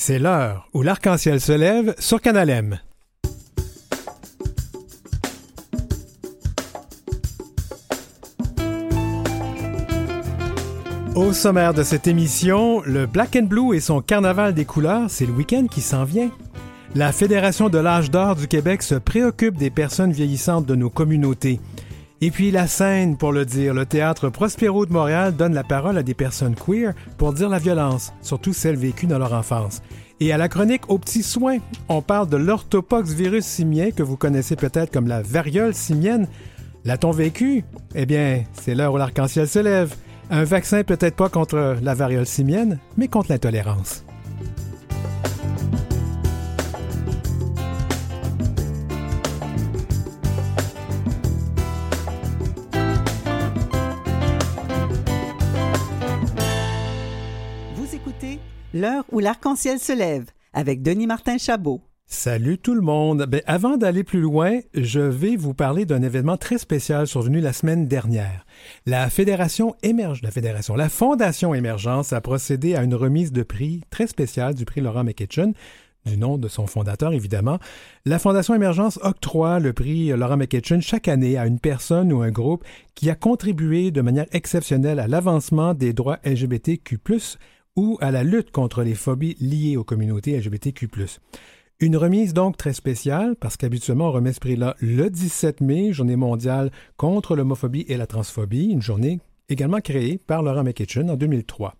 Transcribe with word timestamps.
C'est 0.00 0.20
l'heure 0.20 0.68
où 0.72 0.82
l'arc-en-ciel 0.82 1.40
se 1.40 1.52
lève 1.52 1.94
sur 1.98 2.22
Canal 2.22 2.48
M. 2.48 2.78
Au 11.16 11.32
sommaire 11.32 11.74
de 11.74 11.82
cette 11.82 12.06
émission, 12.06 12.80
le 12.86 13.06
Black 13.06 13.34
and 13.34 13.46
Blue 13.46 13.74
et 13.74 13.80
son 13.80 14.00
carnaval 14.00 14.54
des 14.54 14.64
couleurs, 14.64 15.10
c'est 15.10 15.26
le 15.26 15.32
week-end 15.32 15.66
qui 15.68 15.80
s'en 15.80 16.04
vient. 16.04 16.30
La 16.94 17.10
Fédération 17.10 17.68
de 17.68 17.78
l'âge 17.78 18.12
d'or 18.12 18.36
du 18.36 18.46
Québec 18.46 18.84
se 18.84 18.94
préoccupe 18.94 19.56
des 19.56 19.68
personnes 19.68 20.12
vieillissantes 20.12 20.64
de 20.64 20.76
nos 20.76 20.90
communautés. 20.90 21.58
Et 22.20 22.32
puis 22.32 22.50
la 22.50 22.66
scène, 22.66 23.16
pour 23.16 23.30
le 23.30 23.44
dire, 23.44 23.74
le 23.74 23.86
théâtre 23.86 24.28
Prospero 24.28 24.86
de 24.86 24.92
Montréal 24.92 25.36
donne 25.36 25.54
la 25.54 25.62
parole 25.62 25.96
à 25.96 26.02
des 26.02 26.14
personnes 26.14 26.56
queer 26.56 26.92
pour 27.16 27.32
dire 27.32 27.48
la 27.48 27.60
violence, 27.60 28.12
surtout 28.22 28.52
celles 28.52 28.76
vécues 28.76 29.06
dans 29.06 29.20
leur 29.20 29.34
enfance. 29.34 29.82
Et 30.18 30.32
à 30.32 30.36
la 30.36 30.48
chronique 30.48 30.90
aux 30.90 30.98
petits 30.98 31.22
soins, 31.22 31.58
on 31.88 32.02
parle 32.02 32.28
de 32.28 32.36
l'orthopox 32.36 33.12
virus 33.12 33.44
simien 33.44 33.92
que 33.92 34.02
vous 34.02 34.16
connaissez 34.16 34.56
peut-être 34.56 34.90
comme 34.92 35.06
la 35.06 35.22
variole 35.22 35.74
simienne. 35.74 36.26
L'a-t-on 36.84 37.12
vécu? 37.12 37.64
Eh 37.94 38.04
bien, 38.04 38.42
c'est 38.52 38.74
l'heure 38.74 38.94
où 38.94 38.96
l'arc-en-ciel 38.96 39.46
se 39.46 39.60
lève. 39.60 39.94
Un 40.30 40.42
vaccin 40.42 40.82
peut-être 40.82 41.14
pas 41.14 41.28
contre 41.28 41.76
la 41.80 41.94
variole 41.94 42.26
simienne, 42.26 42.80
mais 42.96 43.06
contre 43.06 43.30
l'intolérance. 43.30 44.04
L'heure 58.78 59.04
où 59.10 59.18
l'arc-en-ciel 59.18 59.80
se 59.80 59.92
lève 59.92 60.26
avec 60.52 60.82
Denis 60.82 61.08
Martin 61.08 61.36
Chabot. 61.36 61.80
Salut 62.06 62.58
tout 62.58 62.74
le 62.74 62.80
monde. 62.80 63.26
Ben, 63.28 63.42
avant 63.44 63.76
d'aller 63.76 64.04
plus 64.04 64.20
loin, 64.20 64.60
je 64.72 65.00
vais 65.00 65.34
vous 65.34 65.52
parler 65.52 65.84
d'un 65.84 66.00
événement 66.00 66.36
très 66.36 66.58
spécial 66.58 67.08
survenu 67.08 67.40
la 67.40 67.52
semaine 67.52 67.88
dernière. 67.88 68.46
La 68.86 69.10
Fédération 69.10 69.74
émerge, 69.82 70.22
la 70.22 70.30
Fédération, 70.30 70.76
la 70.76 70.88
Fondation 70.88 71.54
Émergence 71.54 72.12
a 72.12 72.20
procédé 72.20 72.76
à 72.76 72.84
une 72.84 72.94
remise 72.94 73.32
de 73.32 73.42
prix 73.42 73.82
très 73.90 74.06
spéciale 74.06 74.54
du 74.54 74.64
prix 74.64 74.80
Laurent 74.80 75.02
McKitchen 75.02 75.54
du 76.06 76.16
nom 76.16 76.38
de 76.38 76.46
son 76.46 76.68
fondateur, 76.68 77.12
évidemment. 77.12 77.58
La 78.06 78.20
Fondation 78.20 78.54
Émergence 78.54 79.00
octroie 79.02 79.58
le 79.58 79.72
prix 79.72 80.08
Laurent 80.10 80.36
McKitchen 80.36 80.80
chaque 80.80 81.08
année 81.08 81.36
à 81.36 81.46
une 81.46 81.58
personne 81.58 82.12
ou 82.12 82.22
un 82.22 82.30
groupe 82.30 82.64
qui 82.94 83.10
a 83.10 83.16
contribué 83.16 83.90
de 83.90 84.02
manière 84.02 84.26
exceptionnelle 84.30 85.00
à 85.00 85.08
l'avancement 85.08 85.74
des 85.74 85.92
droits 85.92 86.20
LGBTQ, 86.24 86.98
ou 87.76 87.98
à 88.00 88.10
la 88.10 88.24
lutte 88.24 88.50
contre 88.50 88.82
les 88.82 88.94
phobies 88.94 89.36
liées 89.40 89.76
aux 89.76 89.84
communautés 89.84 90.38
LGBTQ. 90.38 90.88
Une 91.80 91.96
remise 91.96 92.34
donc 92.34 92.56
très 92.56 92.72
spéciale 92.72 93.36
parce 93.36 93.56
qu'habituellement 93.56 94.08
on 94.08 94.12
remet 94.12 94.32
ce 94.32 94.40
prix-là 94.40 94.74
le 94.80 95.10
17 95.10 95.60
mai, 95.60 95.92
journée 95.92 96.16
mondiale 96.16 96.72
contre 96.96 97.36
l'homophobie 97.36 97.84
et 97.88 97.96
la 97.96 98.08
transphobie, 98.08 98.70
une 98.70 98.82
journée 98.82 99.20
également 99.48 99.80
créée 99.80 100.18
par 100.18 100.42
Laurent 100.42 100.64
McKitchen 100.64 101.08
en 101.08 101.16
2003. 101.16 101.76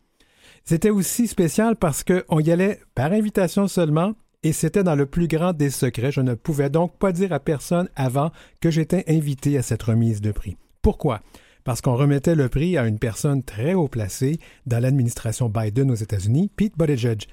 C'était 0.64 0.91
aussi 0.91 1.27
spécial 1.27 1.75
parce 1.75 2.05
qu'on 2.05 2.39
y 2.41 2.50
allait 2.50 2.80
par 2.95 3.12
invitation 3.12 3.67
seulement 3.67 4.14
et 4.42 4.52
c'était 4.52 4.84
dans 4.84 4.95
le 4.95 5.06
plus 5.06 5.27
grand 5.27 5.52
des 5.52 5.70
secrets. 5.70 6.12
Je 6.12 6.20
ne 6.20 6.34
pouvais 6.34 6.70
donc 6.70 6.97
pas 6.98 7.11
dire 7.11 7.33
à 7.33 7.41
personne 7.41 7.89
avant 7.97 8.30
que 8.61 8.70
j'étais 8.70 9.05
invité 9.08 9.58
à 9.58 9.62
cette 9.62 9.83
remise 9.83 10.20
de 10.20 10.30
prix. 10.30 10.56
Pourquoi? 10.80 11.23
Parce 11.64 11.81
qu'on 11.81 11.97
remettait 11.97 12.34
le 12.34 12.48
prix 12.48 12.77
à 12.77 12.87
une 12.87 12.98
personne 12.98 13.42
très 13.42 13.75
haut 13.75 13.89
placée 13.89 14.39
dans 14.67 14.81
l'administration 14.81 15.48
Biden 15.48 15.91
aux 15.91 15.97
États-Unis, 15.97 16.51
Pete 16.56 16.78
Buttigieg. 16.78 17.25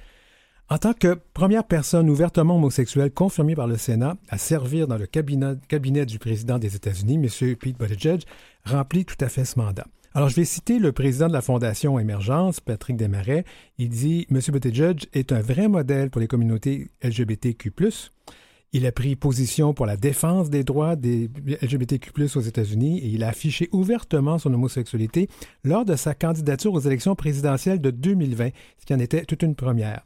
En 0.68 0.78
tant 0.78 0.94
que 0.94 1.16
première 1.32 1.64
personne 1.64 2.10
ouvertement 2.10 2.56
homosexuelle 2.56 3.12
confirmée 3.12 3.54
par 3.54 3.68
le 3.68 3.76
Sénat 3.76 4.16
à 4.28 4.36
servir 4.36 4.88
dans 4.88 4.98
le 4.98 5.06
cabinet, 5.06 6.06
du 6.06 6.18
président 6.18 6.58
des 6.58 6.74
États-Unis, 6.74 7.14
M. 7.14 7.56
Pete 7.56 7.78
Buttigieg 7.78 8.22
remplit 8.64 9.04
tout 9.04 9.24
à 9.24 9.28
fait 9.28 9.44
ce 9.44 9.58
mandat. 9.58 9.86
Alors, 10.12 10.28
je 10.28 10.34
vais 10.34 10.44
citer 10.44 10.78
le 10.78 10.92
président 10.92 11.28
de 11.28 11.34
la 11.34 11.42
Fondation 11.42 11.98
Émergence, 11.98 12.60
Patrick 12.60 12.96
Desmarais. 12.96 13.44
Il 13.78 13.90
dit 13.90 14.26
M. 14.30 14.40
Buttigieg 14.48 15.06
est 15.12 15.30
un 15.30 15.40
vrai 15.40 15.68
modèle 15.68 16.10
pour 16.10 16.20
les 16.22 16.26
communautés 16.26 16.88
LGBTQ. 17.02 17.72
Il 18.76 18.84
a 18.84 18.92
pris 18.92 19.16
position 19.16 19.72
pour 19.72 19.86
la 19.86 19.96
défense 19.96 20.50
des 20.50 20.62
droits 20.62 20.96
des 20.96 21.30
LGBTQ 21.62 22.10
aux 22.36 22.40
États-Unis 22.42 22.98
et 22.98 23.06
il 23.06 23.24
a 23.24 23.28
affiché 23.28 23.70
ouvertement 23.72 24.38
son 24.38 24.52
homosexualité 24.52 25.30
lors 25.64 25.86
de 25.86 25.96
sa 25.96 26.14
candidature 26.14 26.74
aux 26.74 26.80
élections 26.80 27.14
présidentielles 27.14 27.80
de 27.80 27.90
2020, 27.90 28.50
ce 28.78 28.84
qui 28.84 28.92
en 28.92 28.98
était 28.98 29.24
toute 29.24 29.42
une 29.42 29.54
première. 29.54 30.02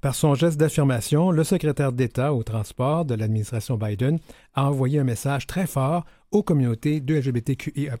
Par 0.00 0.14
son 0.14 0.36
geste 0.36 0.56
d'affirmation, 0.56 1.32
le 1.32 1.42
secrétaire 1.42 1.90
d'État 1.90 2.32
au 2.32 2.44
transport 2.44 3.04
de 3.04 3.16
l'administration 3.16 3.76
Biden 3.76 4.20
a 4.54 4.68
envoyé 4.68 5.00
un 5.00 5.04
message 5.04 5.48
très 5.48 5.66
fort 5.66 6.04
aux 6.30 6.44
communautés 6.44 7.00
de 7.00 7.16
LGBTQIA+, 7.16 7.96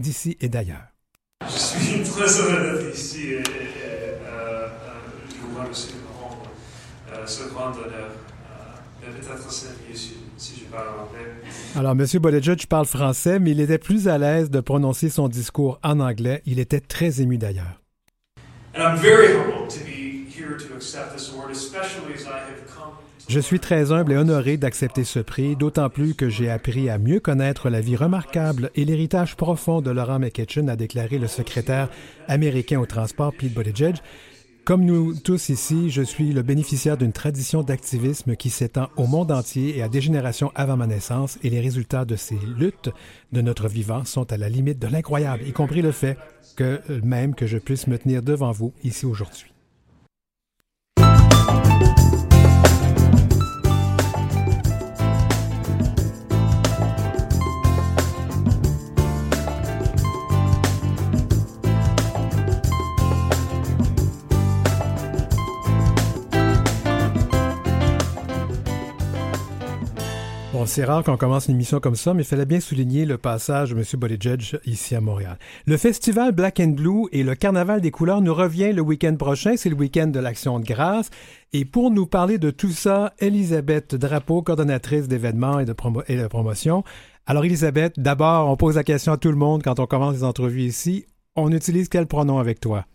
d'ici 0.00 0.36
et 0.40 0.48
d'ailleurs. 0.48 0.88
Je 1.46 1.56
suis 1.56 2.02
très 2.02 2.40
heureux 2.40 2.82
d'être 2.82 2.96
ici 2.96 3.34
et, 3.34 3.42
euh, 4.26 4.66
je 5.28 5.46
vous 5.46 5.56
remercie 5.60 5.92
de 5.92 7.26
ce 7.26 7.48
grand 7.50 7.70
honneur 7.70 8.19
peut-être 9.20 9.50
si, 9.52 10.14
si 10.36 10.60
je 10.60 10.64
parle 10.64 10.88
anglais. 10.88 11.30
Alors, 11.76 11.92
M. 11.92 12.06
Buttigieg 12.20 12.66
parle 12.66 12.86
français, 12.86 13.38
mais 13.38 13.52
il 13.52 13.60
était 13.60 13.78
plus 13.78 14.08
à 14.08 14.18
l'aise 14.18 14.50
de 14.50 14.60
prononcer 14.60 15.08
son 15.08 15.28
discours 15.28 15.78
en 15.82 16.00
anglais. 16.00 16.42
Il 16.46 16.58
était 16.58 16.80
très 16.80 17.20
ému 17.20 17.38
d'ailleurs. 17.38 17.80
Je 23.28 23.38
suis 23.38 23.60
très 23.60 23.92
humble 23.92 24.12
et 24.12 24.16
honoré 24.16 24.56
d'accepter 24.56 25.04
ce 25.04 25.20
prix, 25.20 25.54
d'autant 25.54 25.88
plus 25.88 26.14
que 26.14 26.28
j'ai 26.28 26.50
appris 26.50 26.90
à 26.90 26.98
mieux 26.98 27.20
connaître 27.20 27.70
la 27.70 27.80
vie 27.80 27.94
remarquable 27.94 28.70
et 28.74 28.84
l'héritage 28.84 29.36
profond 29.36 29.80
de 29.80 29.90
Laurent 29.92 30.18
McKitchen, 30.18 30.68
a 30.68 30.74
déclaré 30.74 31.18
le 31.18 31.28
secrétaire 31.28 31.88
américain 32.26 32.80
au 32.80 32.86
transport 32.86 33.32
Pete 33.32 33.54
Buttigieg. 33.54 33.96
Comme 34.64 34.84
nous 34.84 35.14
tous 35.14 35.48
ici, 35.48 35.90
je 35.90 36.02
suis 36.02 36.32
le 36.32 36.42
bénéficiaire 36.42 36.96
d'une 36.96 37.12
tradition 37.12 37.62
d'activisme 37.62 38.36
qui 38.36 38.50
s'étend 38.50 38.88
au 38.96 39.06
monde 39.06 39.32
entier 39.32 39.76
et 39.76 39.82
à 39.82 39.88
des 39.88 40.00
générations 40.00 40.52
avant 40.54 40.76
ma 40.76 40.86
naissance, 40.86 41.38
et 41.42 41.50
les 41.50 41.60
résultats 41.60 42.04
de 42.04 42.14
ces 42.14 42.38
luttes 42.56 42.90
de 43.32 43.40
notre 43.40 43.68
vivant 43.68 44.04
sont 44.04 44.30
à 44.32 44.36
la 44.36 44.48
limite 44.48 44.78
de 44.78 44.86
l'incroyable, 44.86 45.44
y 45.46 45.52
compris 45.52 45.82
le 45.82 45.92
fait 45.92 46.18
que 46.56 46.80
même 47.02 47.34
que 47.34 47.46
je 47.46 47.58
puisse 47.58 47.86
me 47.86 47.98
tenir 47.98 48.22
devant 48.22 48.52
vous 48.52 48.72
ici 48.84 49.06
aujourd'hui. 49.06 49.49
C'est 70.70 70.84
rare 70.84 71.02
qu'on 71.02 71.16
commence 71.16 71.48
une 71.48 71.54
émission 71.54 71.80
comme 71.80 71.96
ça, 71.96 72.14
mais 72.14 72.22
il 72.22 72.26
fallait 72.26 72.46
bien 72.46 72.60
souligner 72.60 73.04
le 73.04 73.18
passage 73.18 73.70
de 73.70 73.76
M. 73.76 73.84
Buttigieg 73.94 74.60
ici 74.66 74.94
à 74.94 75.00
Montréal. 75.00 75.36
Le 75.66 75.76
festival 75.76 76.30
Black 76.30 76.60
and 76.60 76.68
Blue 76.68 77.08
et 77.10 77.24
le 77.24 77.34
Carnaval 77.34 77.80
des 77.80 77.90
couleurs 77.90 78.20
nous 78.20 78.32
revient 78.32 78.72
le 78.72 78.80
week-end 78.80 79.16
prochain. 79.16 79.54
C'est 79.56 79.68
le 79.68 79.74
week-end 79.74 80.06
de 80.06 80.20
l'Action 80.20 80.60
de 80.60 80.64
grâce. 80.64 81.10
Et 81.52 81.64
pour 81.64 81.90
nous 81.90 82.06
parler 82.06 82.38
de 82.38 82.50
tout 82.50 82.70
ça, 82.70 83.14
Elisabeth 83.18 83.96
Drapeau, 83.96 84.42
coordonnatrice 84.42 85.08
d'événements 85.08 85.58
et 85.58 85.64
de, 85.64 85.74
et 86.06 86.16
de 86.16 86.26
promotion. 86.28 86.84
Alors, 87.26 87.44
Elisabeth, 87.44 87.98
d'abord, 87.98 88.48
on 88.48 88.56
pose 88.56 88.76
la 88.76 88.84
question 88.84 89.12
à 89.12 89.16
tout 89.16 89.30
le 89.30 89.36
monde 89.36 89.64
quand 89.64 89.80
on 89.80 89.86
commence 89.86 90.14
les 90.14 90.24
entrevues 90.24 90.62
ici. 90.62 91.04
On 91.34 91.50
utilise 91.50 91.88
quel 91.88 92.06
pronom 92.06 92.38
avec 92.38 92.60
toi? 92.60 92.86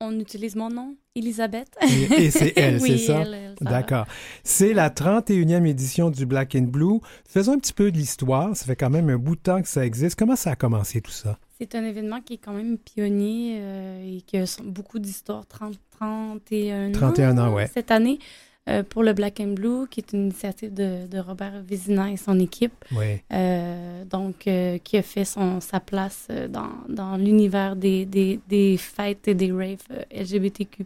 On 0.00 0.18
utilise 0.20 0.54
mon 0.54 0.68
nom, 0.68 0.96
Elisabeth. 1.16 1.76
Et, 2.16 2.30
c'est 2.30 2.52
elle, 2.56 2.80
c'est 2.80 2.98
ça? 2.98 3.24
D'accord. 3.60 4.06
C'est 4.44 4.72
la 4.72 4.90
31e 4.90 5.66
édition 5.66 6.10
du 6.10 6.24
Black 6.24 6.54
and 6.54 6.68
Blue. 6.68 7.00
Faisons 7.28 7.54
un 7.54 7.58
petit 7.58 7.72
peu 7.72 7.90
de 7.90 7.96
l'histoire. 7.96 8.54
Ça 8.54 8.64
fait 8.64 8.76
quand 8.76 8.90
même 8.90 9.10
un 9.10 9.18
bout 9.18 9.34
de 9.34 9.40
temps 9.40 9.60
que 9.60 9.68
ça 9.68 9.84
existe. 9.84 10.16
Comment 10.16 10.36
ça 10.36 10.52
a 10.52 10.56
commencé 10.56 11.00
tout 11.00 11.10
ça? 11.10 11.38
C'est 11.60 11.74
un 11.74 11.84
événement 11.84 12.20
qui 12.20 12.34
est 12.34 12.38
quand 12.38 12.52
même 12.52 12.78
pionnier 12.78 13.58
euh, 13.60 14.18
et 14.18 14.20
qui 14.20 14.38
a 14.38 14.44
beaucoup 14.62 15.00
d'histoires. 15.00 15.44
30, 15.46 15.74
31 15.98 16.90
ans. 16.90 16.92
31 16.92 17.38
ans, 17.38 17.54
ouais. 17.54 17.68
Cette 17.72 17.90
année. 17.90 18.20
Euh, 18.68 18.82
pour 18.82 19.02
le 19.02 19.14
Black 19.14 19.40
and 19.40 19.54
Blue, 19.54 19.86
qui 19.90 20.00
est 20.00 20.12
une 20.12 20.24
initiative 20.24 20.74
de, 20.74 21.18
Robert 21.18 21.62
Vézina 21.66 22.10
et 22.10 22.16
son 22.16 22.38
équipe. 22.38 22.84
Euh, 23.32 24.04
donc, 24.04 24.46
euh, 24.46 24.78
qui 24.78 24.98
a 24.98 25.02
fait 25.02 25.24
son, 25.24 25.60
sa 25.60 25.80
place 25.80 26.28
dans, 26.50 26.70
dans 26.88 27.16
l'univers 27.16 27.76
des, 27.76 28.04
des, 28.04 28.40
des, 28.48 28.76
fêtes 28.76 29.26
et 29.26 29.34
des 29.34 29.52
raves 29.52 30.04
LGBTQ, 30.14 30.84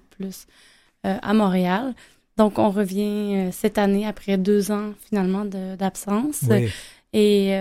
à 1.03 1.35
Montréal. 1.35 1.95
Donc, 2.37 2.59
on 2.59 2.71
revient 2.71 3.49
cette 3.51 3.79
année 3.79 4.07
après 4.07 4.37
deux 4.39 4.71
ans 4.71 4.93
finalement 5.09 5.45
d'absence. 5.45 6.45
Et 7.13 7.53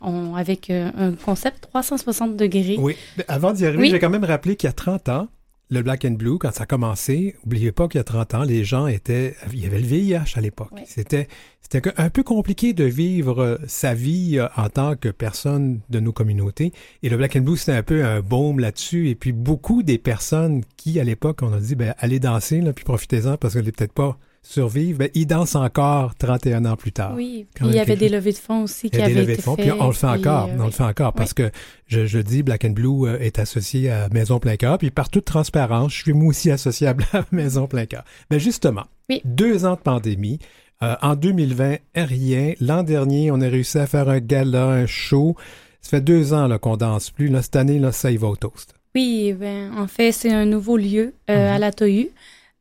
on, 0.00 0.34
avec 0.34 0.70
un 0.70 1.12
concept 1.24 1.68
360 1.70 2.36
degrés. 2.36 2.76
Oui. 2.78 2.96
avant 3.28 3.52
d'y 3.52 3.64
arriver, 3.66 3.90
j'ai 3.90 3.98
quand 4.00 4.10
même 4.10 4.24
rappelé 4.24 4.56
qu'il 4.56 4.66
y 4.66 4.70
a 4.70 4.74
30 4.74 5.08
ans, 5.10 5.28
le 5.70 5.82
Black 5.82 6.04
and 6.04 6.12
Blue, 6.12 6.38
quand 6.38 6.52
ça 6.52 6.62
a 6.62 6.66
commencé, 6.66 7.36
n'oubliez 7.44 7.72
pas 7.72 7.88
qu'il 7.88 7.98
y 7.98 8.00
a 8.00 8.04
30 8.04 8.34
ans, 8.34 8.42
les 8.42 8.64
gens 8.64 8.86
étaient. 8.86 9.36
Il 9.52 9.62
y 9.62 9.66
avait 9.66 9.80
le 9.80 9.86
VIH 9.86 10.34
à 10.36 10.40
l'époque. 10.40 10.72
C'était, 10.86 11.28
c'était 11.60 11.92
un 11.98 12.08
peu 12.08 12.22
compliqué 12.22 12.72
de 12.72 12.84
vivre 12.84 13.42
euh, 13.42 13.58
sa 13.66 13.92
vie 13.92 14.38
euh, 14.38 14.48
en 14.56 14.70
tant 14.70 14.96
que 14.96 15.10
personne 15.10 15.80
de 15.90 16.00
nos 16.00 16.12
communautés. 16.12 16.72
Et 17.02 17.10
le 17.10 17.16
Black 17.18 17.36
and 17.36 17.40
Blue, 17.40 17.56
c'était 17.56 17.72
un 17.72 17.82
peu 17.82 18.04
un 18.04 18.20
baume 18.20 18.60
là-dessus. 18.60 19.10
Et 19.10 19.14
puis 19.14 19.32
beaucoup 19.32 19.82
des 19.82 19.98
personnes 19.98 20.62
qui, 20.76 20.98
à 21.00 21.04
l'époque, 21.04 21.40
on 21.42 21.52
a 21.52 21.60
dit, 21.60 21.74
ben, 21.74 21.94
allez 21.98 22.20
danser, 22.20 22.60
là, 22.62 22.72
puis 22.72 22.84
profitez-en 22.84 23.36
parce 23.36 23.54
que 23.54 23.58
n'est 23.58 23.72
peut-être 23.72 23.92
pas 23.92 24.18
survivre, 24.42 25.00
ben, 25.00 25.10
ils 25.14 25.26
dansent 25.26 25.56
encore 25.56 26.14
31 26.14 26.64
ans 26.64 26.76
plus 26.76 26.92
tard. 26.92 27.14
Oui, 27.14 27.46
puis 27.54 27.66
il 27.66 27.74
y 27.74 27.80
avait 27.80 27.96
des 27.96 28.08
levées 28.08 28.32
de 28.32 28.38
fonds 28.38 28.62
aussi 28.62 28.90
qui 28.90 29.00
avaient 29.00 29.22
été 29.22 29.36
de 29.36 29.42
fonds, 29.42 29.56
Puis 29.56 29.70
on 29.72 29.88
le 29.88 29.92
fait 29.92 30.06
encore, 30.06 30.48
on 30.58 30.66
le 30.66 30.70
fait 30.70 30.84
encore 30.84 31.12
parce 31.12 31.34
que 31.34 31.50
je, 31.86 32.06
je 32.06 32.18
dis 32.18 32.42
Black 32.42 32.64
and 32.64 32.70
Blue 32.70 33.06
euh, 33.06 33.18
est 33.18 33.38
associé 33.38 33.90
à 33.90 34.08
Maison 34.08 34.38
Plein 34.38 34.56
Cœur, 34.56 34.78
puis 34.78 34.90
par 34.90 35.10
toute 35.10 35.24
transparence, 35.24 35.92
je 35.92 36.02
suis 36.02 36.12
moi 36.12 36.28
aussi 36.28 36.50
associé 36.50 36.86
à 36.86 36.94
Maison 37.32 37.66
Plein 37.66 37.86
Cœur. 37.86 38.04
Mais 38.30 38.36
ben, 38.36 38.40
justement, 38.40 38.84
deux 39.24 39.64
ans 39.64 39.74
de 39.74 39.80
pandémie. 39.80 40.38
Euh, 40.80 40.94
en 41.02 41.16
2020, 41.16 41.78
rien. 41.96 42.54
L'an 42.60 42.84
dernier, 42.84 43.32
on 43.32 43.40
a 43.40 43.48
réussi 43.48 43.78
à 43.78 43.88
faire 43.88 44.08
un 44.08 44.20
gala, 44.20 44.66
un 44.66 44.86
show. 44.86 45.34
Ça 45.80 45.90
fait 45.90 46.00
deux 46.00 46.32
ans 46.32 46.56
qu'on 46.58 46.76
danse 46.76 47.10
plus. 47.10 47.28
Là, 47.28 47.42
cette 47.42 47.56
année, 47.56 47.80
là, 47.80 47.90
ça 47.90 48.12
y 48.12 48.16
va 48.16 48.28
au 48.28 48.36
toast. 48.36 48.74
Oui, 48.94 49.32
ben, 49.32 49.72
en 49.76 49.86
fait, 49.86 50.12
c'est 50.12 50.32
un 50.32 50.44
nouveau 50.44 50.76
lieu 50.76 51.14
euh, 51.30 51.50
à 51.50 51.54
mhm. 51.54 51.60
la 51.60 51.72
Tohu. 51.72 52.10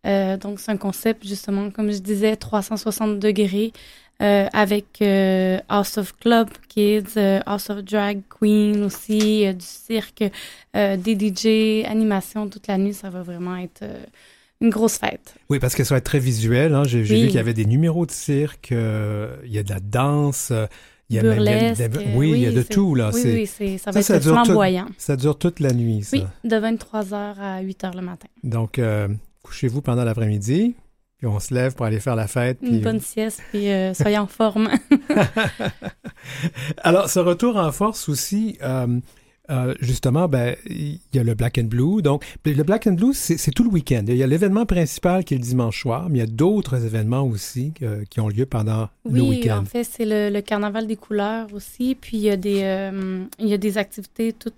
Euh, 0.07 0.37
donc, 0.37 0.59
c'est 0.59 0.71
un 0.71 0.77
concept, 0.77 1.27
justement, 1.27 1.69
comme 1.69 1.91
je 1.91 1.99
disais, 1.99 2.35
360 2.35 3.19
degrés 3.19 3.73
euh, 4.21 4.47
avec 4.53 5.01
euh, 5.01 5.59
House 5.69 5.97
of 5.97 6.15
Club 6.17 6.49
Kids, 6.69 7.19
House 7.45 7.69
of 7.69 7.83
Drag 7.83 8.21
Queen 8.29 8.83
aussi, 8.83 9.53
du 9.53 9.65
cirque, 9.65 10.23
des 10.73 11.17
DJ, 11.19 11.85
animation 11.87 12.47
toute 12.47 12.67
la 12.67 12.77
nuit. 12.77 12.93
Ça 12.93 13.09
va 13.09 13.21
vraiment 13.21 13.57
être 13.57 13.83
une 14.61 14.69
grosse 14.69 14.97
fête. 14.97 15.35
Oui, 15.49 15.59
parce 15.59 15.75
que 15.75 15.83
ça 15.83 15.93
va 15.93 15.99
être 15.99 16.05
très 16.05 16.19
visuel. 16.19 16.73
Hein. 16.73 16.83
J'ai 16.83 17.01
vu 17.01 17.27
qu'il 17.27 17.35
y 17.35 17.39
avait 17.39 17.53
des 17.53 17.65
numéros 17.65 18.05
de 18.05 18.11
cirque, 18.11 18.69
il 18.71 19.51
y 19.51 19.59
a 19.59 19.63
de 19.63 19.69
la 19.69 19.79
danse. 19.79 20.51
Il 21.09 21.15
y 21.15 21.19
a 21.19 21.21
Burlesque, 21.21 21.81
oui, 22.15 22.31
il 22.31 22.39
y 22.39 22.47
a 22.47 22.51
de 22.51 22.63
tout, 22.63 22.93
là. 22.93 23.11
Oui, 23.13 23.47
oui, 23.61 23.77
ça 23.77 23.91
va 23.91 23.99
être 24.01 24.19
flamboyant. 24.19 24.87
ça 24.97 25.15
dure 25.15 25.37
toute 25.37 25.61
la 25.61 25.71
nuit, 25.71 26.03
ça. 26.03 26.17
Oui, 26.17 26.23
de 26.43 26.55
23h 26.55 27.13
à 27.39 27.63
8h 27.63 27.95
le 27.95 28.01
matin. 28.01 28.27
Donc, 28.43 28.77
couchez-vous 29.47 29.81
pendant 29.81 30.03
l'après-midi, 30.03 30.75
puis 31.17 31.27
on 31.27 31.39
se 31.39 31.53
lève 31.53 31.73
pour 31.73 31.85
aller 31.85 32.01
faire 32.01 32.15
la 32.15 32.27
fête. 32.27 32.59
Une 32.61 32.81
bonne 32.81 32.99
sieste, 32.99 33.41
puis 33.49 33.69
euh, 33.69 33.93
soyez 33.93 34.17
en 34.17 34.27
forme. 34.27 34.69
Alors, 36.83 37.09
ce 37.09 37.19
retour 37.19 37.55
en 37.55 37.71
force 37.71 38.09
aussi, 38.09 38.57
euh, 38.61 38.99
euh, 39.49 39.73
justement, 39.79 40.27
ben, 40.27 40.55
il 40.65 40.99
y 41.13 41.19
a 41.19 41.23
le 41.23 41.33
Black 41.33 41.57
and 41.57 41.65
Blue. 41.65 42.01
Donc, 42.01 42.25
le 42.45 42.63
Black 42.63 42.87
and 42.87 42.93
Blue, 42.93 43.13
c'est 43.13 43.51
tout 43.51 43.63
le 43.63 43.69
week-end. 43.69 44.03
Il 44.07 44.15
y 44.15 44.23
a 44.23 44.27
l'événement 44.27 44.65
principal 44.65 45.23
qui 45.23 45.35
est 45.35 45.37
le 45.37 45.43
dimanche 45.43 45.81
soir, 45.81 46.07
mais 46.09 46.17
il 46.17 46.21
y 46.21 46.23
a 46.23 46.27
d'autres 46.27 46.85
événements 46.85 47.23
aussi 47.23 47.73
euh, 47.81 48.03
qui 48.09 48.19
ont 48.19 48.27
lieu 48.27 48.45
pendant 48.45 48.89
le 49.05 49.21
week-end. 49.21 49.59
Oui, 49.59 49.61
en 49.61 49.65
fait, 49.65 49.83
c'est 49.83 50.05
le, 50.05 50.41
carnaval 50.41 50.87
des 50.87 50.95
couleurs 50.95 51.47
aussi. 51.53 51.95
Puis 51.99 52.17
il 52.17 52.23
y 52.23 52.29
a 52.29 52.37
des, 52.37 52.61
euh, 52.63 53.23
il 53.39 53.47
y 53.47 53.53
a 53.53 53.57
des 53.57 53.77
activités 53.77 54.33
tout, 54.33 54.51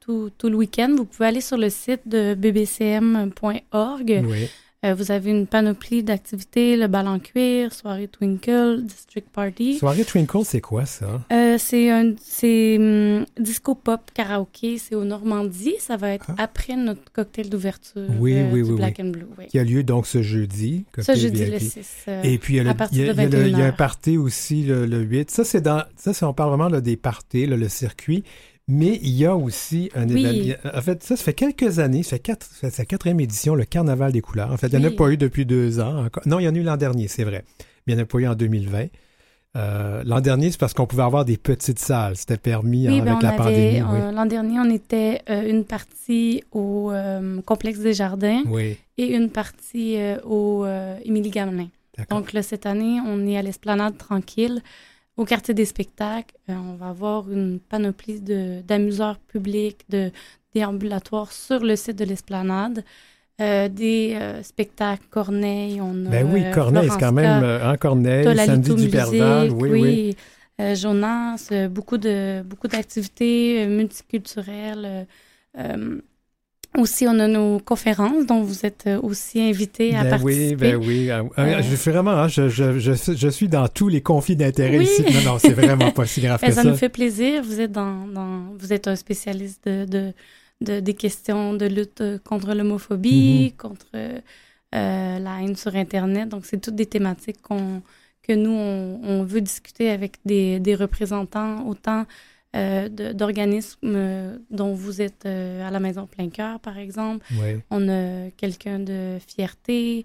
tout, 0.00 0.30
tout 0.36 0.48
le 0.48 0.56
week-end. 0.56 0.94
Vous 0.96 1.04
pouvez 1.04 1.28
aller 1.28 1.40
sur 1.40 1.56
le 1.56 1.70
site 1.70 2.02
de 2.06 2.34
bbcm.org. 2.34 4.24
Oui. 4.26 4.48
Euh, 4.82 4.94
vous 4.94 5.12
avez 5.12 5.30
une 5.30 5.46
panoplie 5.46 6.02
d'activités, 6.02 6.74
le 6.74 6.86
bal 6.86 7.06
en 7.06 7.18
cuir, 7.18 7.74
soirée 7.74 8.08
Twinkle, 8.08 8.80
District 8.82 9.26
Party. 9.30 9.76
Soirée 9.76 10.06
Twinkle, 10.06 10.42
c'est 10.42 10.62
quoi 10.62 10.86
ça? 10.86 11.22
Euh, 11.30 11.56
c'est 11.58 11.90
un 11.90 12.14
c'est 12.18 12.78
hum, 12.78 13.26
disco 13.38 13.74
pop 13.74 14.00
karaoké, 14.14 14.78
c'est 14.78 14.94
au 14.94 15.04
Normandie. 15.04 15.74
Ça 15.80 15.98
va 15.98 16.12
être 16.12 16.30
ah. 16.30 16.44
après 16.44 16.76
notre 16.76 17.12
cocktail 17.12 17.50
d'ouverture 17.50 18.08
oui, 18.18 18.38
euh, 18.38 18.48
oui, 18.50 18.62
du 18.62 18.70
oui, 18.70 18.76
Black 18.76 19.00
and 19.00 19.10
Blue. 19.10 19.26
Qui 19.50 19.58
a 19.58 19.64
lieu 19.64 19.82
donc 19.82 20.06
ce 20.06 20.22
jeudi. 20.22 20.86
Ce 20.98 21.14
jeudi 21.14 21.44
le 21.44 21.58
6. 21.58 22.06
Et 22.24 22.38
puis 22.38 22.54
il 22.54 22.56
y 22.56 22.64
le, 22.64 23.48
y 23.50 23.62
a, 23.62 23.66
un 23.66 23.72
party 23.72 24.16
aussi 24.16 24.62
le, 24.62 24.86
8. 25.02 25.30
Ça, 25.30 25.44
c'est 25.44 25.60
dans 25.60 25.84
ça, 25.96 26.26
on 26.26 26.32
parle 26.32 26.48
vraiment 26.48 26.70
là, 26.70 26.80
des 26.80 26.96
parties, 26.96 27.44
le 27.44 27.68
circuit. 27.68 28.24
Mais 28.72 29.00
il 29.02 29.10
y 29.10 29.26
a 29.26 29.34
aussi 29.34 29.90
un 29.96 30.08
événement. 30.08 30.54
En 30.72 30.80
fait, 30.80 31.02
ça, 31.02 31.16
ça 31.16 31.24
fait 31.24 31.34
quelques 31.34 31.80
années, 31.80 32.04
ça 32.04 32.10
fait, 32.10 32.18
quatre, 32.20 32.46
sa 32.46 32.84
quatrième 32.84 33.18
édition, 33.18 33.56
le 33.56 33.64
Carnaval 33.64 34.12
des 34.12 34.20
couleurs. 34.20 34.52
En 34.52 34.56
fait, 34.56 34.68
il 34.68 34.78
n'y 34.78 34.86
en 34.86 34.88
a 34.88 34.92
pas 34.92 35.10
eu 35.10 35.16
depuis 35.16 35.44
deux 35.44 35.80
ans. 35.80 36.04
Encore. 36.04 36.22
Non, 36.24 36.38
il 36.38 36.44
y 36.44 36.48
en 36.48 36.54
a 36.54 36.58
eu 36.58 36.62
l'an 36.62 36.76
dernier, 36.76 37.08
c'est 37.08 37.24
vrai. 37.24 37.44
Mais 37.86 37.94
il 37.94 37.96
n'y 37.96 38.02
en 38.02 38.04
a 38.04 38.06
pas 38.06 38.18
eu 38.18 38.28
en 38.28 38.36
2020. 38.36 38.86
Euh, 39.56 40.04
l'an 40.06 40.20
dernier, 40.20 40.52
c'est 40.52 40.60
parce 40.60 40.72
qu'on 40.72 40.86
pouvait 40.86 41.02
avoir 41.02 41.24
des 41.24 41.36
petites 41.36 41.80
salles. 41.80 42.14
C'était 42.14 42.36
permis 42.36 42.88
oui, 42.88 43.00
hein, 43.00 43.06
avec 43.08 43.22
la 43.22 43.32
pandémie. 43.32 43.80
L'an 43.80 44.26
dernier, 44.26 44.60
on 44.60 44.70
était 44.70 45.22
euh, 45.28 45.50
une 45.50 45.64
partie 45.64 46.44
au 46.52 46.92
euh, 46.92 47.40
Complexe 47.42 47.80
des 47.80 47.92
Jardins 47.92 48.44
et 48.98 49.16
une 49.16 49.30
partie 49.30 49.96
au 50.24 50.64
Émilie 51.04 51.30
Gamelin. 51.30 51.68
Donc 52.08 52.32
là, 52.32 52.42
cette 52.42 52.66
année, 52.66 53.00
on 53.04 53.26
est 53.26 53.36
à 53.36 53.42
l'esplanade 53.42 53.98
tranquille. 53.98 54.62
Au 55.20 55.26
quartier 55.26 55.52
des 55.52 55.66
spectacles, 55.66 56.34
euh, 56.48 56.54
on 56.54 56.76
va 56.76 56.88
avoir 56.88 57.30
une 57.30 57.60
panoplie 57.60 58.22
d'amuseurs 58.66 59.18
publics, 59.18 59.82
de 59.90 60.10
déambulatoires 60.54 61.30
sur 61.30 61.60
le 61.60 61.76
site 61.76 61.98
de 61.98 62.06
l'esplanade. 62.06 62.82
Euh, 63.38 63.68
des 63.68 64.16
euh, 64.18 64.42
spectacles 64.42 65.04
Corneille, 65.10 65.78
on 65.82 66.06
a 66.06 66.08
Ben 66.08 66.26
oui, 66.32 66.42
Corneille, 66.54 66.88
c'est 66.90 66.98
quand 66.98 67.12
même 67.12 67.44
un 67.44 67.76
Corneille, 67.76 68.34
Samedi 68.34 68.74
du 68.74 68.88
Perval, 68.88 69.50
oui, 69.50 69.68
oui. 69.70 70.16
oui. 70.58 70.74
Jonas, 70.74 71.52
beaucoup 71.70 71.98
de 71.98 72.42
beaucoup 72.42 72.68
d'activités 72.68 73.66
multiculturelles. 73.66 75.06
Aussi, 76.78 77.06
on 77.08 77.18
a 77.18 77.26
nos 77.26 77.58
conférences 77.58 78.26
dont 78.26 78.42
vous 78.42 78.64
êtes 78.64 78.84
euh, 78.86 79.00
aussi 79.02 79.40
invité 79.40 79.96
à 79.96 80.04
ben 80.04 80.10
participer. 80.10 80.44
Oui, 80.44 80.56
ben 80.56 80.76
oui. 80.76 81.10
Euh, 81.10 81.22
euh, 81.38 81.62
je 81.62 81.74
fais 81.74 81.90
vraiment, 81.90 82.12
hein, 82.12 82.28
je, 82.28 82.48
je, 82.48 82.78
je, 82.78 83.28
suis 83.28 83.48
dans 83.48 83.66
tous 83.66 83.88
les 83.88 84.02
conflits 84.02 84.36
d'intérêt 84.36 84.84
ici. 84.84 85.02
Non, 85.02 85.32
non, 85.32 85.38
c'est 85.38 85.52
vraiment 85.52 85.90
pas 85.90 86.06
si 86.06 86.20
grave 86.20 86.40
ben, 86.42 86.48
que 86.48 86.54
ça. 86.54 86.62
Ça 86.62 86.68
nous 86.68 86.76
fait 86.76 86.88
plaisir. 86.88 87.42
Vous 87.42 87.60
êtes 87.60 87.72
dans, 87.72 88.06
dans 88.06 88.44
vous 88.56 88.72
êtes 88.72 88.86
un 88.86 88.94
spécialiste 88.94 89.64
de, 89.66 89.84
de, 89.84 90.12
de 90.60 90.78
des 90.78 90.94
questions 90.94 91.54
de 91.54 91.66
lutte 91.66 92.04
contre 92.22 92.54
l'homophobie, 92.54 93.48
mm-hmm. 93.48 93.56
contre 93.56 93.86
euh, 94.72 95.18
la 95.18 95.42
haine 95.42 95.56
sur 95.56 95.74
Internet. 95.74 96.28
Donc, 96.28 96.46
c'est 96.46 96.60
toutes 96.60 96.76
des 96.76 96.86
thématiques 96.86 97.42
qu'on 97.42 97.82
que 98.22 98.32
nous 98.32 98.52
on, 98.52 99.00
on, 99.02 99.24
veut 99.24 99.40
discuter 99.40 99.90
avec 99.90 100.18
des, 100.24 100.60
des 100.60 100.76
représentants 100.76 101.66
autant 101.66 102.06
euh, 102.56 102.88
d'organismes 102.88 103.78
euh, 103.84 104.36
dont 104.50 104.74
vous 104.74 105.00
êtes 105.00 105.24
euh, 105.24 105.64
à 105.64 105.70
la 105.70 105.78
Maison 105.78 106.08
Plein 106.08 106.30
Cœur, 106.30 106.58
par 106.58 106.78
exemple. 106.78 107.24
On 107.70 107.88
a 107.88 108.28
quelqu'un 108.36 108.80
de 108.80 109.18
fierté. 109.24 110.04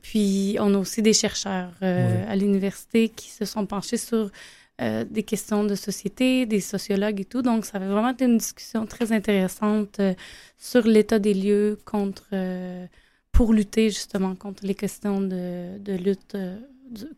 puis 0.00 0.56
on 0.58 0.72
a 0.72 0.78
aussi 0.78 1.02
des 1.02 1.12
chercheurs 1.12 1.72
à 1.82 2.34
l'université 2.34 3.10
qui 3.10 3.30
se 3.30 3.44
sont 3.44 3.66
penchés 3.66 3.98
sur 3.98 4.30
des 4.78 5.22
questions 5.22 5.64
de 5.64 5.74
société, 5.74 6.46
des 6.46 6.60
sociologues 6.60 7.20
et 7.20 7.24
tout. 7.26 7.42
Donc, 7.42 7.66
ça 7.66 7.78
va 7.78 7.86
vraiment 7.86 8.10
être 8.10 8.22
une 8.22 8.38
discussion 8.38 8.86
très 8.86 9.12
intéressante 9.12 10.00
sur 10.56 10.86
l'état 10.86 11.18
des 11.18 11.34
lieux 11.34 11.78
contre, 11.84 12.24
pour 13.32 13.52
lutter 13.52 13.90
justement 13.90 14.34
contre 14.34 14.64
les 14.64 14.74
questions 14.74 15.20
de, 15.20 15.76
de 15.78 15.92
lutte 15.92 16.38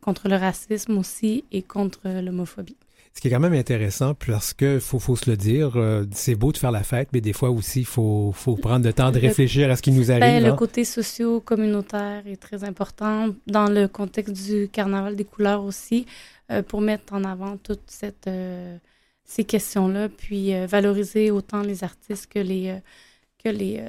contre 0.00 0.28
le 0.28 0.36
racisme 0.36 0.98
aussi 0.98 1.44
et 1.52 1.62
contre 1.62 2.08
l'homophobie. 2.08 2.76
Ce 3.18 3.20
qui 3.20 3.26
est 3.26 3.30
quand 3.32 3.40
même 3.40 3.52
intéressant 3.52 4.14
parce 4.14 4.54
que 4.54 4.78
faut, 4.78 5.00
faut 5.00 5.16
se 5.16 5.28
le 5.28 5.36
dire, 5.36 5.72
euh, 5.74 6.04
c'est 6.12 6.36
beau 6.36 6.52
de 6.52 6.56
faire 6.56 6.70
la 6.70 6.84
fête, 6.84 7.08
mais 7.12 7.20
des 7.20 7.32
fois 7.32 7.50
aussi, 7.50 7.80
il 7.80 7.84
faut, 7.84 8.30
faut 8.32 8.54
prendre 8.54 8.86
le 8.86 8.92
temps 8.92 9.10
de 9.10 9.18
réfléchir 9.18 9.68
à 9.72 9.74
ce 9.74 9.82
qui 9.82 9.90
nous 9.90 10.12
arrive. 10.12 10.20
Ben, 10.20 10.40
le 10.40 10.50
hein. 10.50 10.54
côté 10.54 10.84
socio-communautaire 10.84 12.22
est 12.28 12.36
très 12.36 12.62
important 12.62 13.34
dans 13.48 13.66
le 13.68 13.88
contexte 13.88 14.34
du 14.34 14.68
carnaval 14.68 15.16
des 15.16 15.24
couleurs 15.24 15.64
aussi, 15.64 16.06
euh, 16.52 16.62
pour 16.62 16.80
mettre 16.80 17.12
en 17.12 17.24
avant 17.24 17.56
toutes 17.56 17.82
cette, 17.88 18.28
euh, 18.28 18.78
ces 19.24 19.42
questions-là, 19.42 20.10
puis 20.10 20.54
valoriser 20.66 21.32
autant 21.32 21.62
les 21.62 21.82
artistes 21.82 22.28
que 22.32 22.38
les, 22.38 22.78
que 23.42 23.48
les, 23.48 23.82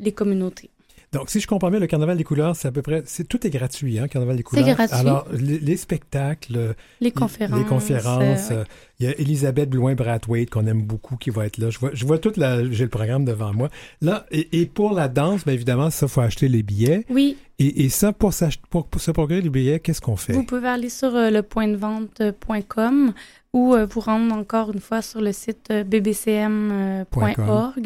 les 0.00 0.10
communautés. 0.10 0.70
Donc, 1.12 1.28
si 1.28 1.40
je 1.40 1.46
comprends 1.46 1.70
bien, 1.70 1.78
le 1.78 1.86
Carnaval 1.86 2.16
des 2.16 2.24
couleurs, 2.24 2.56
c'est 2.56 2.68
à 2.68 2.72
peu 2.72 2.80
près, 2.80 3.02
c'est 3.04 3.28
tout 3.28 3.46
est 3.46 3.50
gratuit, 3.50 3.98
hein, 3.98 4.08
Carnaval 4.08 4.36
des 4.36 4.42
couleurs. 4.42 4.64
C'est 4.64 4.72
gratuit. 4.72 4.96
Alors, 4.96 5.26
les, 5.32 5.76
spectacles, 5.76 6.74
les 7.00 7.10
conférences, 7.10 7.58
les 7.58 7.64
conférences. 7.66 8.50
Euh, 8.50 8.64
il 8.98 9.06
y 9.06 9.08
a 9.08 9.18
Elisabeth 9.18 9.68
Blouin-Brathwaite 9.68 10.48
qu'on 10.48 10.66
aime 10.66 10.82
beaucoup 10.82 11.16
qui 11.16 11.30
va 11.30 11.44
être 11.44 11.58
là. 11.58 11.70
Je 11.70 11.78
vois, 11.78 11.90
je 11.92 12.06
vois 12.06 12.18
toute 12.18 12.36
la, 12.36 12.70
j'ai 12.70 12.84
le 12.84 12.90
programme 12.90 13.24
devant 13.24 13.52
moi. 13.52 13.68
Là, 14.00 14.26
et, 14.30 14.64
pour 14.66 14.94
la 14.94 15.08
danse, 15.08 15.44
bien 15.44 15.54
évidemment, 15.54 15.90
ça 15.90 16.08
faut 16.08 16.20
acheter 16.20 16.48
les 16.48 16.62
billets. 16.62 17.04
Oui. 17.10 17.36
Et, 17.58 17.84
et 17.84 17.88
ça, 17.88 18.12
pour, 18.12 18.32
pour, 18.70 18.86
pour 18.86 19.00
se 19.00 19.10
procurer 19.10 19.40
les 19.40 19.50
billets, 19.50 19.80
qu'est-ce 19.80 20.00
qu'on 20.00 20.16
fait? 20.16 20.32
Vous 20.32 20.44
pouvez 20.44 20.68
aller 20.68 20.88
sur 20.88 21.14
euh, 21.14 21.30
le 21.30 21.42
point 21.42 21.68
de 21.68 21.76
vente.com 21.76 23.12
ou 23.52 23.74
euh, 23.74 23.86
vous 23.86 24.00
rendre 24.00 24.34
encore 24.34 24.72
une 24.72 24.80
fois 24.80 25.02
sur 25.02 25.20
le 25.20 25.32
site 25.32 25.68
euh, 25.70 25.84
bbcm.org. 25.84 27.04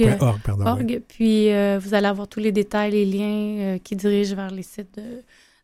Euh, 0.02 1.00
puis 1.08 1.46
vous 1.78 1.94
allez 1.94 2.06
avoir 2.06 2.28
tous 2.28 2.40
les 2.40 2.52
détails, 2.52 2.92
les 2.92 3.04
liens 3.04 3.78
qui 3.82 3.96
dirigent 3.96 4.37
vers 4.37 4.50
les 4.50 4.62
sites 4.62 5.00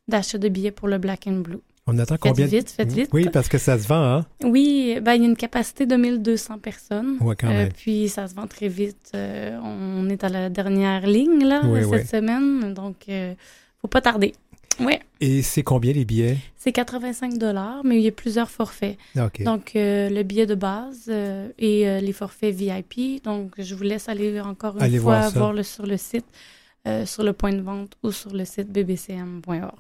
d'achat 0.08 0.38
de, 0.38 0.48
billets 0.48 0.72
pour 0.72 0.88
le 0.88 0.98
Black 0.98 1.26
and 1.26 1.40
Blue. 1.40 1.60
On 1.86 1.98
attend 1.98 2.16
combien 2.16 2.46
Faites 2.46 2.54
vite, 2.54 2.70
faites 2.70 2.92
vite. 2.92 3.10
Oui, 3.12 3.28
parce 3.32 3.48
que 3.48 3.58
ça 3.58 3.76
se 3.76 3.88
vend, 3.88 4.02
hein? 4.02 4.24
Oui, 4.44 4.98
ben, 5.02 5.14
il 5.14 5.22
y 5.22 5.24
a 5.24 5.28
une 5.28 5.36
capacité 5.36 5.84
de 5.84 5.96
1200 5.96 6.58
personnes. 6.58 7.16
Oui, 7.20 7.34
quand 7.38 7.48
même. 7.48 7.72
puis 7.72 8.08
ça 8.08 8.28
se 8.28 8.34
vend 8.34 8.46
très 8.46 8.68
vite. 8.68 9.12
on 9.14 10.08
est 10.08 10.22
à 10.22 10.28
la 10.28 10.48
dernière 10.48 11.06
ligne, 11.06 11.44
là, 11.44 11.62
cette 11.90 12.08
semaine. 12.08 12.74
Donc, 12.74 13.06
faut 13.80 13.88
pas 13.88 14.00
tarder. 14.00 14.34
Oui. 14.80 14.94
Et 15.20 15.42
c'est 15.42 15.62
combien 15.62 15.92
les 15.92 16.04
billets? 16.04 16.38
C'est 16.56 16.72
85 16.72 17.38
dollars, 17.38 17.82
mais 17.84 17.96
il 17.96 18.02
y 18.02 18.08
a 18.08 18.12
plusieurs 18.12 18.50
forfaits. 18.50 18.96
Donc, 19.14 19.76
euh, 19.76 20.08
le 20.08 20.22
billet 20.22 20.46
de 20.46 20.54
base 20.54 21.04
euh, 21.08 21.48
et 21.58 21.88
euh, 21.88 22.00
les 22.00 22.12
forfaits 22.12 22.54
VIP. 22.54 23.22
Donc, 23.22 23.52
je 23.58 23.74
vous 23.74 23.84
laisse 23.84 24.08
aller 24.08 24.40
encore 24.40 24.82
une 24.82 25.00
fois 25.00 25.28
voir, 25.28 25.52
le, 25.52 25.62
sur 25.62 25.86
le 25.86 25.96
site, 25.96 26.26
sur 27.04 27.22
le 27.22 27.32
point 27.32 27.52
de 27.52 27.60
vente 27.60 27.96
ou 28.02 28.10
sur 28.10 28.32
le 28.32 28.44
site 28.44 28.72
bbcm.org. 28.72 29.78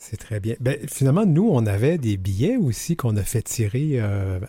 C'est 0.00 0.16
très 0.16 0.38
bien. 0.38 0.54
Ben, 0.60 0.78
finalement, 0.86 1.26
nous, 1.26 1.48
on 1.50 1.66
avait 1.66 1.98
des 1.98 2.16
billets 2.16 2.56
aussi 2.56 2.94
qu'on 2.94 3.16
a 3.16 3.22
fait 3.22 3.42
tirer 3.42 4.00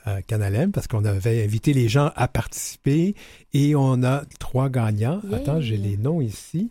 à 0.04 0.22
Canalem 0.22 0.72
parce 0.72 0.88
qu'on 0.88 1.06
avait 1.06 1.44
invité 1.44 1.74
les 1.74 1.88
gens 1.88 2.12
à 2.16 2.28
participer 2.28 3.16
et 3.54 3.76
on 3.76 4.04
a 4.04 4.26
trois 4.40 4.70
gagnants. 4.70 5.22
Attends, 5.32 5.60
j'ai 5.62 5.78
les 5.78 5.98
noms 5.98 6.22
ici. 6.22 6.70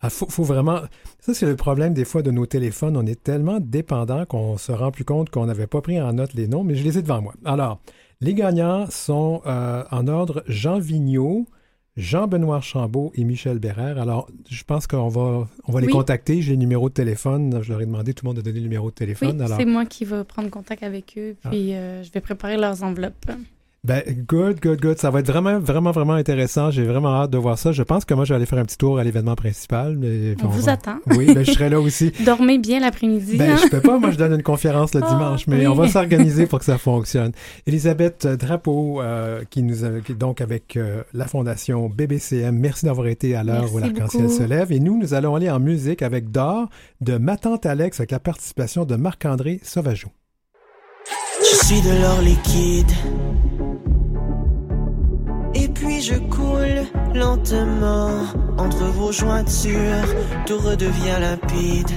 Ah, 0.00 0.10
faut, 0.10 0.44
vraiment. 0.44 0.80
Ça, 1.18 1.34
c'est 1.34 1.46
le 1.46 1.56
problème 1.56 1.92
des 1.92 2.04
fois 2.04 2.22
de 2.22 2.30
nos 2.30 2.46
téléphones. 2.46 2.96
On 2.96 3.04
est 3.04 3.20
tellement 3.20 3.58
dépendant 3.60 4.26
qu'on 4.26 4.56
se 4.56 4.70
rend 4.70 4.92
plus 4.92 5.04
compte 5.04 5.30
qu'on 5.30 5.46
n'avait 5.46 5.66
pas 5.66 5.80
pris 5.80 6.00
en 6.00 6.12
note 6.12 6.34
les 6.34 6.46
noms, 6.46 6.62
mais 6.62 6.76
je 6.76 6.84
les 6.84 6.98
ai 6.98 7.02
devant 7.02 7.20
moi. 7.20 7.34
Alors, 7.44 7.80
les 8.20 8.34
gagnants 8.34 8.86
sont 8.90 9.42
euh, 9.46 9.82
en 9.90 10.06
ordre 10.06 10.44
Jean 10.46 10.78
Vigneault, 10.78 11.46
Jean-Benoît 11.96 12.60
Chambault 12.60 13.10
et 13.16 13.24
Michel 13.24 13.58
Bérère. 13.58 13.98
Alors, 13.98 14.28
je 14.48 14.62
pense 14.62 14.86
qu'on 14.86 15.08
va, 15.08 15.48
on 15.66 15.72
va 15.72 15.80
les 15.80 15.88
contacter. 15.88 16.42
J'ai 16.42 16.52
le 16.52 16.58
numéro 16.58 16.88
de 16.88 16.94
téléphone. 16.94 17.60
Je 17.60 17.70
leur 17.72 17.80
ai 17.80 17.86
demandé, 17.86 18.14
tout 18.14 18.24
le 18.24 18.28
monde 18.28 18.38
a 18.38 18.42
donné 18.42 18.58
le 18.58 18.64
numéro 18.64 18.90
de 18.90 18.94
téléphone. 18.94 19.42
Oui, 19.42 19.54
c'est 19.56 19.64
moi 19.64 19.84
qui 19.84 20.04
vais 20.04 20.22
prendre 20.22 20.48
contact 20.48 20.84
avec 20.84 21.14
eux, 21.18 21.36
puis 21.50 21.72
ah. 21.74 21.76
euh, 21.76 22.02
je 22.04 22.12
vais 22.12 22.20
préparer 22.20 22.56
leurs 22.56 22.84
enveloppes. 22.84 23.26
Ben, 23.84 24.02
good, 24.28 24.60
good, 24.60 24.80
good. 24.80 24.98
Ça 24.98 25.10
va 25.10 25.20
être 25.20 25.28
vraiment, 25.28 25.60
vraiment, 25.60 25.92
vraiment 25.92 26.14
intéressant. 26.14 26.70
J'ai 26.70 26.84
vraiment 26.84 27.14
hâte 27.14 27.30
de 27.30 27.38
voir 27.38 27.56
ça. 27.58 27.70
Je 27.70 27.82
pense 27.84 28.04
que 28.04 28.12
moi, 28.12 28.24
je 28.24 28.30
vais 28.30 28.36
aller 28.36 28.46
faire 28.46 28.58
un 28.58 28.64
petit 28.64 28.76
tour 28.76 28.98
à 28.98 29.04
l'événement 29.04 29.36
principal. 29.36 29.96
Mais, 29.96 30.34
on, 30.42 30.48
vous 30.48 30.68
attend. 30.68 30.96
Oui, 31.16 31.32
ben, 31.32 31.44
je 31.44 31.52
serai 31.52 31.68
là 31.68 31.80
aussi. 31.80 32.12
Dormez 32.24 32.58
bien 32.58 32.80
l'après-midi. 32.80 33.36
Ben, 33.36 33.52
hein? 33.52 33.56
je 33.62 33.68
peux 33.68 33.80
pas. 33.80 33.98
Moi, 33.98 34.10
je 34.10 34.16
donne 34.16 34.34
une 34.34 34.42
conférence 34.42 34.94
le 34.94 35.00
ah, 35.04 35.08
dimanche, 35.08 35.46
mais 35.46 35.66
on 35.68 35.74
va 35.74 35.86
s'organiser 35.86 36.46
pour 36.46 36.58
que 36.58 36.64
ça 36.64 36.76
fonctionne. 36.76 37.32
Elisabeth 37.66 38.26
Drapeau, 38.26 39.00
euh, 39.00 39.44
qui 39.48 39.62
nous 39.62 39.84
a, 39.84 39.90
donc 40.18 40.40
avec 40.40 40.76
euh, 40.76 41.02
la 41.14 41.26
Fondation 41.26 41.88
BBCM, 41.88 42.58
merci 42.58 42.86
d'avoir 42.86 43.06
été 43.06 43.36
à 43.36 43.44
l'heure 43.44 43.72
où 43.72 43.78
l'arc-en-ciel 43.78 44.28
se 44.28 44.42
lève. 44.42 44.72
Et 44.72 44.80
nous, 44.80 44.98
nous 44.98 45.14
allons 45.14 45.36
aller 45.36 45.50
en 45.50 45.60
musique 45.60 46.02
avec 46.02 46.30
Dor 46.30 46.68
de 47.00 47.16
Ma 47.16 47.36
tante 47.36 47.64
Alex 47.64 48.00
avec 48.00 48.10
la 48.10 48.20
participation 48.20 48.84
de 48.84 48.96
Marc-André 48.96 49.60
Sauvageau. 49.62 50.08
Je 51.40 51.66
suis 51.66 51.80
de 51.80 52.02
l'or 52.02 52.20
liquide. 52.20 53.47
Je 56.00 56.14
coule 56.14 56.86
lentement 57.12 58.10
entre 58.56 58.84
vos 58.84 59.10
jointures. 59.10 60.06
Tout 60.46 60.58
redevient 60.58 61.18
limpide 61.20 61.90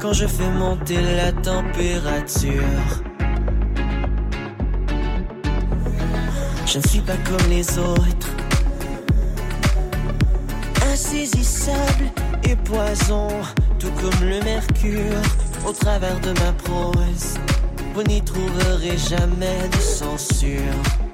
quand 0.00 0.12
je 0.12 0.26
fais 0.26 0.48
monter 0.50 0.98
la 1.16 1.32
température. 1.32 2.62
Je 6.66 6.78
ne 6.78 6.86
suis 6.86 7.00
pas 7.00 7.16
comme 7.24 7.50
les 7.50 7.66
autres. 7.78 8.30
Insaisissable 10.92 12.04
et 12.48 12.54
poison, 12.54 13.28
tout 13.80 13.90
comme 14.00 14.28
le 14.28 14.40
mercure 14.44 15.20
au 15.66 15.72
travers 15.72 16.20
de 16.20 16.30
ma 16.40 16.52
prose 16.52 17.38
vous 17.96 18.02
n'y 18.02 18.20
trouverez 18.20 18.98
jamais 18.98 19.68
de 19.72 19.80
censure. 19.80 21.05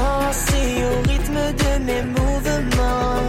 Pensez 0.00 0.72
au 0.90 1.08
rythme 1.10 1.42
de 1.62 1.72
mes 1.88 2.02
mouvements. 2.16 3.26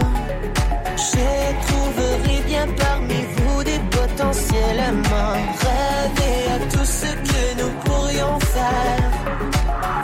Je 0.96 1.28
trouverai 1.66 2.36
bien 2.46 2.66
parmi 2.84 3.20
vous 3.36 3.62
des 3.62 3.80
potentiels 3.96 4.80
amants. 4.80 5.42
Rêvez 5.64 6.38
à 6.56 6.58
tout 6.72 6.88
ce 7.00 7.10
que 7.28 7.42
nous 7.60 7.72
pourrions 7.84 8.38
faire. 8.54 9.10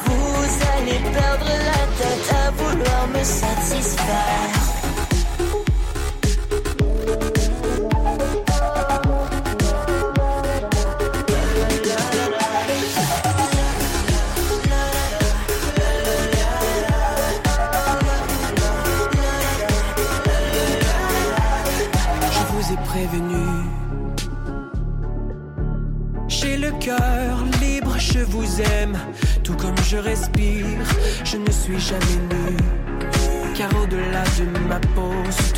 Vous 0.06 0.44
allez 0.74 1.00
perdre 1.16 1.52
la 1.70 1.82
tête 1.98 2.28
à 2.42 2.50
vouloir 2.50 3.02
me 3.14 3.22
satisfaire. 3.24 3.67
Apples. 34.80 35.57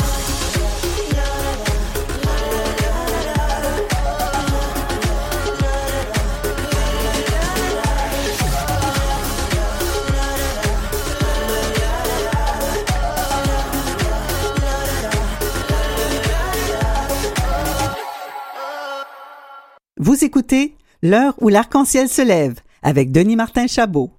écoutez 20.23 20.75
L'heure 21.03 21.33
où 21.41 21.49
l'arc-en-ciel 21.49 22.07
se 22.07 22.21
lève 22.21 22.59
avec 22.83 23.11
Denis 23.11 23.35
Martin 23.35 23.65
Chabot. 23.65 24.11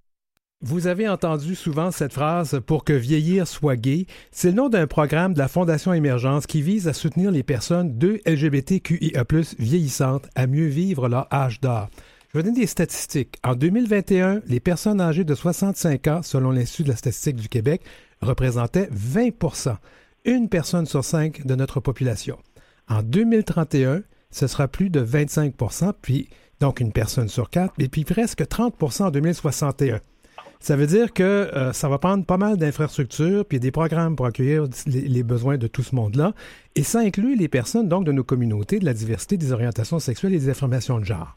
Vous 0.60 0.88
avez 0.88 1.08
entendu 1.08 1.54
souvent 1.54 1.92
cette 1.92 2.12
phrase 2.12 2.60
pour 2.66 2.84
que 2.84 2.92
vieillir 2.92 3.46
soit 3.46 3.76
gay. 3.76 4.06
C'est 4.32 4.48
le 4.48 4.54
nom 4.54 4.68
d'un 4.68 4.88
programme 4.88 5.32
de 5.32 5.38
la 5.38 5.46
Fondation 5.46 5.92
Émergence 5.92 6.46
qui 6.46 6.60
vise 6.60 6.88
à 6.88 6.92
soutenir 6.92 7.30
les 7.30 7.44
personnes 7.44 7.98
de 7.98 8.20
LGBTQIA+ 8.26 9.24
vieillissantes 9.58 10.28
à 10.34 10.48
mieux 10.48 10.66
vivre 10.66 11.08
leur 11.08 11.32
âge 11.32 11.60
d'or. 11.60 11.88
Je 12.32 12.38
vais 12.38 12.42
donner 12.42 12.60
des 12.60 12.66
statistiques. 12.66 13.38
En 13.44 13.54
2021, 13.54 14.40
les 14.46 14.60
personnes 14.60 15.00
âgées 15.00 15.24
de 15.24 15.34
65 15.34 16.08
ans, 16.08 16.22
selon 16.22 16.50
l'Institut 16.50 16.84
de 16.84 16.88
la 16.88 16.96
statistique 16.96 17.36
du 17.36 17.48
Québec, 17.48 17.82
représentaient 18.20 18.88
20 18.90 19.30
une 20.24 20.48
personne 20.48 20.86
sur 20.86 21.04
cinq 21.04 21.46
de 21.46 21.54
notre 21.54 21.80
population. 21.80 22.38
En 22.88 23.02
2031, 23.02 24.02
ce 24.32 24.48
sera 24.48 24.66
plus 24.66 24.90
de 24.90 25.04
25% 25.04 25.92
puis 26.02 26.28
donc 26.62 26.80
une 26.80 26.92
personne 26.92 27.28
sur 27.28 27.50
quatre, 27.50 27.74
et 27.78 27.88
puis 27.88 28.04
presque 28.04 28.42
30% 28.42 29.04
en 29.04 29.10
2061. 29.10 30.00
Ça 30.60 30.76
veut 30.76 30.86
dire 30.86 31.12
que 31.12 31.24
euh, 31.24 31.72
ça 31.72 31.88
va 31.88 31.98
prendre 31.98 32.24
pas 32.24 32.36
mal 32.36 32.56
d'infrastructures 32.56 33.44
puis 33.44 33.58
des 33.58 33.72
programmes 33.72 34.14
pour 34.14 34.26
accueillir 34.26 34.66
les, 34.86 35.24
besoins 35.24 35.58
de 35.58 35.66
tout 35.66 35.82
ce 35.82 35.96
monde-là. 35.96 36.34
Et 36.76 36.84
ça 36.84 37.00
inclut 37.00 37.34
les 37.34 37.48
personnes 37.48 37.88
donc 37.88 38.04
de 38.04 38.12
nos 38.12 38.22
communautés, 38.22 38.78
de 38.78 38.84
la 38.84 38.94
diversité, 38.94 39.36
des 39.36 39.50
orientations 39.50 39.98
sexuelles 39.98 40.34
et 40.34 40.38
des 40.38 40.50
informations 40.50 41.00
de 41.00 41.04
genre. 41.04 41.36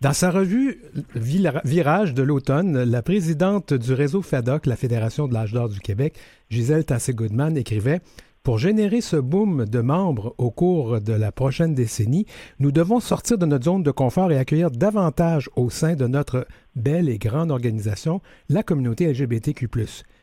Dans 0.00 0.12
sa 0.12 0.30
revue 0.30 0.80
Virage 1.16 2.14
de 2.14 2.22
l'automne, 2.22 2.84
la 2.84 3.02
présidente 3.02 3.74
du 3.74 3.92
réseau 3.92 4.22
FADOC, 4.22 4.66
la 4.66 4.76
Fédération 4.76 5.26
de 5.26 5.34
l'âge 5.34 5.52
d'or 5.52 5.68
du 5.68 5.80
Québec, 5.80 6.14
Gisèle 6.48 6.84
Tassé-Goodman, 6.84 7.56
écrivait 7.56 8.00
pour 8.42 8.58
générer 8.58 9.00
ce 9.00 9.16
boom 9.16 9.66
de 9.66 9.80
membres 9.80 10.34
au 10.38 10.50
cours 10.50 11.00
de 11.00 11.12
la 11.12 11.30
prochaine 11.30 11.74
décennie, 11.74 12.26
nous 12.58 12.72
devons 12.72 13.00
sortir 13.00 13.36
de 13.36 13.46
notre 13.46 13.64
zone 13.64 13.82
de 13.82 13.90
confort 13.90 14.32
et 14.32 14.38
accueillir 14.38 14.70
davantage 14.70 15.50
au 15.56 15.68
sein 15.68 15.94
de 15.94 16.06
notre 16.06 16.46
belle 16.74 17.08
et 17.08 17.18
grande 17.18 17.50
organisation 17.50 18.20
la 18.48 18.62
communauté 18.62 19.12
LGBTQ, 19.12 19.68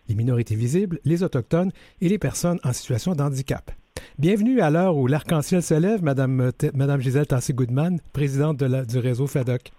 les 0.10 0.16
minorités 0.16 0.56
visibles, 0.56 1.00
les 1.06 1.22
autochtones 1.22 1.72
et 2.02 2.10
les 2.10 2.18
personnes 2.18 2.60
en 2.64 2.74
situation 2.74 3.14
de 3.14 3.22
handicap. 3.22 3.72
Bienvenue 4.18 4.62
à 4.62 4.70
l'heure 4.70 4.98
où 4.98 5.06
l'arc-en-ciel 5.06 5.62
se 5.62 5.76
lève, 5.76 6.04
Madame, 6.04 6.52
Madame 6.74 7.02
Gisèle 7.02 7.28
Tassé-Goodman, 7.28 8.00
présidente 8.14 8.64
du 8.64 8.98
réseau 8.98 9.28
FADOC. 9.28 9.72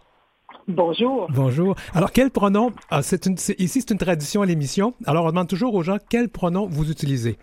Bonjour. 0.68 1.28
Bonjour. 1.34 1.74
Alors, 1.94 2.12
quel 2.12 2.30
pronom, 2.30 2.72
ah, 2.90 3.00
ici 3.00 3.80
c'est 3.80 3.90
une 3.90 3.98
tradition 3.98 4.42
à 4.42 4.46
l'émission, 4.46 4.94
alors 5.06 5.24
on 5.24 5.28
demande 5.30 5.48
toujours 5.48 5.74
aux 5.74 5.82
gens 5.82 5.96
quel 6.08 6.28
pronom 6.28 6.66
vous 6.66 6.90
utilisez. 6.90 7.38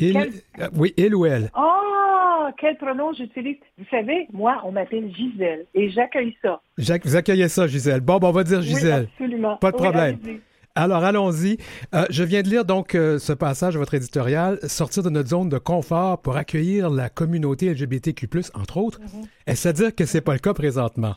Euh, 0.00 0.68
oui, 0.74 0.94
il 0.96 1.14
ou 1.14 1.26
elle. 1.26 1.50
Oh, 1.56 2.48
quel 2.58 2.76
pronom 2.76 3.12
j'utilise. 3.12 3.56
Vous 3.78 3.84
savez, 3.90 4.26
moi, 4.32 4.60
on 4.64 4.72
m'appelle 4.72 5.12
Gisèle 5.14 5.66
et 5.74 5.90
j'accueille 5.90 6.36
ça. 6.42 6.60
vous 6.76 7.16
accueillez 7.16 7.48
ça, 7.48 7.66
Gisèle. 7.66 8.00
Bon, 8.00 8.18
bon, 8.18 8.28
on 8.28 8.32
va 8.32 8.44
dire 8.44 8.62
Gisèle. 8.62 9.04
Oui, 9.04 9.08
absolument. 9.12 9.56
Pas 9.56 9.72
de 9.72 9.76
problème. 9.76 10.18
Alors, 10.74 11.04
allons-y. 11.04 11.58
Euh, 11.94 12.04
je 12.10 12.22
viens 12.22 12.42
de 12.42 12.48
lire 12.48 12.64
donc 12.64 12.94
euh, 12.94 13.18
ce 13.18 13.32
passage 13.32 13.74
de 13.74 13.78
votre 13.78 13.94
éditorial, 13.94 14.58
sortir 14.62 15.02
de 15.02 15.10
notre 15.10 15.28
zone 15.28 15.48
de 15.48 15.58
confort 15.58 16.22
pour 16.22 16.36
accueillir 16.36 16.90
la 16.90 17.08
communauté 17.08 17.70
LGBTQ+, 17.70 18.28
entre 18.54 18.76
autres. 18.76 19.00
Mhm. 19.00 19.26
Est-ce 19.46 19.68
à 19.68 19.72
dire 19.72 19.94
que 19.94 20.04
c'est 20.04 20.20
pas 20.20 20.32
le 20.32 20.38
cas 20.38 20.54
présentement? 20.54 21.16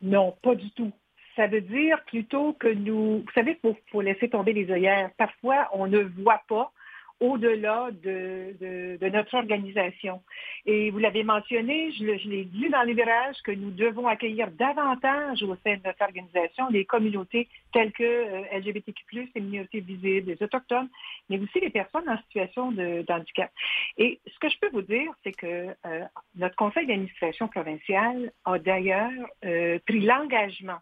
Non, 0.00 0.36
pas 0.42 0.54
du 0.54 0.70
tout. 0.70 0.92
Ça 1.34 1.46
veut 1.46 1.60
dire 1.60 1.98
plutôt 2.06 2.52
que 2.54 2.68
nous, 2.68 3.18
vous 3.18 3.32
savez, 3.34 3.58
il 3.62 3.74
faut, 3.90 4.00
laisser 4.00 4.28
tomber 4.28 4.52
les 4.52 4.70
œillères. 4.70 5.10
Parfois, 5.18 5.68
on 5.72 5.86
ne 5.86 6.00
voit 6.00 6.42
pas 6.48 6.72
au-delà 7.20 7.90
de, 8.02 8.98
notre 9.10 9.34
organisation. 9.34 10.22
Et 10.66 10.90
vous 10.90 10.98
l'avez 10.98 11.24
mentionné, 11.24 11.92
je, 11.92 12.04
l'ai 12.28 12.44
dit 12.44 12.68
dans 12.68 12.82
les 12.82 12.94
virages, 12.94 13.36
que 13.44 13.52
nous 13.52 13.70
devons 13.70 14.06
accueillir 14.06 14.50
davantage 14.52 15.42
au 15.42 15.56
sein 15.64 15.76
de 15.76 15.82
notre 15.84 16.02
organisation 16.02 16.68
les 16.70 16.84
communautés 16.84 17.48
telles 17.72 17.92
que 17.92 18.04
euh, 18.04 18.58
LGBTQ+, 18.58 19.30
les 19.34 19.40
minorités 19.40 19.80
visibles, 19.80 20.30
les 20.30 20.42
autochtones, 20.42 20.88
mais 21.28 21.38
aussi 21.38 21.60
les 21.60 21.70
personnes 21.70 22.08
en 22.08 22.18
situation 22.18 22.72
de, 22.72 23.04
handicap. 23.08 23.50
Et 23.96 24.20
ce 24.26 24.38
que 24.38 24.48
je 24.48 24.58
peux 24.58 24.70
vous 24.70 24.82
dire, 24.82 25.10
c'est 25.24 25.32
que 25.32 25.74
euh, 25.86 26.04
notre 26.36 26.56
conseil 26.56 26.86
d'administration 26.86 27.48
provincial 27.48 28.32
a 28.44 28.58
d'ailleurs 28.58 29.10
euh, 29.44 29.78
pris 29.86 30.00
l'engagement 30.00 30.78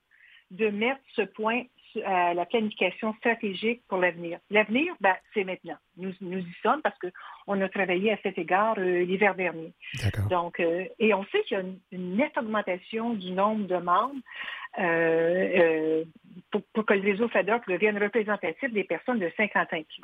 de 0.51 0.69
mettre 0.69 1.01
ce 1.15 1.23
point 1.23 1.63
à 2.05 2.35
la 2.35 2.47
planification 2.47 3.15
stratégique 3.15 3.83
pour 3.89 3.99
l'avenir. 3.99 4.39
L'avenir, 4.51 4.95
ben, 5.01 5.15
c'est 5.35 5.45
maintenant. 5.45 5.77
Nous, 5.97 6.13
nous 6.21 6.39
y 6.39 6.53
sommes 6.63 6.83
parce 6.83 6.97
qu'on 6.99 7.61
a 7.61 7.69
travaillé 7.69 8.13
à 8.13 8.19
cet 8.23 8.39
égard 8.39 8.77
euh, 8.79 9.05
l'hiver 9.05 9.35
dernier. 9.35 9.73
Donc, 10.31 10.61
euh, 10.61 10.85
et 10.99 11.15
on 11.15 11.25
sait 11.25 11.43
qu'il 11.43 11.57
y 11.57 11.61
a 11.61 11.65
une, 11.93 12.17
nette 12.17 12.37
augmentation 12.37 13.15
du 13.15 13.33
nombre 13.33 13.67
de 13.67 13.77
membres 13.77 14.21
euh, 14.79 16.05
pour, 16.51 16.85
que 16.85 16.95
le 16.95 17.03
réseau 17.03 17.29
FADOC 17.29 17.69
devienne 17.69 17.99
représentatif 17.99 18.73
des 18.73 18.85
personnes 18.85 19.19
de 19.19 19.31
50 19.37 19.73
ans 19.73 19.83
plus. 19.83 20.03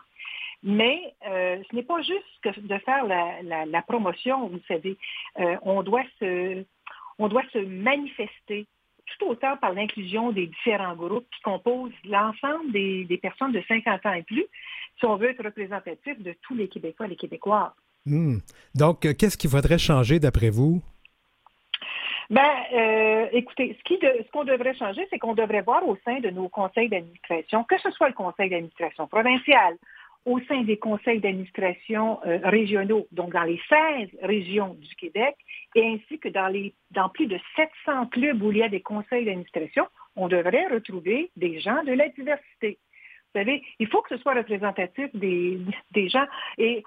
Mais 0.64 1.14
ce 1.24 1.74
n'est 1.74 1.82
pas 1.82 2.00
juste 2.02 2.58
de 2.58 2.78
faire 2.78 3.04
la, 3.04 3.66
la 3.66 3.82
promotion, 3.82 4.46
vous 4.46 4.60
savez. 4.68 4.96
on 5.62 5.82
doit 5.82 6.04
se 6.20 6.64
on 7.18 7.28
doit 7.28 7.44
se 7.52 7.58
manifester 7.58 8.66
tout 9.06 9.26
autant 9.26 9.56
par 9.56 9.72
l'inclusion 9.72 10.32
des 10.32 10.46
différents 10.46 10.94
groupes 10.94 11.26
qui 11.34 11.42
composent 11.42 11.92
l'ensemble 12.04 12.72
des, 12.72 13.18
personnes 13.20 13.52
de 13.52 13.62
50 13.66 14.06
ans 14.06 14.12
et 14.12 14.22
plus, 14.22 14.46
si 14.98 15.04
on 15.04 15.16
veut 15.16 15.30
être 15.30 15.44
représentatif 15.44 16.20
de 16.20 16.34
tous 16.42 16.54
les 16.54 16.68
Québécois 16.68 17.06
et 17.06 17.10
les 17.10 17.16
Québécoises. 17.16 17.72
Hmm. 18.06 18.38
Donc, 18.74 19.04
euh, 19.04 19.14
qu'est-ce 19.14 19.36
qu'il 19.36 19.50
faudrait 19.50 19.78
changer 19.78 20.18
d'après 20.18 20.50
vous? 20.50 20.82
Ben, 22.30 22.48
euh, 22.72 23.26
écoutez, 23.32 23.76
ce 23.86 24.30
qu'on 24.30 24.44
devrait 24.44 24.74
changer, 24.74 25.06
c'est 25.10 25.18
qu'on 25.18 25.34
devrait 25.34 25.60
voir 25.60 25.86
au 25.86 25.98
sein 26.04 26.18
de 26.20 26.30
nos 26.30 26.48
conseils 26.48 26.88
d'administration, 26.88 27.64
que 27.64 27.78
ce 27.78 27.90
soit 27.90 28.08
le 28.08 28.14
conseil 28.14 28.48
d'administration 28.48 29.06
provincial, 29.06 29.76
au 30.24 30.38
sein 30.40 30.62
des 30.62 30.76
conseils 30.76 31.20
d'administration 31.20 32.20
euh, 32.24 32.38
régionaux, 32.44 33.06
donc 33.10 33.32
dans 33.32 33.42
les 33.42 33.60
16 33.68 34.08
régions 34.22 34.74
du 34.74 34.94
Québec, 34.94 35.36
et 35.74 35.86
ainsi 35.86 36.18
que 36.18 36.28
dans, 36.28 36.48
les, 36.48 36.74
dans 36.92 37.08
plus 37.08 37.26
de 37.26 37.38
700 37.56 38.06
clubs 38.06 38.42
où 38.42 38.52
il 38.52 38.58
y 38.58 38.62
a 38.62 38.68
des 38.68 38.80
conseils 38.80 39.24
d'administration, 39.24 39.86
on 40.14 40.28
devrait 40.28 40.68
retrouver 40.68 41.30
des 41.36 41.60
gens 41.60 41.82
de 41.84 41.92
la 41.92 42.08
diversité. 42.08 42.78
Vous 43.34 43.40
savez, 43.40 43.62
il 43.78 43.88
faut 43.88 44.02
que 44.02 44.14
ce 44.14 44.22
soit 44.22 44.34
représentatif 44.34 45.08
des, 45.14 45.58
des 45.92 46.08
gens. 46.08 46.26
Et 46.58 46.84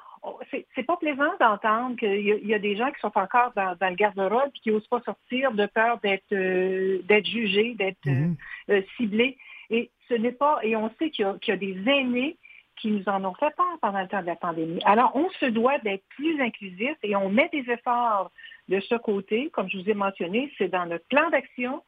c'est 0.52 0.86
pas 0.86 0.98
plaisant 0.98 1.32
d'entendre 1.40 1.96
qu'il 1.98 2.22
y, 2.22 2.54
a 2.54 2.60
des 2.60 2.76
gens 2.76 2.92
qui 2.92 3.00
sont 3.00 3.12
encore 3.16 3.52
dans, 3.56 3.76
le 3.82 3.96
garde-robe 3.96 4.52
et 4.56 4.60
qui 4.60 4.72
n'osent 4.72 4.88
pas 4.88 5.02
sortir 5.02 5.52
de 5.52 5.66
peur 5.66 6.00
d'être 6.02 6.34
euh, 6.34 7.00
d'être 7.04 7.26
jugés, 7.26 7.74
d'être 7.76 8.06
mm-hmm. 8.06 8.36
euh, 8.70 8.82
ciblés. 8.96 9.38
Et 9.72 9.90
ce 10.08 10.14
n'est 10.14 10.32
pas, 10.32 10.60
et 10.64 10.76
on 10.76 10.90
sait 11.00 11.10
qu'il 11.10 11.26
y, 11.26 11.48
y, 11.48 11.52
a 11.52 11.58
des 11.58 11.78
aînés 11.88 12.38
qui 12.82 12.92
nous 12.92 13.04
en 13.08 13.24
ont 13.24 13.34
fait 13.34 13.54
peur 13.56 13.66
pendant 13.82 14.02
le 14.02 14.08
temps 14.08 14.22
de 14.22 14.28
la 14.28 14.36
pandémie. 14.36 14.80
Alors, 14.86 15.12
on 15.16 15.30
se 15.40 15.46
doit 15.46 15.78
d'être 15.80 16.04
plus 16.10 16.42
inclusif 16.42 16.96
et 17.04 17.16
on 17.16 17.30
met 17.30 17.50
des 17.52 17.66
efforts 17.72 18.32
de 18.68 18.80
ce 18.90 18.96
côté, 18.96 19.52
comme 19.54 19.70
je 19.70 19.78
vous 19.78 19.90
ai 19.90 19.94
mentionné, 19.94 20.52
c'est 20.58 20.70
dans 20.70 20.88
notre 20.88 21.06
plan 21.06 21.30
d'action 21.30 21.84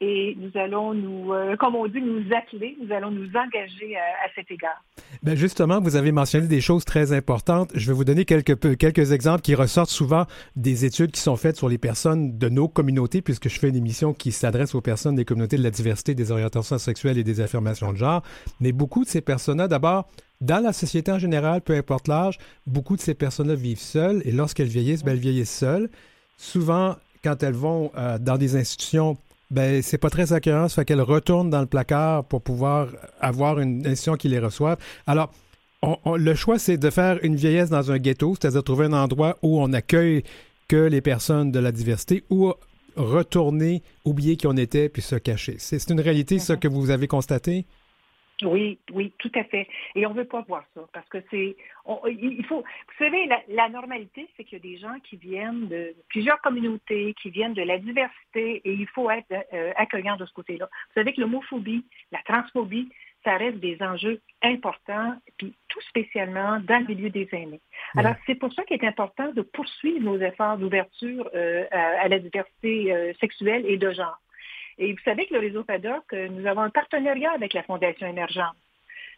et 0.00 0.34
nous 0.38 0.50
allons 0.58 0.94
nous, 0.94 1.32
euh, 1.32 1.56
comme 1.56 1.74
on 1.74 1.86
dit, 1.86 2.00
nous 2.00 2.24
atteler, 2.34 2.76
nous 2.82 2.90
allons 2.92 3.10
nous 3.10 3.28
engager 3.28 3.96
à, 3.96 4.28
cet 4.34 4.50
égard. 4.50 4.82
Bien 5.22 5.34
justement, 5.34 5.80
vous 5.80 5.94
avez 5.94 6.10
mentionné 6.10 6.46
des 6.46 6.62
choses 6.62 6.86
très 6.86 7.12
importantes. 7.12 7.70
Je 7.74 7.86
vais 7.86 7.92
vous 7.92 8.04
donner 8.04 8.24
quelques, 8.24 8.78
quelques 8.78 9.12
exemples 9.12 9.42
qui 9.42 9.54
ressortent 9.54 9.90
souvent 9.90 10.24
des 10.56 10.86
études 10.86 11.10
qui 11.10 11.20
sont 11.20 11.36
faites 11.36 11.56
sur 11.56 11.68
les 11.68 11.78
personnes 11.78 12.38
de 12.38 12.48
nos 12.48 12.66
communautés, 12.66 13.20
puisque 13.20 13.50
je 13.50 13.60
fais 13.60 13.68
une 13.68 13.76
émission 13.76 14.14
qui 14.14 14.32
s'adresse 14.32 14.74
aux 14.74 14.80
personnes 14.80 15.16
des 15.16 15.26
communautés 15.26 15.58
de 15.58 15.62
la 15.62 15.70
diversité, 15.70 16.14
des 16.14 16.32
orientations 16.32 16.78
sexuelles 16.78 17.18
et 17.18 17.24
des 17.24 17.40
affirmations 17.40 17.92
de 17.92 17.98
genre. 17.98 18.22
Mais 18.58 18.72
beaucoup 18.72 19.04
de 19.04 19.08
ces 19.08 19.20
personnes-là, 19.20 19.68
d'abord, 19.68 20.08
dans 20.42 20.58
la 20.58 20.72
société 20.72 21.12
en 21.12 21.20
général, 21.20 21.60
peu 21.60 21.74
importe 21.74 22.08
l'âge, 22.08 22.38
beaucoup 22.66 22.96
de 22.96 23.00
ces 23.00 23.14
personnes-là 23.14 23.54
vivent 23.54 23.78
seules 23.78 24.22
et 24.24 24.32
lorsqu'elles 24.32 24.66
vieillissent, 24.66 25.04
ben, 25.04 25.12
elles 25.12 25.18
vieillissent 25.18 25.56
seules. 25.56 25.88
Souvent, 26.36 26.96
quand 27.22 27.44
elles 27.44 27.54
vont 27.54 27.92
euh, 27.96 28.18
dans 28.18 28.36
des 28.36 28.56
institutions, 28.56 29.16
ben 29.52 29.82
c'est 29.82 29.98
pas 29.98 30.10
très 30.10 30.32
accueillant, 30.32 30.68
ça 30.68 30.76
fait 30.76 30.84
qu'elles 30.84 31.00
retournent 31.00 31.48
dans 31.48 31.60
le 31.60 31.66
placard 31.66 32.24
pour 32.24 32.42
pouvoir 32.42 32.88
avoir 33.20 33.60
une 33.60 33.86
institution 33.86 34.16
qui 34.16 34.28
les 34.28 34.40
reçoive. 34.40 34.78
Alors, 35.06 35.32
le 36.16 36.34
choix, 36.34 36.58
c'est 36.58 36.76
de 36.76 36.90
faire 36.90 37.18
une 37.22 37.36
vieillesse 37.36 37.70
dans 37.70 37.92
un 37.92 37.98
ghetto, 37.98 38.34
c'est-à-dire 38.34 38.64
trouver 38.64 38.86
un 38.86 38.92
endroit 38.92 39.38
où 39.42 39.60
on 39.60 39.72
accueille 39.72 40.24
que 40.66 40.76
les 40.76 41.00
personnes 41.00 41.52
de 41.52 41.58
la 41.60 41.70
diversité 41.70 42.24
ou 42.30 42.52
retourner, 42.96 43.82
oublier 44.04 44.36
qui 44.36 44.46
on 44.46 44.56
était, 44.56 44.88
puis 44.88 45.02
se 45.02 45.16
cacher. 45.16 45.56
C'est 45.58 45.88
une 45.90 46.00
réalité, 46.00 46.38
ça, 46.38 46.56
que 46.56 46.68
vous 46.68 46.90
avez 46.90 47.06
constaté? 47.06 47.66
Oui, 48.42 48.78
oui, 48.92 49.12
tout 49.18 49.30
à 49.34 49.44
fait. 49.44 49.68
Et 49.94 50.06
on 50.06 50.10
ne 50.10 50.16
veut 50.16 50.24
pas 50.24 50.40
voir 50.42 50.64
ça 50.74 50.82
parce 50.92 51.08
que 51.08 51.18
c'est, 51.30 51.56
il 52.06 52.44
faut, 52.46 52.60
vous 52.60 53.04
savez, 53.04 53.28
la, 53.48 53.68
normalité, 53.68 54.28
c'est 54.36 54.44
qu'il 54.44 54.58
y 54.58 54.60
a 54.60 54.72
des 54.72 54.78
gens 54.78 54.98
qui 55.04 55.16
viennent 55.16 55.68
de 55.68 55.94
plusieurs 56.08 56.40
communautés, 56.40 57.14
qui 57.20 57.30
viennent 57.30 57.54
de 57.54 57.62
la 57.62 57.78
diversité, 57.78 58.60
et 58.64 58.72
il 58.72 58.86
faut 58.88 59.10
être 59.10 59.32
euh, 59.52 59.72
accueillant 59.76 60.16
de 60.16 60.26
ce 60.26 60.32
côté-là. 60.32 60.68
Vous 60.88 61.00
savez 61.00 61.12
que 61.12 61.20
l'homophobie, 61.20 61.84
la 62.10 62.20
transphobie, 62.24 62.88
ça 63.24 63.36
reste 63.36 63.58
des 63.58 63.80
enjeux 63.80 64.20
importants, 64.42 65.14
puis 65.38 65.54
tout 65.68 65.80
spécialement 65.82 66.58
dans 66.60 66.80
le 66.80 66.86
milieu 66.86 67.10
des 67.10 67.28
aînés. 67.32 67.60
Alors, 67.96 68.14
c'est 68.26 68.34
pour 68.34 68.52
ça 68.52 68.64
qu'il 68.64 68.82
est 68.82 68.86
important 68.86 69.32
de 69.32 69.42
poursuivre 69.42 70.00
nos 70.00 70.18
efforts 70.18 70.58
d'ouverture 70.58 71.28
euh, 71.34 71.64
à, 71.70 72.08
la 72.08 72.18
diversité 72.18 72.92
euh, 72.92 73.12
sexuelle 73.20 73.64
et 73.66 73.76
de 73.76 73.92
genre. 73.92 74.18
Et 74.82 74.92
vous 74.92 74.98
savez 75.04 75.26
que 75.26 75.34
le 75.34 75.40
réseau 75.40 75.62
FADOC, 75.62 76.12
nous 76.30 76.46
avons 76.46 76.62
un 76.62 76.70
partenariat 76.70 77.30
avec 77.32 77.54
la 77.54 77.62
Fondation 77.62 78.06
Émergence. 78.06 78.56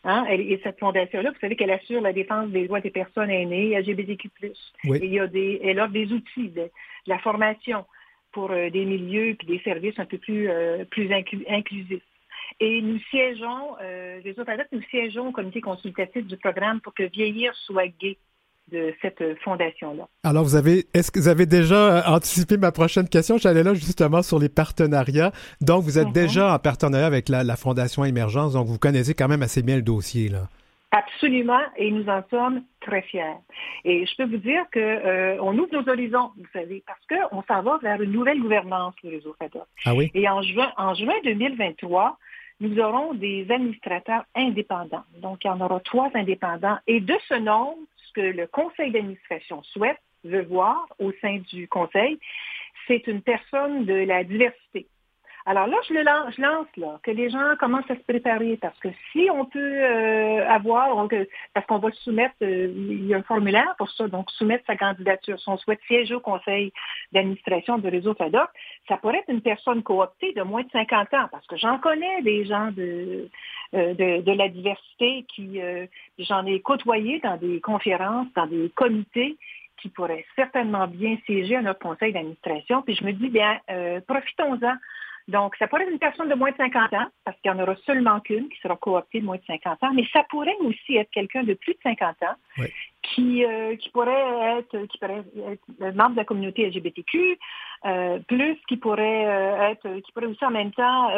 Hein? 0.05 0.27
Et 0.29 0.61
cette 0.63 0.79
fondation-là, 0.79 1.31
vous 1.31 1.39
savez 1.41 1.57
qu'elle 1.57 1.71
assure 1.71 2.03
la 2.03 2.13
défense 2.13 2.51
des 2.51 2.67
droits 2.67 2.81
des 2.81 2.91
personnes 2.91 3.31
aînées, 3.31 3.79
LGBTQ+. 3.81 4.31
Oui. 4.85 4.99
Et 4.99 5.07
il 5.07 5.13
y 5.15 5.21
a 5.21 5.27
des, 5.27 5.61
elle 5.65 5.81
offre 5.81 5.93
des 5.93 6.13
outils, 6.13 6.51
de, 6.51 6.71
la 7.07 7.19
formation 7.19 7.87
pour 8.33 8.51
euh, 8.51 8.69
des 8.69 8.85
milieux 8.85 9.29
et 9.29 9.39
des 9.47 9.61
services 9.61 9.99
un 9.99 10.05
peu 10.05 10.19
plus, 10.19 10.51
euh, 10.51 10.85
plus 10.85 11.11
inclusifs. 11.49 12.03
Et 12.61 12.83
nous 12.83 12.99
siégeons, 13.11 13.77
euh, 13.81 14.21
les 14.23 14.39
autres 14.39 14.53
nous 14.73 14.83
siégeons 14.91 15.29
au 15.29 15.33
comité 15.33 15.63
consultatif 15.63 16.27
du 16.27 16.37
programme 16.37 16.81
pour 16.83 16.93
que 16.93 17.05
Vieillir 17.05 17.55
soit 17.55 17.89
gay 17.89 18.19
de 18.71 18.95
cette 19.03 19.23
fondation-là. 19.43 20.09
Alors, 20.23 20.45
vous 20.45 20.57
avez, 20.57 20.87
est-ce 20.95 21.11
que 21.11 21.19
vous 21.19 21.29
avez 21.29 21.47
déjà 21.47 21.75
euh, 21.75 22.03
anticipé 22.07 22.57
ma 22.57 22.73
prochaine 22.73 23.09
question? 23.09 23.37
J'allais 23.37 23.63
là 23.63 23.75
justement 23.75 24.23
sur 24.23 24.39
les 24.39 24.49
partenariats. 24.49 25.33
Donc, 25.61 25.83
vous 25.83 25.99
êtes 25.99 26.09
mhm. 26.09 26.13
déjà 26.13 26.55
en 26.55 26.59
partenariat 26.59 27.07
avec 27.07 27.29
la, 27.29 27.45
Fondation 27.57 28.05
Émergence, 28.05 28.55
donc 28.55 28.67
vous 28.67 28.79
connaissez 28.79 29.15
quand 29.15 29.29
même 29.29 29.43
assez 29.43 29.63
bien 29.63 29.77
le 29.77 29.83
dossier, 29.83 30.29
là. 30.29 30.49
Absolument, 30.91 31.61
et 31.77 31.91
nous 31.91 32.09
en 32.09 32.23
sommes 32.31 32.63
très 32.81 33.03
fiers. 33.03 33.35
Et 33.85 34.07
je 34.07 34.17
peux 34.17 34.27
vous 34.27 34.37
dire 34.37 34.63
qu'on 34.73 34.79
euh, 34.81 35.39
ouvre 35.41 35.69
nos 35.73 35.89
horizons, 35.89 36.31
vous 36.37 36.47
savez, 36.53 36.85
parce 36.87 37.01
qu'on 37.09 37.43
s'en 37.43 37.63
va 37.63 37.79
vers 37.83 38.01
une 38.01 38.13
nouvelle 38.13 38.41
gouvernance, 38.41 38.95
le 39.03 39.11
réseau 39.11 39.35
FADOC. 39.39 39.65
Ah 39.85 39.95
oui? 39.95 40.13
Et 40.15 40.29
en 40.29 40.41
juin, 40.43 40.73
en 40.77 40.95
juin 40.95 41.15
2023, 41.25 42.17
nous 42.61 42.79
aurons 42.79 43.15
des 43.15 43.47
administrateurs 43.51 44.25
indépendants. 44.37 45.05
Donc, 45.21 45.45
il 45.45 45.49
y 45.49 45.51
en 45.51 45.61
aura 45.61 45.81
trois 45.81 46.11
indépendants. 46.15 46.79
Et 46.87 47.01
de 47.01 47.15
ce 47.29 47.35
nombre, 47.35 47.79
que 48.15 48.21
le 48.21 48.47
conseil 48.47 48.91
d'administration 48.91 49.63
souhaite, 49.63 49.99
veut 50.25 50.45
voir 50.45 50.87
au 50.99 51.13
sein 51.21 51.39
du 51.53 51.69
conseil, 51.69 52.19
c'est 52.87 53.07
une 53.07 53.23
personne 53.23 53.85
de 53.85 53.95
la 53.95 54.25
diversité. 54.25 54.87
Alors 55.47 55.67
là, 55.67 55.77
je 55.87 55.93
le 55.93 56.03
lance, 56.03 56.35
je 56.35 56.41
lance 56.41 56.67
là, 56.79 56.99
que 57.03 57.11
les 57.11 57.29
gens 57.29 57.55
commencent 57.61 57.91
à 57.91 57.97
se 57.97 58.03
préparer 58.09 58.57
parce 58.57 58.79
que 58.79 58.89
si 59.13 59.29
on 59.31 59.45
peut 59.45 59.59
euh, 59.61 60.49
avoir, 60.49 61.07
parce 61.53 61.67
qu'on 61.67 61.81
va 61.81 61.91
soumettre, 62.03 62.35
euh, 62.41 62.73
il 62.75 63.07
y 63.07 63.13
a 63.13 63.19
un 63.19 63.23
formulaire 63.23 63.75
pour 63.77 63.91
ça, 63.91 64.09
donc 64.09 64.31
soumettre 64.31 64.65
sa 64.67 64.77
candidature, 64.77 65.39
si 65.39 65.49
on 65.51 65.59
souhaite 65.59 65.81
siéger 65.87 66.15
au 66.15 66.21
conseil 66.21 66.73
d'administration 67.13 67.77
de 67.77 67.91
réseau 67.91 68.15
FADOC, 68.15 68.49
ça 68.89 68.97
pourrait 68.97 69.19
être 69.19 69.29
une 69.29 69.43
personne 69.43 69.83
cooptée 69.83 70.33
de 70.33 70.41
moins 70.41 70.63
de 70.63 70.71
50 70.71 71.13
ans, 71.13 71.29
parce 71.31 71.47
que 71.47 71.59
j'en 71.59 71.79
connais 71.79 72.23
des 72.23 72.47
gens 72.47 72.71
de, 72.73 73.29
euh, 73.75 73.95
de, 73.95 74.33
la 74.33 74.49
diversité 74.49 75.25
qui, 75.35 75.61
j'en 76.19 76.47
ai 76.47 76.61
côtoyé 76.61 77.21
dans 77.21 77.37
des 77.37 77.61
conférences, 77.61 78.29
dans 78.35 78.47
des 78.47 78.71
comités 78.75 79.37
qui 79.83 79.89
pourraient 79.89 80.25
certainement 80.37 80.87
bien 80.87 81.17
siéger 81.27 81.57
à 81.57 81.63
notre 81.63 81.81
conseil 81.81 82.13
d'administration. 82.13 82.83
Puis 82.83 82.95
je 82.95 83.05
me 83.05 83.13
dis, 83.13 83.29
bien, 83.29 83.59
profitons-en. 84.07 84.75
Donc, 85.27 85.57
ça 85.57 85.67
pourrait 85.67 85.85
être 85.85 85.93
une 85.93 85.99
personne 85.99 86.29
de 86.29 86.35
moins 86.35 86.51
de 86.51 86.57
50 86.57 86.93
ans, 86.93 87.07
parce 87.25 87.39
qu'il 87.41 87.51
n'y 87.51 87.59
en 87.59 87.63
aura 87.63 87.75
seulement 87.87 88.21
qu'une 88.21 88.49
qui 88.51 88.61
sera 88.61 88.77
cooptée 88.77 89.21
de 89.21 89.25
moins 89.25 89.37
de 89.37 89.45
50 89.47 89.83
ans, 89.83 89.93
mais 89.95 90.05
ça 90.13 90.23
pourrait 90.29 90.57
aussi 90.61 90.97
être 90.97 91.11
quelqu'un 91.11 91.43
de 91.45 91.55
plus 91.55 91.73
de 91.73 91.79
50 91.83 92.17
ans 92.23 92.65
qui, 93.03 93.45
euh, 93.45 93.75
qui 93.77 93.89
pourrait 93.89 94.59
être 94.59 94.87
qui 94.87 94.99
pourrait 94.99 95.25
être 95.51 95.97
membre 95.97 96.13
de 96.13 96.17
la 96.17 96.25
communauté 96.25 96.67
LGBTQ, 96.67 97.39
euh, 97.87 98.19
plus 98.21 98.59
qui 98.69 98.77
pourrait 98.77 99.27
euh, 99.27 99.71
être 99.71 100.01
qui 100.01 100.13
pourrait 100.13 100.27
aussi 100.27 100.45
en 100.45 100.51
même 100.51 100.73
temps 100.73 101.09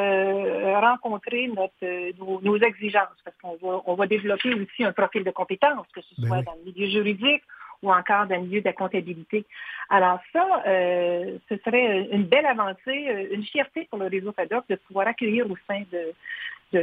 rencontrer 0.81 1.49
notre, 1.49 2.43
nos, 2.43 2.57
exigences, 2.59 3.19
parce 3.25 3.37
qu'on 3.39 3.57
va, 3.57 3.83
on 3.87 3.95
va 3.95 4.07
développer 4.07 4.55
aussi 4.55 4.85
un 4.85 4.93
profil 4.93 5.25
de 5.25 5.33
compétences, 5.33 5.87
que 5.93 6.01
ce 6.01 6.21
ben 6.21 6.29
soit 6.29 6.43
dans 6.43 6.55
le 6.55 6.71
milieu 6.71 6.87
juridique 6.89 7.43
ou 7.83 7.93
encore 7.93 8.27
le 8.27 8.39
milieu 8.39 8.61
de 8.61 8.67
la 8.67 8.73
comptabilité. 8.73 9.45
Alors 9.89 10.21
ça, 10.33 10.63
euh, 10.67 11.39
ce 11.49 11.57
serait 11.59 12.09
une 12.11 12.25
belle 12.25 12.47
avancée, 12.47 13.09
euh, 13.09 13.27
une 13.33 13.45
fierté 13.45 13.87
pour 13.91 13.99
le 13.99 14.07
réseau 14.07 14.33
FADOC 14.33 14.65
de 14.69 14.77
pouvoir 14.77 15.09
accueillir 15.09 15.51
au 15.51 15.57
sein 15.69 15.83
de, 15.93 16.13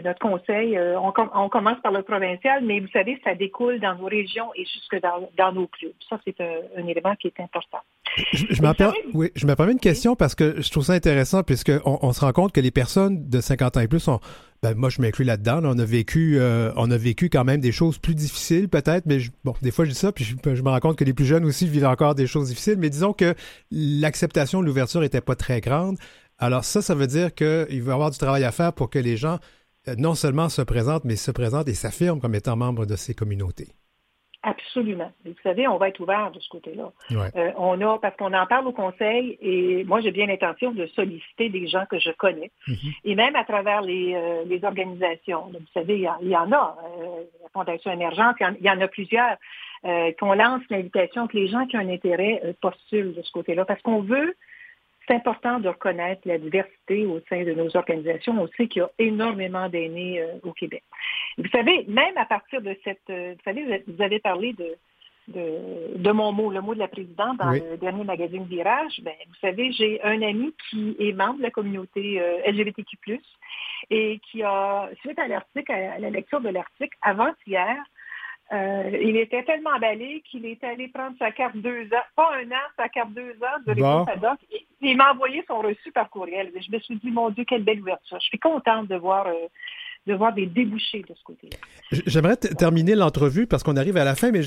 notre 0.01 0.19
conseil. 0.19 0.77
Euh, 0.77 0.99
on, 0.99 1.49
commence 1.49 1.79
par 1.81 1.91
le 1.91 2.03
provincial, 2.03 2.63
mais 2.63 2.79
vous 2.79 2.87
savez, 2.93 3.19
ça 3.23 3.35
découle 3.35 3.79
dans 3.79 3.95
nos 3.95 4.05
régions 4.05 4.51
et 4.55 4.65
jusque 4.65 5.01
dans, 5.01 5.51
nos 5.51 5.67
clubs. 5.67 5.93
Ça, 6.09 6.19
c'est 6.25 6.39
un, 6.41 6.87
élément 6.87 7.15
qui 7.15 7.27
est 7.27 7.39
important. 7.39 7.79
Je, 8.33 8.45
je 8.49 9.13
oui, 9.13 9.31
je 9.35 9.47
me 9.47 9.55
permets 9.55 9.71
une 9.71 9.79
question 9.79 10.15
parce 10.15 10.35
que 10.35 10.61
je 10.61 10.69
trouve 10.69 10.83
ça 10.83 10.93
intéressant 10.93 11.41
puisqu'on 11.43 11.97
on 12.01 12.13
se 12.13 12.21
rend 12.21 12.31
compte 12.31 12.51
que 12.51 12.61
les 12.61 12.69
personnes 12.69 13.27
de 13.27 13.41
50 13.41 13.77
ans 13.77 13.79
et 13.79 13.87
plus 13.87 13.99
sont 13.99 14.19
ben, 14.63 14.75
moi, 14.75 14.89
je 14.89 15.01
m'inclus 15.01 15.25
là-dedans. 15.25 15.59
On 15.65 15.77
a 15.77 15.83
vécu, 15.83 16.37
euh, 16.39 16.71
on 16.77 16.89
a 16.89 16.95
vécu 16.95 17.29
quand 17.29 17.43
même 17.43 17.59
des 17.59 17.73
choses 17.73 17.97
plus 17.97 18.15
difficiles, 18.15 18.69
peut-être. 18.69 19.05
Mais 19.05 19.17
bon, 19.43 19.53
des 19.61 19.71
fois, 19.71 19.83
je 19.83 19.89
dis 19.89 19.97
ça, 19.97 20.13
puis 20.13 20.23
je, 20.23 20.61
me 20.61 20.69
rends 20.69 20.79
compte 20.79 20.97
que 20.97 21.03
les 21.03 21.13
plus 21.13 21.25
jeunes 21.25 21.43
aussi 21.43 21.67
vivent 21.67 21.85
encore 21.85 22.15
des 22.15 22.27
choses 22.27 22.47
difficiles. 22.47 22.77
Mais 22.77 22.89
disons 22.89 23.11
que 23.11 23.35
l'acceptation 23.71 24.61
de 24.61 24.65
l'ouverture 24.65 25.01
n'était 25.01 25.19
pas 25.19 25.35
très 25.35 25.59
grande. 25.59 25.97
Alors 26.39 26.63
ça, 26.63 26.81
ça 26.81 26.95
veut 26.95 27.07
dire 27.07 27.35
qu'il 27.35 27.83
va 27.83 27.91
y 27.91 27.93
avoir 27.93 28.09
du 28.09 28.17
travail 28.17 28.45
à 28.45 28.53
faire 28.53 28.71
pour 28.71 28.89
que 28.89 28.99
les 28.99 29.17
gens 29.17 29.37
non 29.97 30.15
seulement 30.15 30.49
se 30.49 30.61
présentent, 30.61 31.05
mais 31.05 31.15
se 31.15 31.31
présentent 31.31 31.67
et 31.67 31.73
s'affirment 31.73 32.19
comme 32.19 32.35
étant 32.35 32.55
membres 32.55 32.85
de 32.85 32.95
ces 32.95 33.13
communautés. 33.13 33.69
Absolument. 34.45 35.09
Vous 35.25 35.33
savez, 35.41 35.69
on 35.69 35.77
va 35.77 35.87
être 35.87 36.01
ouvert 36.01 36.29
de 36.31 36.39
ce 36.41 36.49
côté-là. 36.49 36.91
Euh, 37.13 37.51
on 37.55 37.79
a, 37.79 37.97
parce 37.99 38.15
qu'on 38.17 38.33
en 38.33 38.45
parle 38.45 38.67
au 38.67 38.73
conseil, 38.73 39.37
et 39.41 39.85
moi 39.85 40.01
j'ai 40.01 40.11
bien 40.11 40.27
l'intention 40.27 40.71
de 40.71 40.85
solliciter 40.87 41.47
des 41.47 41.67
gens 41.67 41.85
que 41.89 41.97
je 41.97 42.11
connais, 42.11 42.51
mm-hmm. 42.67 42.97
et 43.05 43.15
même 43.15 43.37
à 43.37 43.45
travers 43.45 43.81
les, 43.81 44.13
euh, 44.13 44.59
organisations. 44.63 45.45
vous 45.47 45.59
savez, 45.73 46.05
il 46.21 46.27
y, 46.27 46.35
en 46.35 46.51
a. 46.51 46.77
Euh, 46.99 47.23
la 47.41 47.49
Fondation 47.53 47.91
émergente, 47.91 48.35
il 48.59 48.65
y, 48.65 48.69
en, 48.69 48.81
a 48.81 48.87
plusieurs. 48.89 49.37
qu'on 50.19 50.33
lance 50.33 50.61
l'invitation 50.69 51.27
que 51.27 51.37
les 51.37 51.47
gens 51.47 51.65
qui 51.65 51.77
ont 51.77 51.81
un 51.81 51.89
intérêt 51.89 52.55
postulent 52.59 53.13
de 53.13 53.21
ce 53.21 53.31
côté-là, 53.31 53.63
parce 53.63 53.81
qu'on 53.81 54.01
veut 54.01 54.35
c'est 55.07 55.15
important 55.15 55.59
de 55.59 55.69
reconnaître 55.69 56.21
la 56.25 56.37
diversité 56.37 57.05
au 57.05 57.19
sein 57.29 57.43
de 57.43 57.53
nos 57.53 57.75
organisations. 57.75 58.41
On 58.41 58.47
sait 58.57 58.67
qu'il 58.67 58.81
y 58.81 58.85
a 58.85 58.91
énormément 58.99 59.69
d'aînés 59.69 60.21
euh, 60.21 60.39
au 60.43 60.53
Québec. 60.53 60.83
vous 61.37 61.49
savez, 61.49 61.85
même 61.87 62.17
à 62.17 62.25
partir 62.25 62.61
de 62.61 62.75
cette... 62.83 63.09
Euh, 63.09 63.33
vous 63.33 63.43
savez, 63.43 63.83
vous 63.87 64.01
avez 64.01 64.19
parlé 64.19 64.53
de, 64.53 64.77
de, 65.27 66.11
mon 66.11 66.31
mot, 66.31 66.51
le 66.51 66.61
mot 66.61 66.73
de 66.73 66.79
la 66.79 66.87
présidente 66.87 67.37
dans 67.37 67.51
le 67.51 67.77
dernier 67.77 68.03
magazine 68.03 68.45
Virage. 68.45 68.99
Ben, 69.01 69.13
vous 69.27 69.35
savez, 69.41 69.71
j'ai 69.71 70.01
un 70.03 70.21
ami 70.21 70.53
qui 70.69 70.95
est 70.99 71.13
membre 71.13 71.37
de 71.37 71.43
la 71.43 71.51
communauté 71.51 72.21
euh, 72.21 72.51
LGBTQ+, 72.51 73.21
et 73.89 74.19
qui 74.29 74.43
a, 74.43 74.89
suite 75.01 75.19
à 75.19 75.27
l'article, 75.27 75.71
à 75.71 75.99
la 75.99 76.09
lecture 76.09 76.41
de 76.41 76.49
l'article, 76.49 76.97
avant-hier, 77.01 77.77
euh, 78.51 78.99
il 79.01 79.17
était 79.17 79.43
tellement 79.43 79.71
emballé 79.71 80.21
qu'il 80.29 80.45
est 80.45 80.63
allé 80.63 80.87
prendre 80.89 81.15
sa 81.17 81.31
carte 81.31 81.55
deux 81.55 81.85
ans, 81.85 82.05
pas 82.15 82.29
un 82.35 82.51
an, 82.51 82.65
sa 82.77 82.89
carte 82.89 83.11
deux 83.13 83.31
ans 83.41 83.59
de 83.65 83.73
bon. 83.73 84.05
Il 84.81 84.97
m'a 84.97 85.13
envoyé 85.13 85.43
son 85.47 85.59
reçu 85.59 85.91
par 85.91 86.09
courriel. 86.09 86.51
Je 86.55 86.75
me 86.75 86.79
suis 86.79 86.97
dit, 86.97 87.09
mon 87.09 87.29
Dieu, 87.29 87.45
quelle 87.47 87.63
belle 87.63 87.81
ouverture. 87.81 88.17
Je 88.19 88.25
suis 88.25 88.39
contente 88.39 88.89
de 88.89 88.95
voir, 88.95 89.27
euh, 89.27 89.47
de 90.05 90.13
voir 90.13 90.33
des 90.33 90.45
débouchés 90.45 91.03
de 91.07 91.15
ce 91.15 91.23
côté-là. 91.23 91.57
J'aimerais 92.05 92.35
terminer 92.35 92.95
l'entrevue 92.95 93.47
parce 93.47 93.63
qu'on 93.63 93.77
arrive 93.77 93.95
à 93.95 94.03
la 94.03 94.13
fin, 94.13 94.31
mais 94.31 94.41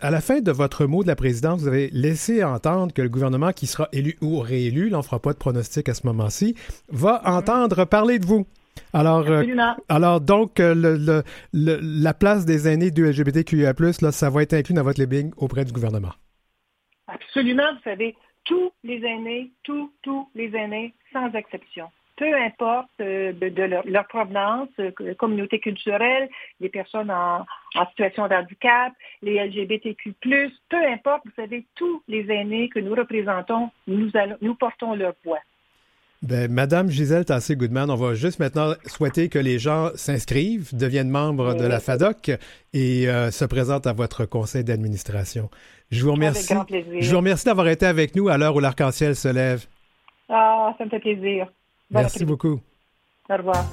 à 0.00 0.10
la 0.10 0.20
fin 0.20 0.40
de 0.40 0.50
votre 0.50 0.86
mot 0.86 1.04
de 1.04 1.08
la 1.08 1.16
présidence, 1.16 1.60
vous 1.60 1.68
avez 1.68 1.88
laissé 1.92 2.42
entendre 2.42 2.92
que 2.92 3.00
le 3.00 3.08
gouvernement 3.08 3.52
qui 3.52 3.66
sera 3.66 3.88
élu 3.92 4.16
ou 4.20 4.40
réélu, 4.40 4.88
là, 4.88 4.96
on 4.96 5.00
ne 5.00 5.04
fera 5.04 5.20
pas 5.20 5.32
de 5.32 5.38
pronostic 5.38 5.88
à 5.88 5.94
ce 5.94 6.04
moment-ci, 6.06 6.56
va 6.88 7.22
mm-hmm. 7.24 7.30
entendre 7.30 7.84
parler 7.84 8.18
de 8.18 8.26
vous. 8.26 8.44
Alors, 8.92 9.28
euh, 9.28 9.44
alors 9.88 10.20
donc, 10.20 10.60
euh, 10.60 10.74
le, 10.74 11.22
la 11.52 12.14
place 12.14 12.46
des 12.46 12.68
aînés 12.68 12.90
du 12.90 13.04
LGBTQIA+, 13.04 13.72
là, 14.00 14.12
ça 14.12 14.30
va 14.30 14.42
être 14.42 14.54
inclus 14.54 14.74
dans 14.74 14.82
votre 14.82 15.00
lobbying 15.00 15.32
auprès 15.36 15.64
du 15.64 15.72
gouvernement. 15.72 16.12
Absolument, 17.06 17.74
vous 17.74 17.82
savez, 17.84 18.16
tous 18.44 18.72
les 18.84 19.04
aînés, 19.04 19.52
tous, 19.64 19.92
tous 20.02 20.28
les 20.34 20.54
aînés, 20.54 20.94
sans 21.12 21.30
exception. 21.32 21.90
Peu 22.16 22.34
importe 22.34 22.88
euh, 23.02 23.32
de, 23.32 23.62
leur, 23.62 24.06
provenance, 24.08 24.70
communauté 25.18 25.60
culturelle, 25.60 26.30
les 26.60 26.70
personnes 26.70 27.10
en, 27.10 27.44
situation 27.90 28.26
de 28.28 28.34
handicap, 28.34 28.94
les 29.20 29.38
LGBTQ+, 29.46 30.14
peu 30.22 30.86
importe, 30.86 31.22
vous 31.26 31.32
savez, 31.36 31.66
tous 31.74 32.02
les 32.08 32.30
aînés 32.30 32.70
que 32.70 32.80
nous 32.80 32.94
représentons, 32.94 33.70
nous, 33.86 34.10
nous 34.40 34.54
portons 34.54 34.94
leur 34.94 35.12
voix. 35.22 35.40
Ben, 36.22 36.50
Madame 36.50 36.88
Gisèle 36.88 37.24
Tassé-Goodman, 37.24 37.90
on 37.90 37.94
va 37.94 38.14
juste 38.14 38.40
maintenant 38.40 38.72
souhaiter 38.86 39.28
que 39.28 39.38
les 39.38 39.58
gens 39.58 39.90
s'inscrivent, 39.94 40.74
deviennent 40.74 41.10
membres 41.10 41.54
de 41.54 41.64
la 41.64 41.78
FADOC 41.78 42.32
et 42.72 43.08
euh, 43.08 43.30
se 43.30 43.44
présentent 43.44 43.86
à 43.86 43.92
votre 43.92 44.24
conseil 44.24 44.64
d'administration. 44.64 45.50
Je 45.90 46.04
vous 46.04 46.12
remercie. 46.12 46.54
Je 47.00 47.10
vous 47.10 47.16
remercie 47.18 47.44
d'avoir 47.44 47.68
été 47.68 47.86
avec 47.86 48.16
nous 48.16 48.28
à 48.28 48.38
l'heure 48.38 48.56
où 48.56 48.60
l'arc-en-ciel 48.60 49.14
se 49.14 49.28
lève. 49.28 49.66
Ah, 50.28 50.74
ça 50.78 50.84
me 50.84 50.90
fait 50.90 51.00
plaisir. 51.00 51.52
Merci 51.90 52.24
beaucoup. 52.24 52.60
Au 53.28 53.36
revoir. 53.36 53.64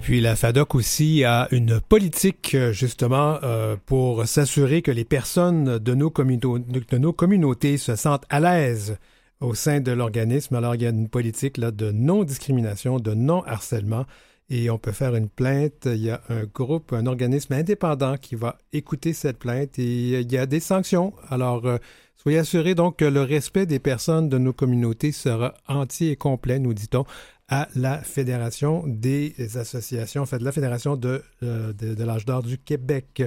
Puis 0.00 0.20
la 0.20 0.36
FADOC 0.36 0.74
aussi 0.74 1.24
a 1.24 1.48
une 1.50 1.80
politique 1.80 2.56
justement 2.72 3.38
pour 3.86 4.26
s'assurer 4.26 4.82
que 4.82 4.90
les 4.90 5.04
personnes 5.04 5.78
de 5.78 5.94
nos, 5.94 6.10
communautés 6.10 7.78
se 7.78 7.96
sentent 7.96 8.26
à 8.28 8.40
l'aise 8.40 8.98
au 9.40 9.54
sein 9.54 9.80
de 9.80 9.92
l'organisme. 9.92 10.56
Alors 10.56 10.74
il 10.74 10.82
y 10.82 10.86
a 10.86 10.90
une 10.90 11.08
politique 11.08 11.56
là, 11.56 11.70
de 11.70 11.90
non-discrimination, 11.90 12.98
de 12.98 13.14
non-harcèlement 13.14 14.04
et 14.50 14.70
on 14.70 14.78
peut 14.78 14.92
faire 14.92 15.14
une 15.14 15.28
plainte. 15.28 15.86
Il 15.86 16.02
y 16.02 16.10
a 16.10 16.20
un 16.28 16.44
groupe, 16.44 16.92
un 16.92 17.06
organisme 17.06 17.52
indépendant 17.52 18.16
qui 18.16 18.34
va 18.34 18.58
écouter 18.72 19.12
cette 19.12 19.38
plainte 19.38 19.78
et 19.78 20.20
il 20.20 20.32
y 20.32 20.38
a 20.38 20.46
des 20.46 20.60
sanctions. 20.60 21.12
Alors, 21.28 21.66
euh, 21.66 21.78
soyez 22.16 22.38
assurés 22.38 22.74
donc 22.74 22.96
que 22.96 23.04
le 23.04 23.22
respect 23.22 23.66
des 23.66 23.78
personnes 23.78 24.28
de 24.28 24.38
nos 24.38 24.52
communautés 24.52 25.12
sera 25.12 25.54
entier 25.66 26.12
et 26.12 26.16
complet, 26.16 26.58
nous 26.58 26.74
dit-on, 26.74 27.04
à 27.48 27.68
la 27.74 27.98
Fédération 27.98 28.84
des 28.86 29.34
associations, 29.56 30.22
en 30.22 30.26
fait, 30.26 30.40
la 30.40 30.52
Fédération 30.52 30.96
de, 30.96 31.22
euh, 31.42 31.72
de, 31.72 32.04
l'âge 32.04 32.24
d'or 32.24 32.42
du 32.42 32.58
Québec. 32.58 33.22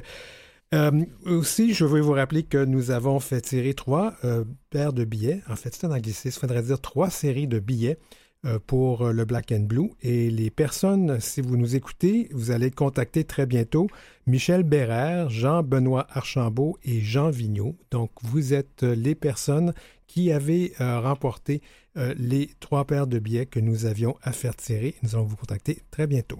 Euh, 0.74 0.92
aussi, 1.26 1.74
je 1.74 1.86
veux 1.86 2.02
vous 2.02 2.14
rappeler 2.14 2.44
que 2.44 2.64
nous 2.64 2.92
avons 2.92 3.20
fait 3.20 3.42
tirer 3.42 3.74
trois 3.74 4.14
paires 4.70 4.94
de 4.94 5.04
billets. 5.04 5.42
En 5.50 5.56
fait, 5.56 5.76
c'est 5.76 5.86
un 5.86 5.92
anglicisme. 5.92 6.38
Il 6.38 6.40
faudrait 6.40 6.64
dire 6.64 6.80
trois 6.80 7.10
séries 7.10 7.48
de 7.48 7.60
billets 7.60 7.98
euh, 8.44 8.58
pour 8.58 9.04
euh, 9.04 9.12
le 9.12 9.24
Black 9.24 9.52
and 9.52 9.66
Blue. 9.68 9.92
Et 10.02 10.32
les 10.32 10.50
personnes, 10.50 11.20
si 11.20 11.42
vous 11.42 11.58
nous 11.58 11.76
écoutez, 11.76 12.28
vous 12.32 12.50
allez 12.50 12.72
contacter 12.72 13.24
très 13.24 13.46
bientôt 13.46 13.86
Michel 14.26 14.64
Bérère, 14.64 15.30
Jean-Benoît 15.30 16.08
Archambault 16.10 16.76
et 16.84 17.02
Jean 17.02 17.30
Vigneault. 17.30 17.76
Donc, 17.92 18.10
vous 18.24 18.56
êtes 18.56 18.82
les 18.82 19.14
personnes 19.14 19.76
qui 20.12 20.34
avez 20.34 20.74
euh, 20.82 21.00
remporté 21.00 21.62
les 21.96 22.50
trois 22.60 22.86
paires 22.86 23.08
de 23.08 23.20
billets 23.20 23.46
que 23.46 23.60
nous 23.60 23.86
avions 23.86 24.16
à 24.22 24.32
faire 24.32 24.56
tirer. 24.56 24.96
Nous 25.04 25.16
allons 25.16 25.26
vous 25.26 25.36
contacter 25.36 25.84
très 25.92 26.08
bientôt. 26.08 26.40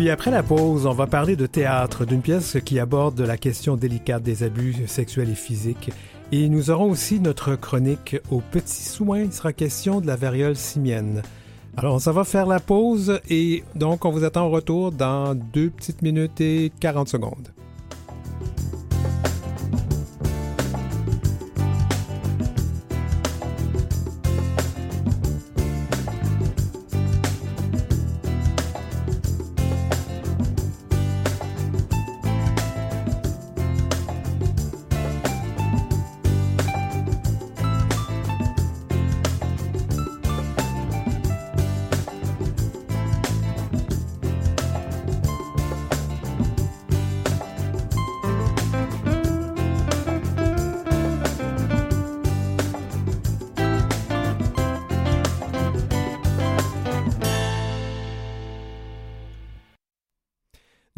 Puis 0.00 0.08
après 0.08 0.30
la 0.30 0.42
pause, 0.42 0.86
on 0.86 0.94
va 0.94 1.06
parler 1.06 1.36
de 1.36 1.44
théâtre, 1.44 2.06
d'une 2.06 2.22
pièce 2.22 2.56
qui 2.64 2.78
aborde 2.78 3.20
la 3.20 3.36
question 3.36 3.76
délicate 3.76 4.22
des 4.22 4.44
abus 4.44 4.74
sexuels 4.86 5.28
et 5.28 5.34
physiques. 5.34 5.90
Et 6.32 6.48
nous 6.48 6.70
aurons 6.70 6.88
aussi 6.88 7.20
notre 7.20 7.54
chronique 7.54 8.16
aux 8.30 8.40
petits 8.40 8.84
soins. 8.84 9.20
Il 9.20 9.32
sera 9.34 9.52
question 9.52 10.00
de 10.00 10.06
la 10.06 10.16
variole 10.16 10.56
simienne. 10.56 11.20
Alors, 11.76 12.00
ça 12.00 12.12
va 12.12 12.24
faire 12.24 12.46
la 12.46 12.60
pause 12.60 13.20
et 13.28 13.62
donc 13.74 14.06
on 14.06 14.10
vous 14.10 14.24
attend 14.24 14.46
au 14.46 14.48
retour 14.48 14.90
dans 14.90 15.34
deux 15.34 15.68
petites 15.68 16.00
minutes 16.00 16.40
et 16.40 16.72
40 16.80 17.06
secondes. 17.06 17.52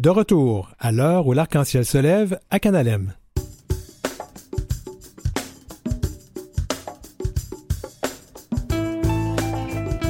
De 0.03 0.09
retour 0.09 0.69
à 0.81 0.91
l'heure 0.91 1.27
où 1.27 1.31
l'arc-en-ciel 1.31 1.85
se 1.85 1.97
lève 1.97 2.37
à 2.51 2.59
Canalem. 2.59 3.13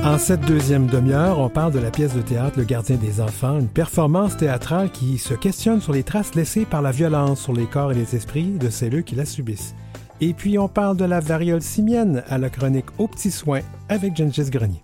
En 0.04 0.18
cette 0.18 0.42
deuxième 0.48 0.88
demi-heure, 0.88 1.38
on 1.38 1.48
parle 1.48 1.74
de 1.74 1.78
la 1.78 1.92
pièce 1.92 2.16
de 2.16 2.24
théâtre 2.24 2.58
Le 2.58 2.64
gardien 2.64 2.96
des 2.96 3.22
enfants, 3.22 3.60
une 3.60 3.68
performance 3.68 4.36
théâtrale 4.36 4.90
qui 4.90 5.20
se 5.20 5.36
questionne 5.36 5.80
sur 5.80 5.94
les 5.94 6.02
traces 6.02 6.34
laissées 6.34 6.66
par 6.66 6.82
la 6.82 6.90
violence 6.90 7.40
sur 7.40 7.54
les 7.54 7.68
corps 7.68 7.92
et 7.92 7.96
les 7.96 8.16
esprits 8.16 8.58
de 8.58 8.72
celles 8.72 9.04
qui 9.04 9.14
la 9.14 9.26
subissent. 9.26 9.76
Et 10.22 10.34
puis 10.34 10.58
on 10.58 10.68
parle 10.68 10.98
de 10.98 11.06
la 11.06 11.20
variole 11.20 11.62
simienne 11.62 12.24
à 12.30 12.40
la 12.40 12.50
chronique 12.50 12.88
Aux 12.98 13.08
petits 13.08 13.30
soins 13.30 13.62
avec 13.90 14.16
Gengis 14.18 14.50
Grenier. 14.50 14.84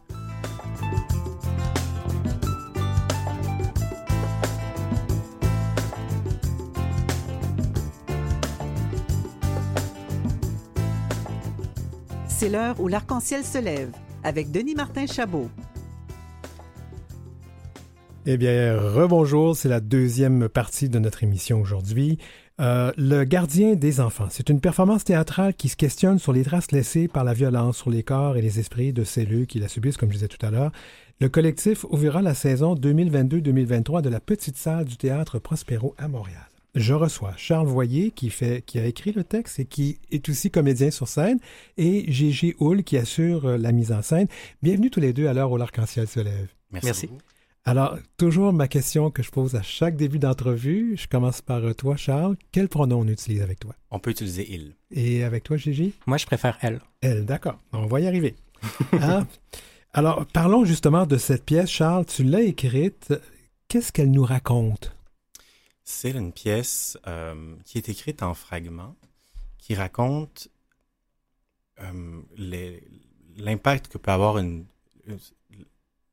L'heure 12.52 12.80
où 12.80 12.88
l'arc-en-ciel 12.88 13.44
se 13.44 13.60
lève 13.60 13.92
avec 14.24 14.52
Denis 14.52 14.74
Martin 14.74 15.06
Chabot. 15.06 15.50
Eh 18.26 18.38
bien, 18.38 18.80
rebonjour, 18.80 19.56
c'est 19.56 19.70
la 19.70 19.80
deuxième 19.80 20.50
partie 20.50 20.90
de 20.90 20.98
notre 20.98 21.24
émission 21.24 21.62
aujourd'hui. 21.62 22.18
Euh, 22.60 22.92
le 22.98 23.24
gardien 23.24 23.76
des 23.76 24.00
enfants, 24.00 24.28
c'est 24.30 24.50
une 24.50 24.62
performance 24.62 25.04
théâtrale 25.04 25.54
qui 25.54 25.70
se 25.70 25.76
questionne 25.76 26.18
sur 26.18 26.34
les 26.34 26.44
traces 26.44 26.72
laissées 26.72 27.08
par 27.08 27.24
la 27.24 27.34
violence 27.34 27.78
sur 27.78 27.92
les 27.92 28.04
corps 28.04 28.36
et 28.36 28.42
les 28.42 28.60
esprits 28.60 28.94
de 28.94 29.04
celles 29.04 29.46
qui 29.46 29.60
la 29.60 29.68
subissent, 29.68 29.98
comme 29.98 30.10
je 30.10 30.16
disais 30.16 30.28
tout 30.28 30.44
à 30.44 30.50
l'heure. 30.50 30.72
Le 31.22 31.30
collectif 31.30 31.84
ouvrira 31.90 32.22
la 32.22 32.34
saison 32.34 32.74
2022-2023 32.74 34.02
de 34.02 34.10
la 34.10 34.20
petite 34.20 34.58
salle 34.58 34.86
du 34.86 34.98
théâtre 34.98 35.38
Prospero 35.38 35.94
à 35.98 36.08
Montréal 36.08 36.49
je 36.76 36.94
reçois 36.94 37.34
Charles 37.38 37.68
Voyer 37.68 38.12
qui, 38.12 38.30
fait, 38.30 38.64
qui 38.66 38.80
a 38.80 38.86
écrit 38.86 39.12
le 39.12 39.24
texte 39.24 39.60
et 39.60 39.66
qui 39.66 40.00
est 40.12 40.28
aussi 40.30 40.52
comédien 40.52 40.92
sur 40.92 41.08
scène, 41.08 41.40
et 41.78 42.12
Gégé 42.12 42.56
Houle 42.60 42.84
qui 42.84 42.98
assure 42.98 43.46
euh, 43.46 43.58
la 43.58 43.72
mise 43.72 43.92
en 43.92 44.02
scène. 44.02 44.28
Bienvenue 44.62 44.90
tous 44.90 45.00
les 45.00 45.14
deux 45.14 45.28
à 45.28 45.34
l'heure 45.34 45.52
où 45.52 45.58
l'arc-en-ciel 45.58 46.08
se 46.08 46.20
lève. 46.20 46.50
Merci. 46.72 47.10
Alors, 47.66 47.98
toujours 48.18 48.54
ma 48.54 48.68
question 48.68 49.12
que 49.12 49.22
je 49.22 49.32
pose 49.32 49.56
à 49.56 49.62
chaque 49.62 49.96
début 49.96 50.20
d'entrevue. 50.20 50.96
Je 50.98 51.08
commence 51.08 51.42
par 51.42 51.64
euh, 51.64 51.74
toi, 51.74 51.96
Charles. 51.96 52.36
Quel 52.52 52.70
pronom 52.70 53.02
on 53.02 53.08
utilise 53.08 53.42
avec 53.42 53.60
toi? 53.60 53.76
On 53.92 54.00
peut 54.00 54.12
utiliser 54.12 54.48
il. 54.50 54.76
Et 54.92 55.24
avec 55.24 55.44
toi, 55.44 55.58
Gégé? 55.58 55.94
Moi, 56.06 56.18
je 56.18 56.26
préfère 56.26 56.58
elle. 56.62 56.80
Elle, 57.02 57.26
d'accord. 57.26 57.60
On 57.74 57.86
va 57.86 58.00
y 58.00 58.08
arriver. 58.08 58.36
Hein? 58.94 59.28
Alors, 59.94 60.26
parlons 60.28 60.66
justement 60.66 61.06
de 61.06 61.18
cette 61.18 61.46
pièce, 61.46 61.70
Charles. 61.70 62.06
Tu 62.06 62.24
l'as 62.24 62.42
écrite. 62.42 63.14
Qu'est-ce 63.68 63.92
qu'elle 63.92 64.12
nous 64.12 64.24
raconte? 64.24 64.96
C'est 65.92 66.12
une 66.12 66.32
pièce 66.32 67.00
euh, 67.08 67.56
qui 67.66 67.80
est 67.80 67.90
écrite 67.90 68.22
en 68.22 68.36
fragments, 68.36 68.96
qui 69.58 69.74
raconte 69.74 70.48
euh, 71.82 72.22
l'impact 73.38 73.88
que 73.88 73.98
peut 73.98 74.12
avoir 74.12 74.38
une, 74.38 74.68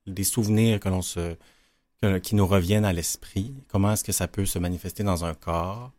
des 0.07 0.25
souvenirs 0.25 0.81
que 0.81 0.89
l'on 0.89 1.03
se, 1.03 1.37
qui 2.23 2.35
nous 2.35 2.47
reviennent 2.47 2.87
à 2.87 2.95
l'esprit. 2.95 3.55
Comment 3.69 3.93
est-ce 3.93 4.03
que 4.03 4.13
ça 4.13 4.27
peut 4.27 4.47
se 4.47 4.59
manifester 4.59 5.05
dans 5.05 5.27
un 5.27 5.35
corps? 5.35 5.93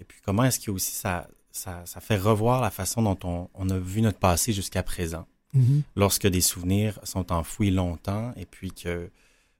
Et 0.00 0.04
puis 0.04 0.18
comment 0.20 0.42
est-ce 0.42 0.58
que 0.58 0.72
aussi 0.72 0.92
ça, 0.92 1.28
ça, 1.52 1.86
ça, 1.86 2.00
fait 2.00 2.18
revoir 2.18 2.60
la 2.60 2.72
façon 2.72 3.00
dont 3.00 3.18
on, 3.22 3.48
on 3.54 3.70
a 3.70 3.78
vu 3.78 4.02
notre 4.02 4.18
passé 4.18 4.52
jusqu'à 4.52 4.82
présent? 4.82 5.28
Mm-hmm. 5.54 5.82
Lorsque 5.94 6.26
des 6.26 6.40
souvenirs 6.40 6.98
sont 7.04 7.30
enfouis 7.30 7.70
longtemps 7.70 8.32
et 8.36 8.44
puis 8.44 8.72
que, 8.72 9.08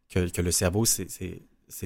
que, 0.09 0.29
que 0.29 0.43
le 0.43 0.51
cerveau 0.51 0.85
s'est 0.85 1.39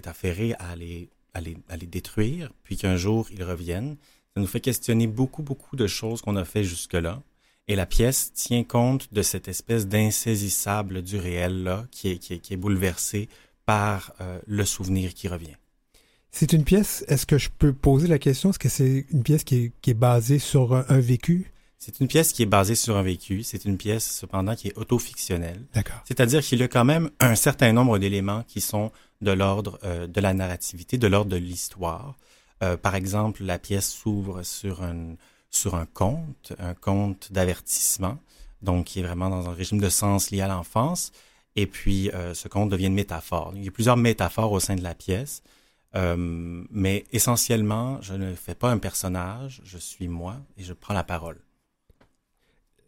affairé 0.07 0.54
à 0.54 0.74
les, 0.74 1.11
à, 1.34 1.40
les, 1.40 1.86
détruire, 1.86 2.52
puis 2.64 2.76
qu'un 2.76 2.96
jour 2.96 3.28
ils 3.32 3.44
reviennent, 3.44 3.96
ça 4.34 4.40
nous 4.40 4.46
fait 4.46 4.60
questionner 4.60 5.06
beaucoup, 5.06 5.42
beaucoup 5.42 5.76
de 5.76 5.86
choses 5.86 6.22
qu'on 6.22 6.36
a 6.36 6.44
fait 6.44 6.64
jusque-là. 6.64 7.22
Et 7.66 7.76
la 7.76 7.86
pièce 7.86 8.32
tient 8.32 8.64
compte 8.64 9.12
de 9.12 9.22
cette 9.22 9.48
espèce 9.48 9.86
d'insaisissable 9.86 11.02
du 11.02 11.18
réel 11.18 11.62
là, 11.62 11.86
qui 11.90 12.10
est, 12.10 12.18
qui 12.18 12.34
est, 12.34 12.38
qui 12.38 12.54
est 12.54 12.56
bouleversé 12.56 13.28
par 13.66 14.14
euh, 14.20 14.40
le 14.46 14.64
souvenir 14.64 15.12
qui 15.12 15.28
revient. 15.28 15.56
C'est 16.30 16.52
une 16.52 16.64
pièce, 16.64 17.04
est-ce 17.08 17.26
que 17.26 17.38
je 17.38 17.48
peux 17.50 17.72
poser 17.72 18.06
la 18.06 18.18
question, 18.18 18.50
est-ce 18.50 18.58
que 18.58 18.68
c'est 18.68 19.06
une 19.10 19.22
pièce 19.22 19.44
qui 19.44 19.56
est, 19.56 19.72
qui 19.80 19.90
est 19.90 19.94
basée 19.94 20.38
sur 20.38 20.74
un, 20.74 21.00
vécu? 21.00 21.50
C'est 21.78 22.00
une 22.00 22.08
pièce 22.08 22.32
qui 22.32 22.42
est 22.42 22.46
basée 22.46 22.74
sur 22.74 22.96
un 22.96 23.02
vécu. 23.02 23.42
C'est 23.44 23.64
une 23.64 23.78
pièce, 23.78 24.10
cependant, 24.10 24.56
qui 24.56 24.68
est 24.68 24.76
autofictionnelle. 24.76 25.64
D'accord. 25.74 26.00
C'est-à-dire 26.04 26.42
qu'il 26.42 26.58
y 26.58 26.62
a 26.62 26.68
quand 26.68 26.84
même 26.84 27.10
un 27.20 27.36
certain 27.36 27.72
nombre 27.72 27.98
d'éléments 27.98 28.42
qui 28.48 28.60
sont 28.60 28.90
de 29.20 29.30
l'ordre 29.30 29.78
euh, 29.84 30.06
de 30.06 30.20
la 30.20 30.34
narrativité, 30.34 30.98
de 30.98 31.06
l'ordre 31.06 31.30
de 31.30 31.36
l'histoire. 31.36 32.16
Euh, 32.62 32.76
par 32.76 32.96
exemple, 32.96 33.44
la 33.44 33.58
pièce 33.58 33.90
s'ouvre 33.90 34.42
sur 34.42 34.82
un, 34.82 35.14
sur 35.50 35.76
un 35.76 35.86
conte, 35.86 36.52
un 36.58 36.74
conte 36.74 37.32
d'avertissement, 37.32 38.18
donc 38.60 38.86
qui 38.86 39.00
est 39.00 39.04
vraiment 39.04 39.30
dans 39.30 39.48
un 39.48 39.54
régime 39.54 39.80
de 39.80 39.88
sens 39.88 40.30
lié 40.32 40.40
à 40.40 40.48
l'enfance. 40.48 41.12
Et 41.54 41.66
puis, 41.66 42.10
euh, 42.10 42.34
ce 42.34 42.48
conte 42.48 42.70
devient 42.70 42.86
une 42.86 42.94
métaphore. 42.94 43.52
Il 43.54 43.64
y 43.64 43.68
a 43.68 43.70
plusieurs 43.70 43.96
métaphores 43.96 44.52
au 44.52 44.60
sein 44.60 44.76
de 44.76 44.82
la 44.82 44.94
pièce. 44.94 45.42
Euh, 45.94 46.16
mais 46.70 47.04
essentiellement, 47.12 48.00
je 48.02 48.14
ne 48.14 48.34
fais 48.34 48.54
pas 48.54 48.70
un 48.70 48.78
personnage, 48.78 49.62
je 49.64 49.78
suis 49.78 50.08
moi 50.08 50.36
et 50.56 50.62
je 50.62 50.72
prends 50.72 50.94
la 50.94 51.04
parole. 51.04 51.38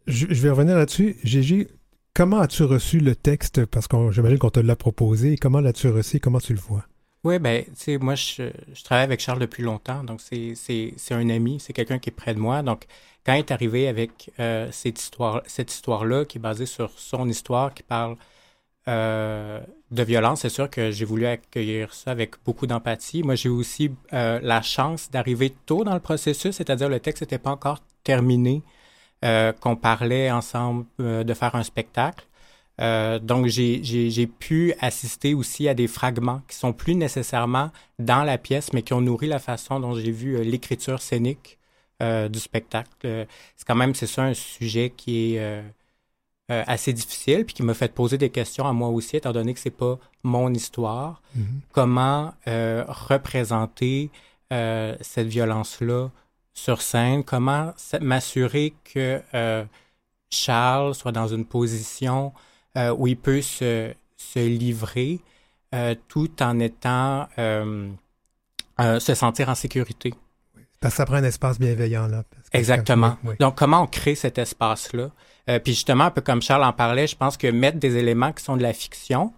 Je, 0.07 0.25
vais 0.25 0.49
revenir 0.49 0.75
là-dessus. 0.75 1.17
Gégé, 1.23 1.67
comment 2.13 2.39
as-tu 2.39 2.63
reçu 2.63 2.99
le 2.99 3.15
texte? 3.15 3.65
Parce 3.65 3.87
que 3.87 4.11
j'imagine 4.11 4.37
qu'on 4.37 4.49
te 4.49 4.59
l'a 4.59 4.75
proposé. 4.75 5.37
Comment 5.37 5.59
l'as-tu 5.59 5.87
reçu? 5.89 6.19
Comment 6.19 6.39
tu 6.39 6.53
le 6.53 6.59
vois? 6.59 6.85
Oui, 7.23 7.37
ben, 7.37 7.63
tu 7.65 7.71
sais, 7.75 7.97
moi, 7.99 8.15
je, 8.15 8.49
travaille 8.83 9.03
avec 9.03 9.19
Charles 9.19 9.39
depuis 9.39 9.61
longtemps, 9.61 10.03
donc 10.03 10.21
c'est 10.21 10.93
un 11.11 11.29
ami, 11.29 11.59
c'est 11.59 11.71
quelqu'un 11.71 11.99
qui 11.99 12.09
est 12.09 12.13
près 12.13 12.33
de 12.33 12.39
moi. 12.39 12.63
Donc, 12.63 12.85
quand 13.25 13.33
il 13.33 13.39
est 13.39 13.51
arrivé 13.51 13.87
avec 13.87 14.31
euh, 14.39 14.69
cette 14.71 14.99
histoire, 14.99 15.43
cette 15.45 15.71
histoire-là, 15.71 16.25
qui 16.25 16.39
est 16.39 16.41
basée 16.41 16.65
sur 16.65 16.89
son 16.97 17.29
histoire, 17.29 17.75
qui 17.75 17.83
parle 17.83 18.15
euh, 18.87 19.61
de 19.91 20.03
violence, 20.03 20.41
c'est 20.41 20.49
sûr 20.49 20.69
que 20.69 20.89
j'ai 20.89 21.05
voulu 21.05 21.27
accueillir 21.27 21.93
ça 21.93 22.11
avec 22.11 22.35
beaucoup 22.43 22.65
d'empathie. 22.65 23.21
Moi, 23.21 23.35
j'ai 23.35 23.49
aussi 23.49 23.91
euh, 24.13 24.39
la 24.41 24.63
chance 24.63 25.11
d'arriver 25.11 25.53
tôt 25.67 25.83
dans 25.83 25.93
le 25.93 25.99
processus, 25.99 26.55
c'est-à-dire 26.55 26.89
le 26.89 26.99
texte 26.99 27.21
n'était 27.21 27.37
pas 27.37 27.51
encore 27.51 27.79
terminé, 28.03 28.63
euh, 29.23 29.51
qu'on 29.53 29.75
parlait 29.75 30.31
ensemble 30.31 30.85
de 30.99 31.33
faire 31.33 31.55
un 31.55 31.63
spectacle. 31.63 32.25
donc, 32.79 33.47
j'ai 33.47 34.27
pu 34.27 34.73
assister 34.79 35.33
aussi 35.33 35.67
à 35.67 35.73
des 35.73 35.87
fragments 35.87 36.41
qui 36.47 36.55
sont 36.55 36.73
plus 36.73 36.95
nécessairement 36.95 37.71
dans 37.99 38.23
la 38.23 38.37
pièce, 38.37 38.73
mais 38.73 38.81
qui 38.81 38.93
ont 38.93 39.01
nourri 39.01 39.27
la 39.27 39.39
façon 39.39 39.79
dont 39.79 39.93
j'ai 39.95 40.11
vu 40.11 40.43
l'écriture 40.43 41.01
scénique 41.01 41.57
du 42.01 42.39
spectacle. 42.39 42.89
c'est 43.01 43.67
quand 43.67 43.75
même, 43.75 43.93
c'est 43.93 44.07
ça, 44.07 44.23
un 44.23 44.33
sujet 44.33 44.91
qui 44.95 45.35
est 45.35 45.63
euh, 46.51 46.63
assez 46.67 46.91
difficile, 46.91 47.45
puis 47.45 47.53
qui 47.53 47.63
m'a 47.63 47.73
fait 47.73 47.93
poser 47.93 48.17
des 48.17 48.29
questions 48.29 48.67
à 48.67 48.73
moi 48.73 48.89
aussi, 48.89 49.15
étant 49.15 49.31
donné 49.31 49.53
que 49.53 49.59
c'est 49.59 49.69
pas 49.69 49.97
mon 50.23 50.53
histoire. 50.53 51.21
Mm-hmm. 51.37 51.43
Comment 51.71 52.33
euh, 52.47 52.83
représenter 52.89 54.09
euh, 54.51 54.97
cette 54.99 55.27
violence-là 55.27 56.09
sur 56.53 56.81
scène? 56.81 57.23
Comment 57.23 57.73
m'assurer 58.01 58.73
que 58.83 59.21
Charles 60.29 60.95
soit 60.95 61.11
dans 61.11 61.27
une 61.27 61.45
position 61.45 62.33
où 62.75 63.07
il 63.07 63.17
peut 63.17 63.41
se, 63.41 63.93
se 64.17 64.39
livrer 64.39 65.19
tout 66.07 66.41
en 66.41 66.59
étant 66.59 67.27
se 67.37 69.13
sentir 69.15 69.49
en 69.49 69.55
sécurité? 69.55 70.13
Parce 70.81 70.95
que 70.95 70.97
ça 70.97 71.05
prend 71.05 71.17
un 71.17 71.23
espace 71.23 71.59
bienveillant, 71.59 72.07
là. 72.07 72.23
Exactement. 72.53 73.15
Donc, 73.39 73.55
comment 73.55 73.83
on 73.83 73.87
crée 73.87 74.15
cet 74.15 74.39
espace-là? 74.39 75.11
Euh, 75.47 75.59
puis 75.59 75.73
justement, 75.73 76.05
un 76.05 76.11
peu 76.11 76.21
comme 76.21 76.41
Charles 76.41 76.63
en 76.63 76.73
parlait, 76.73 77.05
je 77.05 77.15
pense 77.15 77.37
que 77.37 77.47
mettre 77.47 77.77
des 77.77 77.97
éléments 77.97 78.31
qui 78.33 78.43
sont 78.43 78.57
de 78.57 78.63
la 78.63 78.73
fiction, 78.73 79.31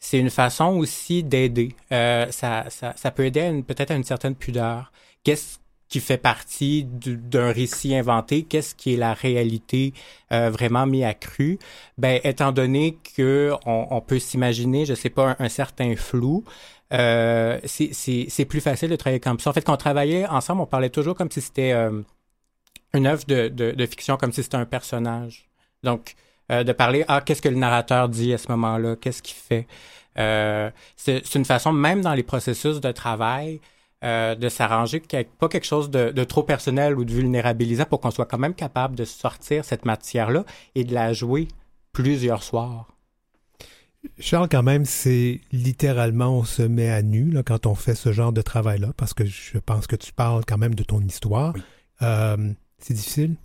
c'est 0.00 0.18
une 0.18 0.30
façon 0.30 0.76
aussi 0.76 1.22
d'aider. 1.22 1.76
Euh, 1.92 2.30
ça, 2.32 2.64
ça, 2.70 2.92
ça, 2.96 3.10
peut 3.12 3.24
aider 3.24 3.62
peut-être 3.66 3.92
à 3.92 3.94
une 3.94 4.04
certaine 4.04 4.34
pudeur. 4.34 4.90
Qu'est-ce 5.22 5.58
qui 5.90 5.98
fait 5.98 6.18
partie 6.18 6.84
d'un 6.84 7.50
récit 7.50 7.96
inventé, 7.96 8.44
qu'est-ce 8.44 8.76
qui 8.76 8.94
est 8.94 8.96
la 8.96 9.12
réalité 9.12 9.92
euh, 10.32 10.48
vraiment 10.48 10.86
mis 10.86 11.04
à 11.04 11.14
cru? 11.14 11.58
Ben, 11.98 12.20
étant 12.22 12.52
donné 12.52 12.96
que 13.16 13.52
on, 13.66 14.00
peut 14.00 14.20
s'imaginer, 14.20 14.86
je 14.86 14.94
sais 14.94 15.10
pas, 15.10 15.36
un, 15.40 15.48
certain 15.48 15.96
flou, 15.96 16.44
euh, 16.92 17.58
c'est 17.64 18.44
plus 18.48 18.60
facile 18.60 18.88
de 18.88 18.96
travailler 18.96 19.18
comme 19.18 19.40
ça. 19.40 19.50
En 19.50 19.52
fait, 19.52 19.62
quand 19.62 19.74
on 19.74 19.76
travaillait 19.76 20.26
ensemble, 20.26 20.62
on 20.62 20.66
parlait 20.66 20.90
toujours 20.90 21.16
comme 21.16 21.30
si 21.30 21.40
c'était 21.40 21.72
euh, 21.72 22.02
une 22.94 23.08
œuvre 23.08 23.24
de, 23.26 23.48
de, 23.48 23.72
de, 23.72 23.86
fiction, 23.86 24.16
comme 24.16 24.32
si 24.32 24.44
c'était 24.44 24.56
un 24.56 24.66
personnage. 24.66 25.48
Donc, 25.82 26.14
euh, 26.52 26.62
de 26.62 26.72
parler, 26.72 27.04
ah, 27.08 27.20
qu'est-ce 27.20 27.42
que 27.42 27.48
le 27.48 27.56
narrateur 27.56 28.08
dit 28.08 28.32
à 28.32 28.38
ce 28.38 28.48
moment-là, 28.52 28.94
qu'est-ce 28.94 29.22
qu'il 29.22 29.36
fait? 29.36 29.66
C'est 30.96 31.34
une 31.34 31.44
façon, 31.44 31.72
même 31.72 32.02
dans 32.02 32.14
les 32.14 32.22
processus 32.22 32.80
de 32.80 32.92
travail, 32.92 33.60
euh, 34.04 34.34
de 34.34 34.48
s'arranger 34.48 35.02
pas 35.38 35.48
quelque 35.48 35.66
chose 35.66 35.90
de, 35.90 36.10
de, 36.10 36.24
trop 36.24 36.42
personnel 36.42 36.96
ou 36.96 37.04
de 37.04 37.12
vulnérabilisant 37.12 37.84
pour 37.84 38.00
qu'on 38.00 38.10
soit 38.10 38.26
quand 38.26 38.38
même 38.38 38.54
capable 38.54 38.96
de 38.96 39.04
sortir 39.04 39.64
cette 39.64 39.84
matière-là 39.84 40.44
et 40.74 40.84
de 40.84 40.94
la 40.94 41.12
jouer 41.12 41.48
plusieurs 41.92 42.42
soirs. 42.42 42.86
Charles, 44.18 44.48
quand 44.48 44.62
même, 44.62 44.84
c'est 44.84 45.40
littéralement 45.52 46.38
on 46.38 46.44
se 46.44 46.62
met 46.62 46.88
à 46.88 47.02
nu 47.02 47.30
là, 47.30 47.42
quand 47.42 47.66
on 47.66 47.74
fait 47.74 47.94
ce 47.94 48.12
genre 48.12 48.32
de 48.32 48.42
travail-là, 48.42 48.92
parce 48.96 49.12
que 49.12 49.24
je 49.26 49.58
pense 49.58 49.86
que 49.86 49.96
tu 49.96 50.12
parles 50.12 50.44
quand 50.46 50.58
même 50.58 50.74
de 50.74 50.82
ton 50.82 51.00
histoire. 51.00 51.54
Euh, 52.02 52.52
c'est 52.78 52.94
difficile? 52.94 53.36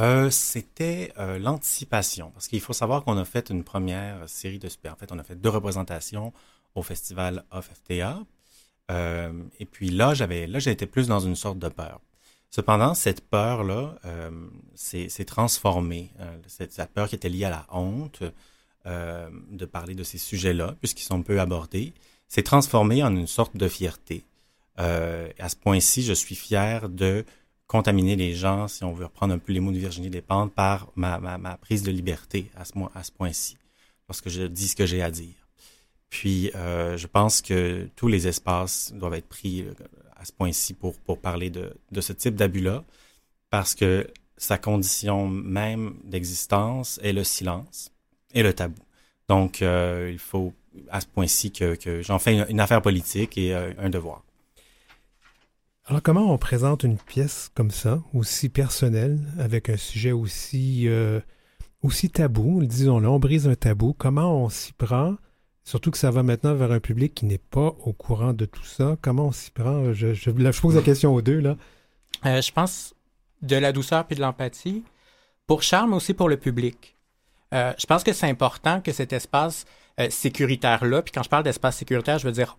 Euh, 0.00 0.30
c'était 0.30 1.12
euh, 1.18 1.38
l'anticipation, 1.38 2.30
parce 2.30 2.48
qu'il 2.48 2.60
faut 2.60 2.72
savoir 2.72 3.04
qu'on 3.04 3.16
a 3.16 3.24
fait 3.24 3.50
une 3.50 3.64
première 3.64 4.28
série 4.28 4.58
de 4.58 4.68
super. 4.68 4.92
En 4.92 4.96
fait, 4.96 5.12
on 5.12 5.18
a 5.18 5.24
fait 5.24 5.36
deux 5.36 5.50
représentations 5.50 6.32
au 6.74 6.82
festival 6.82 7.44
of 7.50 7.70
FTA. 7.84 8.20
Euh, 8.92 9.32
et 9.58 9.64
puis 9.64 9.90
là, 9.90 10.14
j'avais, 10.14 10.46
là, 10.46 10.58
j'étais 10.58 10.86
plus 10.86 11.08
dans 11.08 11.20
une 11.20 11.36
sorte 11.36 11.58
de 11.58 11.68
peur. 11.68 12.00
Cependant, 12.50 12.92
cette 12.94 13.22
peur-là 13.28 13.96
s'est 14.74 15.24
transformée. 15.24 16.10
cette, 16.46 16.72
cette, 16.72 16.92
peur 16.92 17.08
qui 17.08 17.14
était 17.14 17.30
liée 17.30 17.46
à 17.46 17.50
la 17.50 17.66
honte 17.70 18.22
de 18.84 19.64
parler 19.64 19.94
de 19.94 20.02
ces 20.02 20.18
sujets-là, 20.18 20.74
puisqu'ils 20.78 21.04
sont 21.04 21.22
peu 21.22 21.40
abordés, 21.40 21.94
s'est 22.28 22.42
transformée 22.42 23.02
en 23.02 23.16
une 23.16 23.26
sorte 23.26 23.56
de 23.56 23.68
fierté. 23.68 24.26
à 24.76 25.48
ce 25.48 25.56
point-ci, 25.56 26.02
je 26.02 26.12
suis 26.12 26.34
fier 26.34 26.90
de 26.90 27.24
contaminer 27.72 28.16
les 28.16 28.34
gens, 28.34 28.68
si 28.68 28.84
on 28.84 28.92
veut 28.92 29.06
reprendre 29.06 29.32
un 29.32 29.38
peu 29.38 29.54
les 29.54 29.60
mots 29.60 29.72
de 29.72 29.78
Virginie 29.78 30.10
Despentes, 30.10 30.52
par 30.52 30.88
ma, 30.94 31.18
ma, 31.18 31.38
ma 31.38 31.56
prise 31.56 31.82
de 31.82 31.90
liberté 31.90 32.50
à 32.54 32.66
ce, 32.66 32.72
à 32.94 33.02
ce 33.02 33.10
point-ci, 33.10 33.56
lorsque 34.08 34.28
je 34.28 34.42
dis 34.42 34.68
ce 34.68 34.76
que 34.76 34.84
j'ai 34.84 35.00
à 35.00 35.10
dire. 35.10 35.41
Puis, 36.12 36.50
euh, 36.54 36.98
je 36.98 37.06
pense 37.06 37.40
que 37.40 37.88
tous 37.96 38.06
les 38.06 38.28
espaces 38.28 38.92
doivent 38.92 39.14
être 39.14 39.30
pris 39.30 39.62
euh, 39.62 39.72
à 40.14 40.26
ce 40.26 40.32
point-ci 40.32 40.74
pour, 40.74 40.94
pour 41.00 41.18
parler 41.18 41.48
de, 41.48 41.74
de 41.90 42.00
ce 42.02 42.12
type 42.12 42.34
d'abus-là, 42.34 42.84
parce 43.48 43.74
que 43.74 44.06
sa 44.36 44.58
condition 44.58 45.26
même 45.26 45.94
d'existence 46.04 47.00
est 47.02 47.14
le 47.14 47.24
silence 47.24 47.92
et 48.34 48.42
le 48.42 48.52
tabou. 48.52 48.82
Donc, 49.30 49.62
euh, 49.62 50.10
il 50.12 50.18
faut 50.18 50.52
à 50.90 51.00
ce 51.00 51.06
point-ci 51.06 51.50
que, 51.50 51.76
que 51.76 52.02
j'en 52.02 52.18
fais 52.18 52.46
une, 52.46 52.60
affaire 52.60 52.82
politique 52.82 53.38
et 53.38 53.54
un 53.54 53.88
devoir. 53.88 54.22
Alors, 55.86 56.02
comment 56.02 56.30
on 56.30 56.36
présente 56.36 56.82
une 56.82 56.98
pièce 56.98 57.50
comme 57.54 57.70
ça, 57.70 58.02
aussi 58.12 58.50
personnelle, 58.50 59.18
avec 59.38 59.70
un 59.70 59.78
sujet 59.78 60.12
aussi, 60.12 60.88
aussi 61.82 62.10
tabou, 62.10 62.62
disons-le, 62.64 63.08
on 63.08 63.18
brise 63.18 63.48
un 63.48 63.54
tabou, 63.54 63.94
comment 63.94 64.44
on 64.44 64.50
s'y 64.50 64.72
prend, 64.74 65.16
surtout 65.64 65.90
que 65.90 65.98
ça 65.98 66.10
va 66.10 66.22
maintenant 66.22 66.54
vers 66.54 66.72
un 66.72 66.80
public 66.80 67.14
qui 67.14 67.26
n'est 67.26 67.38
pas 67.38 67.74
au 67.84 67.92
courant 67.92 68.32
de 68.32 68.44
tout 68.44 68.64
ça, 68.64 68.96
comment 69.00 69.26
on 69.26 69.32
s'y 69.32 69.50
prend? 69.50 69.92
Je, 69.92 70.14
je, 70.14 70.30
je, 70.30 70.60
pose 70.60 70.76
la 70.76 70.82
question 70.82 71.14
aux 71.14 71.22
deux, 71.22 71.40
là. 71.40 71.56
Euh, 72.26 72.40
je 72.40 72.52
pense 72.52 72.94
de 73.42 73.56
la 73.56 73.72
douceur 73.72 74.06
puis 74.06 74.16
de 74.16 74.20
l'empathie, 74.20 74.84
pour 75.46 75.62
Charles, 75.62 75.90
mais 75.90 75.96
aussi 75.96 76.14
pour 76.14 76.28
le 76.28 76.36
public. 76.36 76.96
Euh, 77.52 77.72
je 77.76 77.86
pense 77.86 78.04
que 78.04 78.12
c'est 78.12 78.28
important 78.28 78.80
que 78.80 78.92
cet 78.92 79.12
espace 79.12 79.66
sécuritaire-là, 80.08 81.02
puis 81.02 81.12
quand 81.12 81.22
je 81.22 81.28
parle 81.28 81.44
d'espace 81.44 81.76
sécuritaire, 81.76 82.18
je 82.18 82.26
veux 82.26 82.32
dire 82.32 82.56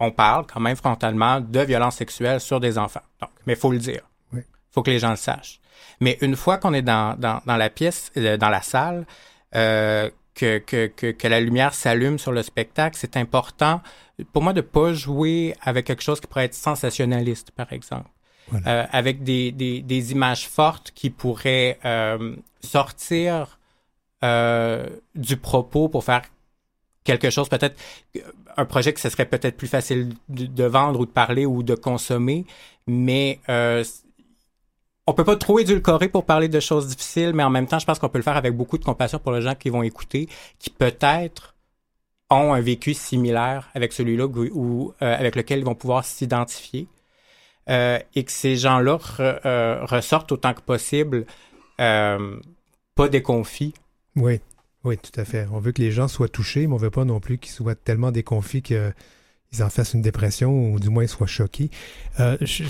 on 0.00 0.10
parle 0.10 0.46
quand 0.46 0.60
même 0.60 0.76
frontalement 0.76 1.40
de 1.40 1.60
violences 1.60 1.96
sexuelles 1.96 2.40
sur 2.40 2.60
des 2.60 2.78
enfants. 2.78 3.02
Donc, 3.20 3.30
mais 3.46 3.56
faut 3.56 3.72
le 3.72 3.78
dire. 3.78 4.02
Il 4.32 4.42
faut 4.70 4.82
que 4.82 4.90
les 4.90 4.98
gens 4.98 5.10
le 5.10 5.16
sachent. 5.16 5.60
Mais 6.00 6.18
une 6.20 6.36
fois 6.36 6.58
qu'on 6.58 6.74
est 6.74 6.82
dans, 6.82 7.18
dans, 7.18 7.40
dans, 7.46 7.56
la 7.56 7.70
pièce, 7.70 8.12
euh, 8.16 8.36
dans 8.36 8.50
la 8.50 8.62
salle, 8.62 9.06
euh, 9.54 10.10
que, 10.38 10.58
que, 10.58 10.86
que, 10.86 11.10
que, 11.10 11.28
la 11.28 11.40
lumière 11.40 11.74
s'allume 11.74 12.18
sur 12.18 12.30
le 12.30 12.42
spectacle, 12.42 12.96
c'est 12.98 13.16
important 13.16 13.82
pour 14.32 14.42
moi 14.42 14.52
de 14.52 14.60
pas 14.60 14.92
jouer 14.92 15.54
avec 15.60 15.86
quelque 15.86 16.02
chose 16.02 16.20
qui 16.20 16.28
pourrait 16.28 16.44
être 16.44 16.54
sensationnaliste, 16.54 17.50
par 17.50 17.72
exemple. 17.72 18.08
Euh, 18.66 18.86
avec 18.92 19.24
des, 19.24 19.52
des, 19.52 19.82
des, 19.82 20.12
images 20.12 20.48
fortes 20.48 20.92
qui 20.94 21.10
pourraient 21.10 21.78
euh, 21.84 22.34
sortir 22.60 23.58
euh, 24.24 24.86
du 25.14 25.36
propos 25.36 25.90
pour 25.90 26.02
faire 26.02 26.22
quelque 27.04 27.28
chose, 27.28 27.50
peut-être 27.50 27.76
un 28.56 28.64
projet 28.64 28.94
que 28.94 29.00
ce 29.00 29.10
serait 29.10 29.26
peut-être 29.26 29.58
plus 29.58 29.68
facile 29.68 30.14
de, 30.30 30.64
vendre 30.64 31.00
ou 31.00 31.04
de 31.04 31.10
parler 31.10 31.44
ou 31.44 31.62
de 31.62 31.74
consommer, 31.74 32.46
mais 32.86 33.38
on 35.08 35.14
peut 35.14 35.24
pas 35.24 35.36
trop 35.36 35.58
édulcorer 35.58 36.08
pour 36.10 36.26
parler 36.26 36.48
de 36.48 36.60
choses 36.60 36.86
difficiles, 36.86 37.32
mais 37.32 37.42
en 37.42 37.48
même 37.48 37.66
temps, 37.66 37.78
je 37.78 37.86
pense 37.86 37.98
qu'on 37.98 38.10
peut 38.10 38.18
le 38.18 38.22
faire 38.22 38.36
avec 38.36 38.54
beaucoup 38.54 38.76
de 38.76 38.84
compassion 38.84 39.18
pour 39.18 39.32
les 39.32 39.40
gens 39.40 39.54
qui 39.54 39.70
vont 39.70 39.82
écouter, 39.82 40.28
qui 40.58 40.68
peut-être 40.68 41.56
ont 42.28 42.52
un 42.52 42.60
vécu 42.60 42.92
similaire 42.92 43.70
avec 43.74 43.94
celui-là 43.94 44.26
ou, 44.26 44.92
euh, 45.00 45.16
avec 45.18 45.34
lequel 45.34 45.60
ils 45.60 45.64
vont 45.64 45.74
pouvoir 45.74 46.04
s'identifier. 46.04 46.88
Euh, 47.70 47.98
et 48.14 48.24
que 48.24 48.32
ces 48.32 48.56
gens-là 48.56 48.98
euh, 49.20 49.84
ressortent 49.86 50.30
autant 50.32 50.52
que 50.52 50.60
possible 50.60 51.24
pas 51.78 53.08
déconfits. 53.10 53.72
Oui. 54.14 54.40
Oui, 54.84 54.98
tout 54.98 55.18
à 55.18 55.24
fait. 55.24 55.46
On 55.52 55.58
veut 55.58 55.72
que 55.72 55.80
les 55.80 55.90
gens 55.90 56.08
soient 56.08 56.28
touchés, 56.28 56.66
mais 56.66 56.74
on 56.74 56.78
veut 56.78 56.90
pas 56.90 57.04
non 57.04 57.18
plus 57.18 57.38
qu'ils 57.38 57.52
soient 57.52 57.74
tellement 57.74 58.10
déconfits 58.10 58.62
qu'ils 59.50 59.62
en 59.62 59.70
fassent 59.70 59.94
une 59.94 60.02
dépression 60.02 60.72
ou 60.72 60.80
du 60.80 60.90
moins 60.90 61.06
soient 61.06 61.26
choqués. 61.26 61.70
Euh, 62.20 62.36
je, 62.40 62.64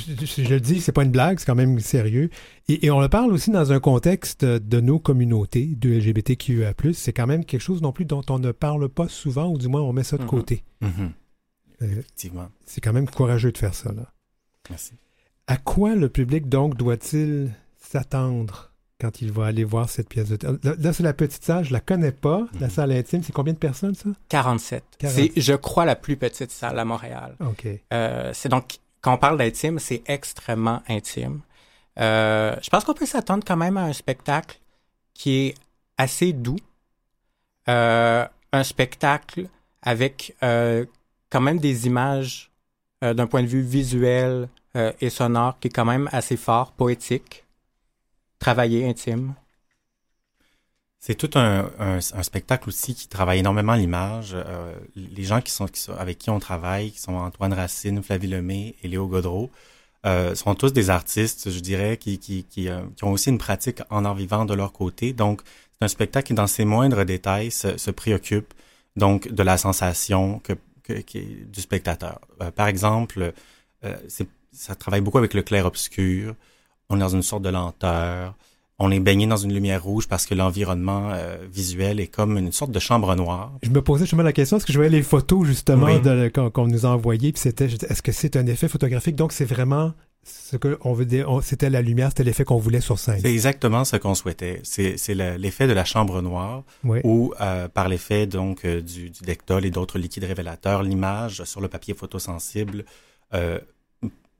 le 0.48 0.60
dis, 0.60 0.80
c'est 0.80 0.92
pas 0.92 1.04
une 1.04 1.10
blague, 1.10 1.38
c'est 1.38 1.46
quand 1.46 1.54
même 1.54 1.80
sérieux. 1.80 2.30
Et, 2.68 2.90
on 2.90 3.00
le 3.00 3.08
parle 3.08 3.32
aussi 3.32 3.50
dans 3.50 3.72
un 3.72 3.80
contexte 3.80 4.44
de 4.44 4.80
nos 4.80 4.98
communautés, 4.98 5.66
de 5.76 5.90
LGBTQIA+. 5.90 6.74
C'est 6.92 7.12
quand 7.12 7.26
même 7.26 7.44
quelque 7.44 7.60
chose 7.60 7.82
non 7.82 7.92
plus 7.92 8.04
dont 8.04 8.22
on 8.28 8.38
ne 8.38 8.52
parle 8.52 8.88
pas 8.88 9.08
souvent, 9.08 9.48
ou 9.48 9.58
du 9.58 9.68
moins 9.68 9.80
on 9.82 9.92
met 9.92 10.04
ça 10.04 10.18
de 10.18 10.22
mm-hmm. 10.22 10.26
côté. 10.26 10.64
Mm-hmm. 10.82 11.10
Euh, 11.82 11.86
Effectivement. 11.90 12.48
C'est 12.64 12.80
quand 12.80 12.92
même 12.92 13.08
courageux 13.08 13.52
de 13.52 13.58
faire 13.58 13.74
ça. 13.74 13.92
Là. 13.92 14.12
Merci. 14.70 14.92
À 15.46 15.56
quoi 15.56 15.94
le 15.94 16.08
public 16.08 16.48
donc 16.48 16.76
doit-il 16.76 17.50
s'attendre? 17.78 18.67
Quand 19.00 19.22
il 19.22 19.30
va 19.30 19.46
aller 19.46 19.64
voir 19.64 19.88
cette 19.88 20.08
pièce 20.08 20.28
de 20.28 20.36
théâtre. 20.36 20.58
Là, 20.62 20.92
c'est 20.92 21.02
la 21.02 21.12
petite 21.12 21.44
salle, 21.44 21.64
je 21.64 21.72
la 21.72 21.80
connais 21.80 22.12
pas. 22.12 22.46
La 22.58 22.66
mhm. 22.66 22.72
salle 22.72 22.92
intime, 22.92 23.22
c'est 23.22 23.32
combien 23.32 23.52
de 23.52 23.58
personnes, 23.58 23.94
ça? 23.94 24.08
47. 24.28 24.82
C'est, 25.04 25.32
je 25.36 25.54
crois, 25.54 25.84
la 25.84 25.94
plus 25.94 26.16
petite 26.16 26.50
salle 26.50 26.78
à 26.78 26.84
Montréal. 26.84 27.36
OK. 27.40 27.66
Euh, 27.92 28.30
c'est 28.34 28.48
donc, 28.48 28.78
quand 29.00 29.14
on 29.14 29.18
parle 29.18 29.38
d'intime, 29.38 29.78
c'est 29.78 30.02
extrêmement 30.06 30.82
intime. 30.88 31.40
Euh, 32.00 32.56
je 32.60 32.70
pense 32.70 32.84
qu'on 32.84 32.94
peut 32.94 33.06
s'attendre 33.06 33.44
quand 33.46 33.56
même 33.56 33.76
à 33.76 33.82
un 33.82 33.92
spectacle 33.92 34.58
qui 35.14 35.46
est 35.46 35.54
assez 35.96 36.32
doux. 36.32 36.58
Euh, 37.68 38.26
un 38.52 38.64
spectacle 38.64 39.48
avec 39.82 40.34
quand 40.40 41.40
même 41.40 41.58
des 41.58 41.86
images 41.86 42.50
d'un 43.02 43.26
point 43.26 43.42
de 43.42 43.46
vue 43.46 43.62
visuel 43.62 44.48
et 44.74 45.10
sonore 45.10 45.58
qui 45.60 45.68
est 45.68 45.70
quand 45.70 45.84
même 45.84 46.08
assez 46.12 46.36
fort, 46.36 46.72
poétique 46.72 47.44
travailler 48.38 48.88
intime? 48.88 49.34
C'est 51.00 51.14
tout 51.14 51.30
un, 51.38 51.70
un, 51.78 52.00
spectacle 52.00 52.68
aussi 52.68 52.94
qui 52.94 53.06
travaille 53.06 53.38
énormément 53.38 53.74
l'image. 53.74 54.32
Euh, 54.34 54.74
les 54.96 55.22
gens 55.22 55.40
qui 55.40 55.52
sont, 55.52 55.66
qui 55.66 55.80
sont, 55.80 55.94
avec 55.94 56.18
qui 56.18 56.28
on 56.30 56.40
travaille, 56.40 56.90
qui 56.90 56.98
sont 56.98 57.14
Antoine 57.14 57.52
Racine, 57.52 58.02
Flavie 58.02 58.26
Lemay 58.26 58.74
et 58.82 58.88
Léo 58.88 59.06
Godreau, 59.06 59.50
euh, 60.06 60.34
sont 60.34 60.54
tous 60.54 60.72
des 60.72 60.90
artistes, 60.90 61.50
je 61.50 61.60
dirais, 61.60 61.96
qui, 61.98 62.18
qui, 62.18 62.44
qui, 62.44 62.68
euh, 62.68 62.82
qui, 62.96 63.04
ont 63.04 63.12
aussi 63.12 63.30
une 63.30 63.38
pratique 63.38 63.80
en 63.90 64.04
art 64.04 64.16
vivant 64.16 64.44
de 64.44 64.54
leur 64.54 64.72
côté. 64.72 65.12
Donc, 65.12 65.42
c'est 65.72 65.84
un 65.84 65.88
spectacle 65.88 66.26
qui, 66.28 66.34
dans 66.34 66.46
ses 66.48 66.64
moindres 66.64 67.04
détails, 67.04 67.52
se, 67.52 67.76
se 67.76 67.90
préoccupe 67.92 68.52
donc 68.96 69.28
de 69.28 69.42
la 69.42 69.56
sensation 69.56 70.40
que, 70.40 70.52
que, 70.82 71.18
du 71.44 71.60
spectateur. 71.60 72.20
Euh, 72.42 72.50
par 72.50 72.68
exemple, 72.68 73.32
euh, 73.84 73.96
ça 74.52 74.74
travaille 74.74 75.00
beaucoup 75.00 75.18
avec 75.18 75.34
le 75.34 75.42
clair-obscur 75.42 76.34
on 76.90 76.96
est 76.96 77.00
dans 77.00 77.08
une 77.08 77.22
sorte 77.22 77.42
de 77.42 77.50
lenteur, 77.50 78.34
on 78.78 78.90
est 78.90 79.00
baigné 79.00 79.26
dans 79.26 79.36
une 79.36 79.52
lumière 79.52 79.82
rouge 79.82 80.08
parce 80.08 80.24
que 80.24 80.34
l'environnement 80.34 81.10
euh, 81.12 81.36
visuel 81.52 82.00
est 82.00 82.06
comme 82.06 82.38
une 82.38 82.52
sorte 82.52 82.70
de 82.70 82.78
chambre 82.78 83.14
noire. 83.14 83.52
Je 83.62 83.70
me 83.70 83.82
posais 83.82 84.04
justement 84.04 84.22
la 84.22 84.32
question, 84.32 84.56
est-ce 84.56 84.66
que 84.66 84.72
je 84.72 84.78
voyais 84.78 84.90
les 84.90 85.02
photos 85.02 85.46
justement 85.46 85.88
qu'on 86.52 86.66
nous 86.66 86.86
a 86.86 86.90
envoyées, 86.90 87.32
puis 87.32 87.40
c'était, 87.40 87.66
est-ce 87.66 88.02
que 88.02 88.12
c'est 88.12 88.36
un 88.36 88.46
effet 88.46 88.68
photographique? 88.68 89.16
Donc 89.16 89.32
c'est 89.32 89.44
vraiment 89.44 89.92
ce 90.24 90.56
que 90.56 90.78
on 90.82 90.92
veut 90.92 91.06
dire, 91.06 91.28
c'était 91.42 91.70
la 91.70 91.82
lumière, 91.82 92.08
c'était 92.08 92.24
l'effet 92.24 92.44
qu'on 92.44 92.58
voulait 92.58 92.80
sur 92.80 92.98
scène. 92.98 93.18
C'est 93.20 93.32
exactement 93.32 93.84
ce 93.84 93.96
qu'on 93.96 94.14
souhaitait. 94.14 94.60
C'est, 94.62 94.96
l'effet 95.14 95.66
de 95.66 95.72
la 95.72 95.84
chambre 95.84 96.22
noire, 96.22 96.62
ou 97.04 97.34
euh, 97.40 97.68
par 97.68 97.88
l'effet 97.88 98.26
donc 98.26 98.64
euh, 98.64 98.80
du, 98.80 99.10
du 99.10 99.20
Dectol 99.22 99.64
et 99.64 99.70
d'autres 99.70 99.98
liquides 99.98 100.24
révélateurs, 100.24 100.82
l'image 100.82 101.44
sur 101.44 101.60
le 101.60 101.68
papier 101.68 101.92
photosensible 101.92 102.84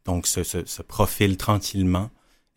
donc 0.07 0.27
se, 0.27 0.43
se, 0.43 0.65
se 0.65 0.81
profile 0.81 1.37
tranquillement 1.37 2.09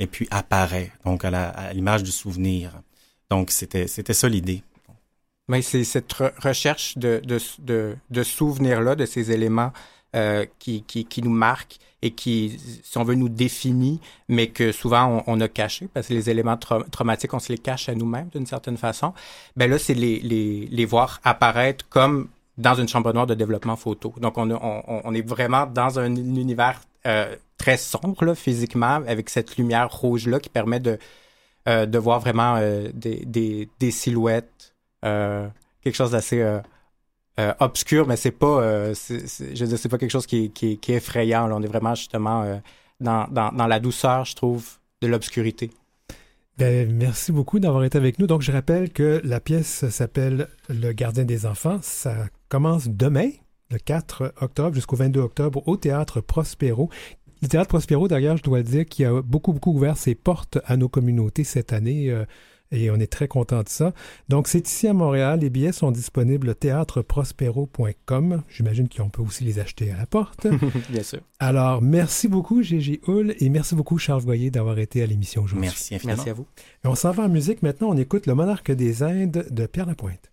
et 0.01 0.07
puis 0.07 0.27
apparaît, 0.31 0.91
donc 1.05 1.23
à 1.23 1.73
l'image 1.73 2.01
du 2.01 2.11
souvenir. 2.11 2.81
Donc, 3.29 3.51
c'était, 3.51 3.85
ça 3.87 4.27
l'idée. 4.27 4.63
Mais 5.47 5.61
c'est 5.61 5.83
cette 5.83 6.11
recherche 6.11 6.97
de, 6.97 7.21
de, 7.23 7.37
de, 7.59 7.95
de 8.09 8.23
souvenirs-là, 8.23 8.95
de 8.95 9.05
ces 9.05 9.31
éléments 9.31 9.71
euh, 10.15 10.47
qui, 10.57 10.81
qui, 10.83 11.05
qui, 11.05 11.21
nous 11.21 11.29
marquent 11.29 11.77
et 12.01 12.11
qui, 12.11 12.57
si 12.83 12.97
on 12.97 13.03
veut, 13.03 13.13
nous 13.13 13.29
définissent, 13.29 13.99
mais 14.27 14.47
que 14.47 14.71
souvent 14.71 15.23
on, 15.27 15.39
a 15.39 15.47
caché, 15.47 15.87
parce 15.93 16.07
que 16.07 16.15
les 16.15 16.31
éléments 16.31 16.57
traumatiques, 16.57 17.33
on 17.35 17.39
se 17.39 17.51
les 17.51 17.59
cache 17.59 17.87
à 17.87 17.93
nous-mêmes 17.93 18.29
d'une 18.29 18.47
certaine 18.47 18.77
façon. 18.77 19.13
Ben 19.55 19.69
là, 19.69 19.77
c'est 19.77 19.93
les, 19.93 20.19
les, 20.19 20.65
les 20.65 20.85
voir 20.85 21.19
apparaître 21.23 21.87
comme 21.89 22.27
dans 22.57 22.73
une 22.73 22.87
chambre 22.87 23.13
noire 23.13 23.27
de 23.27 23.35
développement 23.35 23.75
photo. 23.75 24.15
Donc, 24.17 24.39
on, 24.39 24.49
on, 24.49 25.01
on 25.03 25.13
est 25.13 25.27
vraiment 25.27 25.67
dans 25.67 25.99
un 25.99 26.15
univers 26.15 26.81
euh, 27.05 27.35
très 27.61 27.77
sombre 27.77 28.25
là, 28.25 28.33
physiquement, 28.33 29.01
avec 29.07 29.29
cette 29.29 29.57
lumière 29.57 29.91
rouge-là 29.91 30.39
qui 30.39 30.49
permet 30.49 30.79
de, 30.79 30.97
euh, 31.67 31.85
de 31.85 31.97
voir 31.99 32.19
vraiment 32.19 32.55
euh, 32.57 32.89
des, 32.93 33.23
des, 33.25 33.69
des, 33.79 33.91
silhouettes, 33.91 34.73
quelque 35.01 35.95
chose 35.95 36.11
d'assez 36.11 36.43
obscur, 37.59 38.07
mais 38.07 38.17
c'est 38.17 38.31
pas, 38.31 38.93
je 38.93 39.65
veux 39.65 39.77
c'est 39.77 39.89
pas 39.89 39.97
quelque 39.97 40.11
chose 40.11 40.27
qui, 40.27 40.51
qui, 40.51 40.71
est 40.73 40.89
effrayant. 40.89 41.47
Là. 41.47 41.55
On 41.55 41.61
est 41.61 41.67
vraiment 41.67 41.95
justement 41.95 42.61
dans, 42.99 43.27
dans, 43.31 43.51
dans 43.51 43.67
la 43.67 43.79
douceur, 43.79 44.25
je 44.25 44.35
trouve, 44.35 44.77
de 45.01 45.07
l'obscurité. 45.07 45.71
Ben, 46.57 46.91
merci 46.93 47.31
beaucoup 47.31 47.59
d'avoir 47.59 47.83
été 47.83 47.97
avec 47.97 48.19
nous. 48.19 48.27
Donc, 48.27 48.43
je 48.43 48.51
rappelle 48.51 48.91
que 48.91 49.19
la 49.23 49.39
pièce 49.39 49.89
s'appelle 49.89 50.47
Le 50.69 50.91
gardien 50.91 51.23
des 51.23 51.47
enfants. 51.47 51.79
Ça 51.81 52.27
commence 52.49 52.87
demain, 52.87 53.29
le 53.71 53.79
4 53.79 54.33
octobre 54.41 54.75
jusqu'au 54.75 54.95
22 54.95 55.21
octobre 55.21 55.63
au 55.67 55.77
théâtre 55.77 56.21
Prospero. 56.21 56.89
Le 57.41 57.47
théâtre 57.47 57.69
Prospero, 57.69 58.07
d'ailleurs, 58.07 58.37
je 58.37 58.43
dois 58.43 58.59
le 58.59 58.63
dire, 58.63 58.85
qui 58.85 59.03
a 59.03 59.21
beaucoup, 59.21 59.53
beaucoup 59.53 59.73
ouvert 59.73 59.97
ses 59.97 60.15
portes 60.15 60.59
à 60.65 60.77
nos 60.77 60.89
communautés 60.89 61.43
cette 61.43 61.73
année. 61.73 62.09
Euh, 62.11 62.25
et 62.71 62.89
on 62.89 62.95
est 62.95 63.11
très 63.11 63.27
content 63.27 63.63
de 63.63 63.69
ça. 63.69 63.93
Donc, 64.29 64.47
c'est 64.47 64.67
ici 64.67 64.87
à 64.87 64.93
Montréal. 64.93 65.39
Les 65.41 65.49
billets 65.49 65.73
sont 65.73 65.91
disponibles 65.91 66.55
théâtreprospero.com. 66.55 68.43
J'imagine 68.47 68.87
qu'on 68.87 69.09
peut 69.09 69.21
aussi 69.21 69.43
les 69.43 69.59
acheter 69.59 69.91
à 69.91 69.97
la 69.97 70.05
porte. 70.05 70.47
Bien 70.89 71.03
sûr. 71.03 71.19
Alors, 71.39 71.81
merci 71.81 72.27
beaucoup, 72.27 72.61
Gégé 72.61 73.01
Hull, 73.07 73.35
et 73.39 73.49
merci 73.49 73.75
beaucoup, 73.75 73.97
Charles 73.97 74.21
Voyer, 74.21 74.51
d'avoir 74.51 74.79
été 74.79 75.03
à 75.03 75.05
l'émission 75.05 75.43
aujourd'hui. 75.43 75.67
Merci 75.67 75.95
infiniment. 75.95 76.15
Merci 76.15 76.29
à 76.29 76.33
vous. 76.33 76.45
on 76.85 76.95
s'en 76.95 77.11
va 77.11 77.23
en 77.23 77.29
musique. 77.29 77.61
Maintenant, 77.61 77.89
on 77.89 77.97
écoute 77.97 78.25
Le 78.25 78.35
Monarque 78.35 78.71
des 78.71 79.03
Indes 79.03 79.45
de 79.49 79.65
Pierre 79.65 79.87
Lapointe. 79.87 80.31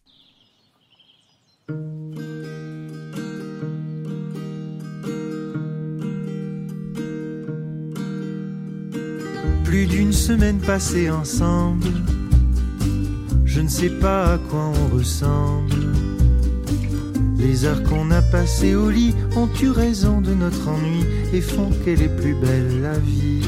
Plus 9.68 9.84
d'une 9.84 10.14
semaine 10.14 10.60
passée 10.60 11.10
ensemble, 11.10 11.88
je 13.44 13.60
ne 13.60 13.68
sais 13.68 13.90
pas 13.90 14.32
à 14.32 14.38
quoi 14.38 14.72
on 14.74 14.96
ressemble. 14.96 15.92
Les 17.36 17.66
heures 17.66 17.82
qu'on 17.82 18.10
a 18.10 18.22
passées 18.22 18.74
au 18.74 18.88
lit 18.88 19.14
ont 19.36 19.50
eu 19.62 19.68
raison 19.68 20.22
de 20.22 20.32
notre 20.32 20.68
ennui 20.68 21.04
et 21.34 21.42
font 21.42 21.68
qu'elle 21.84 22.00
est 22.00 22.16
plus 22.16 22.34
belle 22.34 22.80
la 22.80 22.98
vie. 22.98 23.42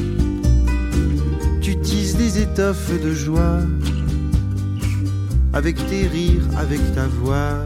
Tu 1.59 1.75
tisses 1.77 2.17
des 2.17 2.37
étoffes 2.37 2.91
de 3.01 3.15
joie, 3.15 3.61
avec 5.53 5.75
tes 5.87 6.05
rires, 6.05 6.45
avec 6.55 6.81
ta 6.93 7.07
voix. 7.07 7.65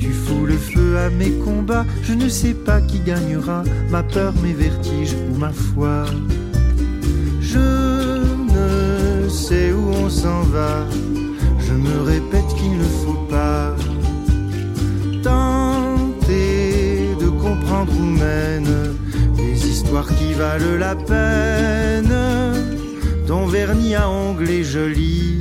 Tu 0.00 0.10
fous 0.10 0.46
le 0.46 0.56
feu 0.56 0.98
à 0.98 1.10
mes 1.10 1.30
combats, 1.44 1.86
je 2.02 2.14
ne 2.14 2.28
sais 2.28 2.54
pas 2.54 2.80
qui 2.80 2.98
gagnera, 2.98 3.62
ma 3.88 4.02
peur, 4.02 4.34
mes 4.42 4.52
vertiges 4.52 5.14
ou 5.30 5.38
ma 5.38 5.52
foi. 5.52 6.06
Je 7.52 7.58
ne 8.56 9.28
sais 9.28 9.72
où 9.72 9.84
on 10.04 10.08
s'en 10.08 10.42
va. 10.42 10.86
Je 11.58 11.74
me 11.74 12.02
répète 12.02 12.48
qu'il 12.58 12.76
ne 12.78 12.90
faut 13.02 13.20
pas 13.28 13.74
tenter 15.22 15.92
comprendre 17.42 17.92
où 17.98 18.04
mènent 18.04 18.94
les 19.36 19.68
histoires 19.68 20.08
qui 20.16 20.32
valent 20.34 20.76
la 20.78 20.94
peine. 20.94 22.14
Ton 23.26 23.46
vernis 23.46 23.94
à 23.94 24.08
ongles 24.08 24.50
est 24.50 24.64
joli, 24.64 25.40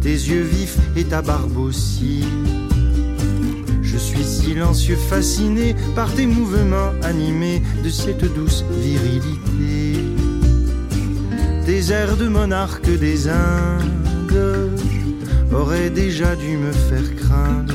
tes 0.00 0.18
yeux 0.30 0.42
vifs 0.42 0.78
et 0.96 1.04
ta 1.04 1.22
barbe 1.22 1.56
aussi. 1.56 2.24
Je 3.82 3.96
suis 3.96 4.24
silencieux, 4.24 4.96
fasciné 4.96 5.74
par 5.94 6.12
tes 6.14 6.26
mouvements 6.26 6.92
animés 7.02 7.62
de 7.84 7.90
cette 7.90 8.24
douce 8.34 8.64
virilité. 8.70 9.73
Des 11.84 11.92
airs 11.92 12.16
de 12.16 12.28
monarque 12.28 12.88
des 12.98 13.28
Indes 13.28 14.70
auraient 15.52 15.90
déjà 15.90 16.34
dû 16.34 16.56
me 16.56 16.72
faire 16.72 17.14
craindre. 17.14 17.74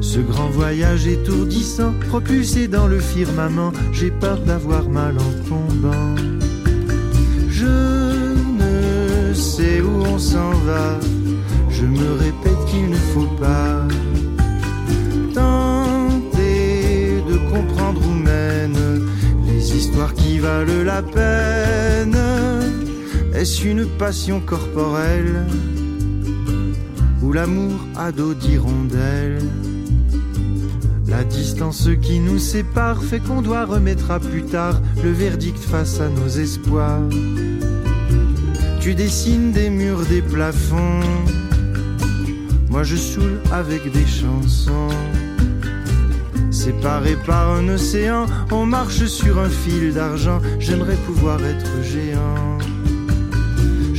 Ce 0.00 0.20
grand 0.20 0.48
voyage 0.48 1.06
étourdissant, 1.06 1.92
propulsé 2.08 2.66
dans 2.66 2.86
le 2.86 2.98
firmament, 2.98 3.72
j'ai 3.92 4.10
peur 4.10 4.38
d'avoir 4.38 4.88
mal 4.88 5.16
en 5.18 5.32
tombant. 5.46 6.14
Je 7.50 7.66
ne 8.62 9.34
sais 9.34 9.82
où 9.82 10.04
on 10.06 10.18
s'en 10.18 10.52
va, 10.64 10.98
je 11.68 11.84
me 11.84 12.12
répète 12.12 12.64
qu'il 12.70 12.88
ne 12.88 12.96
faut 12.96 13.32
pas 13.38 13.86
tenter 15.34 17.22
de 17.28 17.36
comprendre 17.50 18.00
où 18.08 18.14
mènent 18.14 19.02
les 19.46 19.76
histoires 19.76 20.14
qui 20.14 20.38
valent 20.38 20.84
la 20.84 21.02
peine. 21.02 22.45
Est-ce 23.36 23.66
une 23.66 23.84
passion 23.84 24.40
corporelle 24.40 25.44
ou 27.20 27.32
l'amour 27.32 27.78
à 27.94 28.10
dos 28.10 28.32
d'hirondelle? 28.32 29.42
La 31.06 31.22
distance 31.22 31.90
qui 32.00 32.18
nous 32.18 32.38
sépare 32.38 33.02
fait 33.02 33.20
qu'on 33.20 33.42
doit 33.42 33.66
remettre 33.66 34.10
à 34.10 34.20
plus 34.20 34.44
tard 34.44 34.80
le 35.04 35.12
verdict 35.12 35.58
face 35.58 36.00
à 36.00 36.08
nos 36.08 36.28
espoirs. 36.28 37.02
Tu 38.80 38.94
dessines 38.94 39.52
des 39.52 39.68
murs, 39.68 40.06
des 40.06 40.22
plafonds, 40.22 41.00
moi 42.70 42.84
je 42.84 42.96
saoule 42.96 43.38
avec 43.52 43.92
des 43.92 44.06
chansons. 44.06 44.88
Séparés 46.50 47.18
par 47.26 47.50
un 47.50 47.68
océan, 47.68 48.24
on 48.50 48.64
marche 48.64 49.04
sur 49.04 49.38
un 49.38 49.50
fil 49.50 49.92
d'argent, 49.92 50.40
j'aimerais 50.58 50.96
pouvoir 51.06 51.44
être 51.44 51.82
géant. 51.82 52.56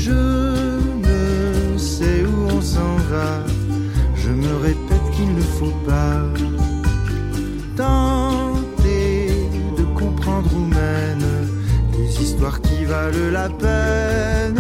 Je 0.08 0.14
ne 0.14 1.78
sais 1.78 2.24
où 2.24 2.48
on 2.56 2.62
s'en 2.62 2.96
va, 3.12 3.44
je 4.16 4.30
me 4.30 4.56
répète 4.68 5.06
qu'il 5.14 5.36
ne 5.36 5.42
faut 5.42 5.76
pas 5.86 6.24
tenter 7.76 9.32
de 9.78 9.84
comprendre 10.00 10.50
où 10.56 10.66
mènent 10.66 11.50
des 11.92 12.24
histoires 12.24 12.62
qui 12.62 12.86
valent 12.86 13.32
la 13.34 13.50
peine. 13.50 14.57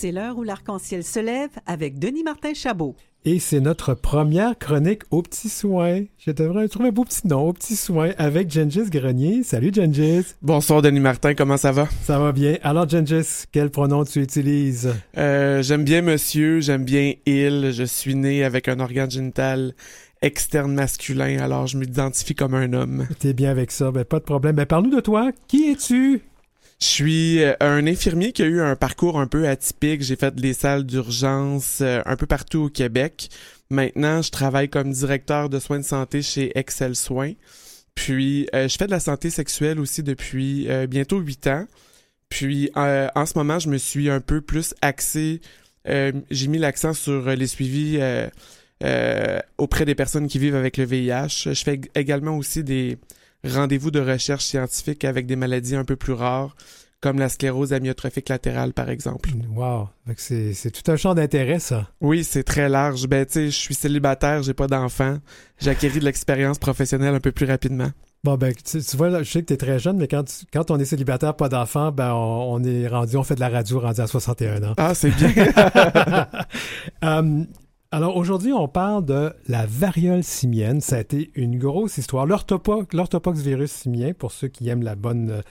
C'est 0.00 0.12
l'heure 0.12 0.38
où 0.38 0.44
l'arc-en-ciel 0.44 1.02
se 1.02 1.18
lève 1.18 1.50
avec 1.66 1.98
Denis 1.98 2.22
Martin 2.22 2.54
Chabot. 2.54 2.94
Et 3.24 3.40
c'est 3.40 3.58
notre 3.58 3.94
première 3.94 4.56
chronique 4.56 5.02
aux 5.10 5.22
petits 5.22 5.48
soins. 5.48 6.04
Je 6.18 6.30
devrais 6.30 6.68
trouver 6.68 6.90
un 6.90 6.92
beau 6.92 7.02
petit 7.02 7.26
nom, 7.26 7.48
aux 7.48 7.52
petits 7.52 7.74
soins, 7.74 8.12
avec 8.16 8.48
Gengis 8.48 8.90
Grenier. 8.90 9.42
Salut 9.42 9.72
Gengis. 9.74 10.36
Bonsoir 10.40 10.82
Denis 10.82 11.00
Martin, 11.00 11.34
comment 11.34 11.56
ça 11.56 11.72
va? 11.72 11.88
Ça 12.04 12.20
va 12.20 12.30
bien. 12.30 12.58
Alors 12.62 12.88
Gengis, 12.88 13.46
quel 13.50 13.70
pronom 13.70 14.04
tu 14.04 14.22
utilises? 14.22 14.94
Euh, 15.16 15.64
j'aime 15.64 15.82
bien 15.82 16.00
monsieur, 16.00 16.60
j'aime 16.60 16.84
bien 16.84 17.14
il. 17.26 17.72
Je 17.72 17.82
suis 17.82 18.14
né 18.14 18.44
avec 18.44 18.68
un 18.68 18.78
organe 18.78 19.10
génital 19.10 19.74
externe 20.22 20.74
masculin, 20.74 21.40
alors 21.40 21.66
je 21.66 21.76
m'identifie 21.76 22.36
comme 22.36 22.54
un 22.54 22.72
homme. 22.72 23.08
T'es 23.18 23.32
bien 23.32 23.50
avec 23.50 23.72
ça, 23.72 23.90
ben 23.90 24.04
pas 24.04 24.20
de 24.20 24.24
problème. 24.24 24.54
Ben 24.54 24.64
parle-nous 24.64 24.94
de 24.94 25.00
toi. 25.00 25.32
Qui 25.48 25.72
es-tu? 25.72 26.22
Je 26.80 26.86
suis 26.86 27.42
euh, 27.42 27.54
un 27.58 27.86
infirmier 27.88 28.32
qui 28.32 28.42
a 28.42 28.46
eu 28.46 28.60
un 28.60 28.76
parcours 28.76 29.18
un 29.18 29.26
peu 29.26 29.48
atypique. 29.48 30.02
J'ai 30.02 30.14
fait 30.14 30.34
des 30.36 30.52
salles 30.52 30.84
d'urgence 30.84 31.80
euh, 31.80 32.02
un 32.06 32.14
peu 32.14 32.26
partout 32.26 32.64
au 32.64 32.68
Québec. 32.68 33.30
Maintenant, 33.68 34.22
je 34.22 34.30
travaille 34.30 34.68
comme 34.68 34.92
directeur 34.92 35.48
de 35.48 35.58
soins 35.58 35.80
de 35.80 35.84
santé 35.84 36.22
chez 36.22 36.56
Excel 36.56 36.94
Soins. 36.94 37.32
Puis, 37.96 38.48
euh, 38.54 38.68
je 38.68 38.76
fais 38.76 38.86
de 38.86 38.92
la 38.92 39.00
santé 39.00 39.28
sexuelle 39.28 39.80
aussi 39.80 40.04
depuis 40.04 40.68
bientôt 40.88 41.18
huit 41.18 41.48
ans. 41.48 41.66
Puis, 42.28 42.70
en 42.76 43.26
ce 43.26 43.36
moment, 43.36 43.58
je 43.58 43.68
me 43.68 43.78
suis 43.78 44.08
un 44.08 44.20
peu 44.20 44.40
plus 44.40 44.74
axé. 44.80 45.40
J'ai 45.84 46.46
mis 46.46 46.58
l'accent 46.58 46.92
sur 46.92 47.28
les 47.30 47.46
suivis 47.48 47.98
auprès 49.58 49.84
des 49.84 49.94
personnes 49.96 50.28
qui 50.28 50.38
vivent 50.38 50.54
avec 50.54 50.76
le 50.76 50.84
VIH. 50.84 51.52
Je 51.52 51.64
fais 51.64 51.80
également 51.96 52.36
aussi 52.36 52.62
des 52.62 52.98
rendez-vous 53.44 53.90
de 53.90 54.00
recherche 54.00 54.44
scientifique 54.44 55.04
avec 55.04 55.26
des 55.26 55.36
maladies 55.36 55.76
un 55.76 55.84
peu 55.84 55.96
plus 55.96 56.12
rares, 56.12 56.56
comme 57.00 57.18
la 57.18 57.28
sclérose 57.28 57.72
amyotrophique 57.72 58.28
latérale, 58.28 58.72
par 58.72 58.90
exemple. 58.90 59.30
Wow! 59.54 59.88
C'est 60.16 60.70
tout 60.72 60.90
un 60.90 60.96
champ 60.96 61.14
d'intérêt, 61.14 61.60
ça. 61.60 61.88
Oui, 62.00 62.24
c'est 62.24 62.42
très 62.42 62.68
large. 62.68 63.06
Ben, 63.06 63.24
tu 63.24 63.32
sais, 63.32 63.46
je 63.46 63.56
suis 63.56 63.74
célibataire, 63.74 64.42
j'ai 64.42 64.54
pas 64.54 64.66
d'enfant. 64.66 65.18
J'ai 65.58 65.70
acquis 65.70 65.90
de 65.90 66.00
l'expérience 66.00 66.58
professionnelle 66.58 67.14
un 67.14 67.20
peu 67.20 67.32
plus 67.32 67.46
rapidement. 67.46 67.90
Bon, 68.24 68.34
ben, 68.34 68.52
tu, 68.52 68.78
vois, 68.96 69.22
je 69.22 69.30
sais 69.30 69.42
que 69.42 69.46
tu 69.46 69.52
es 69.52 69.56
très 69.56 69.78
jeune, 69.78 69.96
mais 69.96 70.08
quand, 70.08 70.24
quand 70.52 70.72
on 70.72 70.78
est 70.78 70.84
célibataire, 70.84 71.34
pas 71.34 71.48
d'enfant, 71.48 71.92
ben, 71.92 72.12
on, 72.14 72.62
est 72.64 72.88
rendu, 72.88 73.16
on 73.16 73.22
fait 73.22 73.36
de 73.36 73.40
la 73.40 73.48
radio 73.48 73.78
rendu 73.78 74.00
à 74.00 74.08
61 74.08 74.64
ans. 74.64 74.74
Ah, 74.76 74.94
c'est 74.94 75.10
bien. 75.10 75.32
um, 77.02 77.46
Alors 77.90 78.18
aujourd'hui, 78.18 78.52
on 78.52 78.68
parle 78.68 79.06
de 79.06 79.32
la 79.46 79.64
variole 79.64 80.22
simienne. 80.22 80.82
Ça 80.82 80.96
a 80.96 81.00
été 81.00 81.30
une 81.34 81.58
grosse 81.58 81.96
histoire. 81.96 82.26
L'orthopox 82.26 83.40
virus 83.40 83.70
simien, 83.70 84.12
pour 84.12 84.30
ceux 84.30 84.48
qui 84.48 84.68
aiment 84.68 84.82
la 84.82 84.94
bonne, 84.94 85.42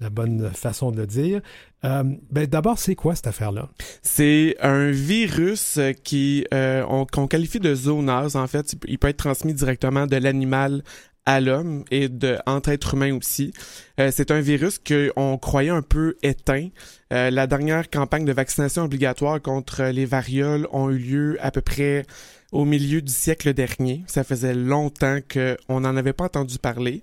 la 0.00 0.10
bonne 0.10 0.50
façon 0.50 0.90
de 0.90 0.96
le 0.96 1.06
dire. 1.06 1.40
Euh, 1.84 2.02
ben 2.32 2.46
D'abord, 2.48 2.80
c'est 2.80 2.96
quoi 2.96 3.14
cette 3.14 3.28
affaire-là? 3.28 3.68
C'est 4.02 4.56
un 4.60 4.90
virus 4.90 5.78
qui 6.02 6.44
euh, 6.52 7.04
qu'on 7.12 7.28
qualifie 7.28 7.60
de 7.60 7.72
zoonose. 7.76 8.34
En 8.34 8.48
fait, 8.48 8.74
il 8.88 8.98
peut 8.98 9.08
être 9.08 9.18
transmis 9.18 9.54
directement 9.54 10.08
de 10.08 10.16
l'animal 10.16 10.82
à 11.26 11.40
l'homme 11.40 11.84
et 11.90 12.08
de 12.08 12.38
entre 12.46 12.70
êtres 12.70 12.94
humains 12.94 13.16
aussi. 13.16 13.52
Euh, 13.98 14.10
c'est 14.12 14.30
un 14.30 14.40
virus 14.40 14.78
qu'on 14.78 15.38
croyait 15.38 15.70
un 15.70 15.82
peu 15.82 16.16
éteint. 16.22 16.68
Euh, 17.12 17.30
la 17.30 17.46
dernière 17.46 17.90
campagne 17.90 18.24
de 18.24 18.32
vaccination 18.32 18.84
obligatoire 18.84 19.40
contre 19.40 19.84
les 19.84 20.04
varioles 20.04 20.68
ont 20.72 20.90
eu 20.90 20.98
lieu 20.98 21.36
à 21.40 21.50
peu 21.50 21.60
près 21.60 22.04
au 22.52 22.64
milieu 22.64 23.02
du 23.02 23.12
siècle 23.12 23.52
dernier. 23.52 24.04
Ça 24.06 24.24
faisait 24.24 24.54
longtemps 24.54 25.18
qu'on 25.32 25.80
n'en 25.80 25.96
avait 25.96 26.12
pas 26.12 26.24
entendu 26.24 26.58
parler. 26.58 27.02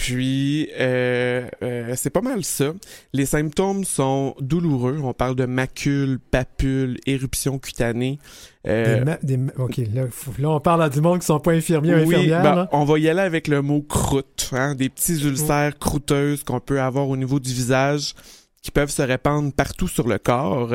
Puis, 0.00 0.70
euh, 0.78 1.46
euh, 1.62 1.92
c'est 1.94 2.08
pas 2.08 2.22
mal 2.22 2.42
ça. 2.42 2.72
Les 3.12 3.26
symptômes 3.26 3.84
sont 3.84 4.34
douloureux. 4.40 4.98
On 5.02 5.12
parle 5.12 5.36
de 5.36 5.44
macules, 5.44 6.18
papules, 6.18 6.98
éruptions 7.04 7.58
cutanées. 7.58 8.18
Euh, 8.66 9.16
OK, 9.56 9.80
là, 9.92 10.04
on 10.44 10.60
parle 10.60 10.82
à 10.82 10.88
du 10.88 11.00
monde 11.00 11.20
qui 11.20 11.26
sont 11.26 11.40
pas 11.40 11.52
infirmiers 11.52 11.94
ou 11.94 12.08
infirmières. 12.08 12.42
Ben, 12.42 12.68
on 12.72 12.84
va 12.84 12.98
y 12.98 13.08
aller 13.08 13.20
avec 13.20 13.48
le 13.48 13.62
mot 13.62 13.80
croûte. 13.82 14.50
Hein, 14.52 14.74
des 14.74 14.88
petits 14.88 15.24
ulcères 15.24 15.78
croûteuses 15.78 16.44
qu'on 16.44 16.60
peut 16.60 16.80
avoir 16.80 17.08
au 17.08 17.16
niveau 17.16 17.40
du 17.40 17.52
visage 17.52 18.14
qui 18.62 18.70
peuvent 18.70 18.90
se 18.90 19.00
répandre 19.00 19.52
partout 19.54 19.88
sur 19.88 20.06
le 20.06 20.18
corps. 20.18 20.74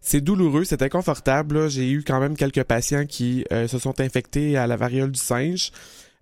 C'est 0.00 0.20
douloureux, 0.20 0.64
c'est 0.64 0.82
inconfortable. 0.82 1.70
J'ai 1.70 1.88
eu 1.88 2.02
quand 2.02 2.18
même 2.18 2.36
quelques 2.36 2.64
patients 2.64 3.06
qui 3.06 3.44
se 3.50 3.78
sont 3.78 4.00
infectés 4.00 4.56
à 4.56 4.66
la 4.66 4.76
variole 4.76 5.12
du 5.12 5.20
singe. 5.20 5.70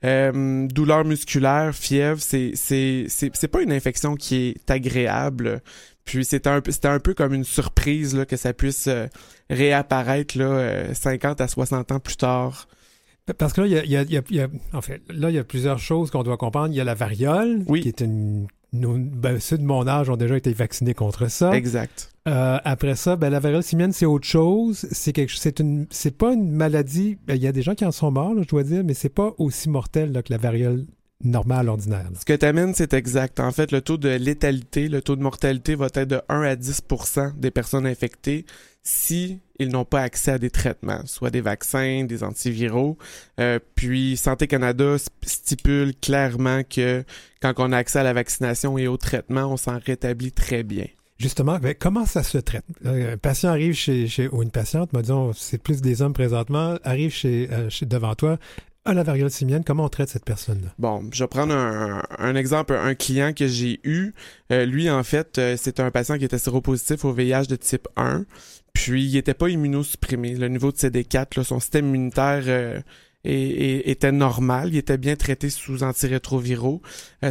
Euh, 0.04 0.68
douleur 0.68 1.04
musculaire, 1.04 1.74
fièvre, 1.74 2.20
c'est 2.20 2.52
c'est 2.54 3.06
c'est 3.09 3.48
pas 3.48 3.62
une 3.62 3.72
infection 3.72 4.14
qui 4.14 4.36
est 4.36 4.70
agréable. 4.70 5.61
Puis 6.09 6.24
c'était 6.24 6.48
un 6.48 6.62
c'était 6.66 6.88
un 6.88 7.00
peu 7.00 7.12
comme 7.12 7.34
une 7.34 7.44
surprise 7.44 8.16
là, 8.16 8.24
que 8.24 8.36
ça 8.36 8.54
puisse 8.54 8.86
euh, 8.88 9.06
réapparaître 9.50 10.38
là 10.38 10.94
50 10.94 11.40
euh, 11.40 11.44
à 11.44 11.48
60 11.48 11.92
ans 11.92 12.00
plus 12.00 12.16
tard. 12.16 12.66
Parce 13.36 13.52
que 13.52 13.61
là, 13.61 13.66
il 13.66 13.72
y 13.74 13.96
a, 13.96 14.02
y, 14.02 14.16
a, 14.16 14.22
y 14.30 14.40
a, 14.40 14.48
en 14.72 14.80
fait, 14.80 15.02
là, 15.11 15.28
il 15.28 15.36
y 15.36 15.38
a 15.38 15.44
plusieurs 15.44 15.78
choses 15.78 16.11
qu'on 16.11 16.22
doit 16.22 16.38
comprendre. 16.38 16.72
Il 16.72 16.76
y 16.76 16.80
a 16.80 16.84
la 16.84 16.94
variole, 16.94 17.62
qui 17.66 17.88
est 17.88 18.00
une 18.00 18.46
ben, 18.72 19.40
ceux 19.40 19.59
de 19.59 19.64
mon 19.64 19.86
âge 19.86 20.11
ont 20.11 20.16
déjà 20.16 20.36
été 20.36 20.52
vaccinés 20.52 20.94
contre 20.94 21.30
ça. 21.30 21.54
Exact. 21.54 22.11
Euh, 22.26 22.59
après 22.64 22.96
ça, 22.96 23.16
ben, 23.16 23.30
la 23.30 23.40
variole 23.40 23.62
simienne, 23.62 23.92
c'est 23.92 24.06
autre 24.06 24.26
chose. 24.26 24.86
C'est 24.90 25.12
quelque, 25.12 25.32
c'est 25.34 25.61
une, 25.61 25.86
c'est 25.90 26.16
pas 26.16 26.32
une 26.32 26.50
maladie. 26.50 27.18
Ben, 27.26 27.34
il 27.34 27.42
y 27.42 27.46
a 27.46 27.52
des 27.52 27.62
gens 27.62 27.74
qui 27.74 27.84
en 27.84 27.92
sont 27.92 28.11
morts, 28.11 28.34
je 28.38 28.48
dois 28.48 28.64
dire, 28.64 28.82
mais 28.84 28.94
c'est 28.94 29.09
pas 29.09 29.34
aussi 29.38 29.68
mortel 29.68 30.22
que 30.22 30.32
la 30.32 30.38
variole 30.38 30.86
normal, 31.23 31.69
ordinaire. 31.69 32.07
Ce 32.19 32.25
que 32.25 32.33
tu 32.33 32.47
amènes, 32.47 32.75
c'est 32.75 32.93
exact. 32.93 33.41
En 33.41 33.51
fait, 33.53 33.73
le 33.73 33.81
taux 33.81 33.97
de 33.97 34.09
létalité, 34.09 34.89
le 34.89 35.03
taux 35.03 35.16
de 35.16 35.23
mortalité 35.23 35.75
va 35.75 35.87
être 35.87 36.09
de 36.09 36.21
1 36.29 36.43
à 36.43 36.55
10% 36.55 37.39
des 37.39 37.51
personnes 37.51 37.87
infectées 37.87 38.47
si 38.83 39.41
ils 39.59 39.69
n'ont 39.69 39.85
pas 39.85 40.01
accès 40.01 40.31
à 40.31 40.39
des 40.39 40.51
traitements, 40.51 41.03
soit 41.05 41.31
des 41.31 41.41
vaccins, 41.41 42.05
des 42.05 42.23
antiviraux. 42.23 42.97
Euh, 43.39 43.59
puis 43.75 44.16
Santé 44.16 44.47
Canada 44.47 44.97
stipule 45.23 45.95
clairement 46.01 46.62
que 46.62 47.05
quand 47.43 47.53
on 47.59 47.73
a 47.73 47.77
accès 47.77 47.99
à 47.99 48.03
la 48.03 48.12
vaccination 48.12 48.79
et 48.79 48.87
au 48.87 48.97
traitement, 48.97 49.53
on 49.53 49.57
s'en 49.57 49.79
rétablit 49.79 50.33
très 50.33 50.62
bien. 50.62 50.87
Justement, 51.19 51.59
ben, 51.59 51.75
comment 51.77 52.07
ça 52.07 52.23
se 52.23 52.39
traite? 52.39 52.64
Euh, 52.87 53.14
un 53.14 53.16
patient 53.16 53.51
arrive 53.51 53.75
chez, 53.75 54.07
chez 54.07 54.29
ou 54.29 54.41
une 54.43 54.53
patiente, 54.53 54.91
disons, 54.95 55.33
c'est 55.33 55.59
plus 55.59 55.81
des 55.83 56.01
hommes 56.01 56.12
présentement, 56.12 56.79
arrive 56.85 57.12
chez, 57.12 57.49
euh, 57.51 57.69
chez 57.69 57.87
devant 57.87 58.14
toi, 58.14 58.39
à 58.89 58.95
la 58.95 59.03
variole 59.03 59.30
simienne, 59.30 59.64
comment 59.64 59.84
on 59.84 59.89
traite 59.89 60.09
cette 60.09 60.24
personne-là? 60.24 60.68
Bon, 60.78 61.05
je 61.12 61.22
vais 61.22 61.28
prendre 61.28 61.55
un, 61.55 62.34
exemple. 62.34 62.74
Un 62.74 62.95
client 62.95 63.32
que 63.32 63.47
j'ai 63.47 63.80
eu, 63.84 64.12
euh, 64.51 64.64
lui, 64.64 64.91
en 64.91 65.03
fait, 65.03 65.41
c'est 65.57 65.80
un 65.80 65.91
patient 65.91 66.18
qui 66.18 66.24
était 66.24 66.39
séropositif 66.39 67.05
au 67.05 67.12
VIH 67.12 67.47
de 67.49 67.57
type 67.57 67.89
1, 67.97 68.24
puis 68.72 69.05
il 69.05 69.14
n'était 69.14 69.34
pas 69.34 69.49
immunosupprimé. 69.49 70.34
Le 70.34 70.49
niveau 70.49 70.72
de 70.72 70.76
CD4, 70.76 71.43
son 71.43 71.61
système 71.61 71.89
immunitaire 71.89 72.82
était 73.24 74.12
normal, 74.12 74.70
il 74.72 74.78
était 74.78 74.99
bien 74.99 75.16
traité 75.16 75.51
sous 75.51 75.82
antirétroviraux. 75.82 76.80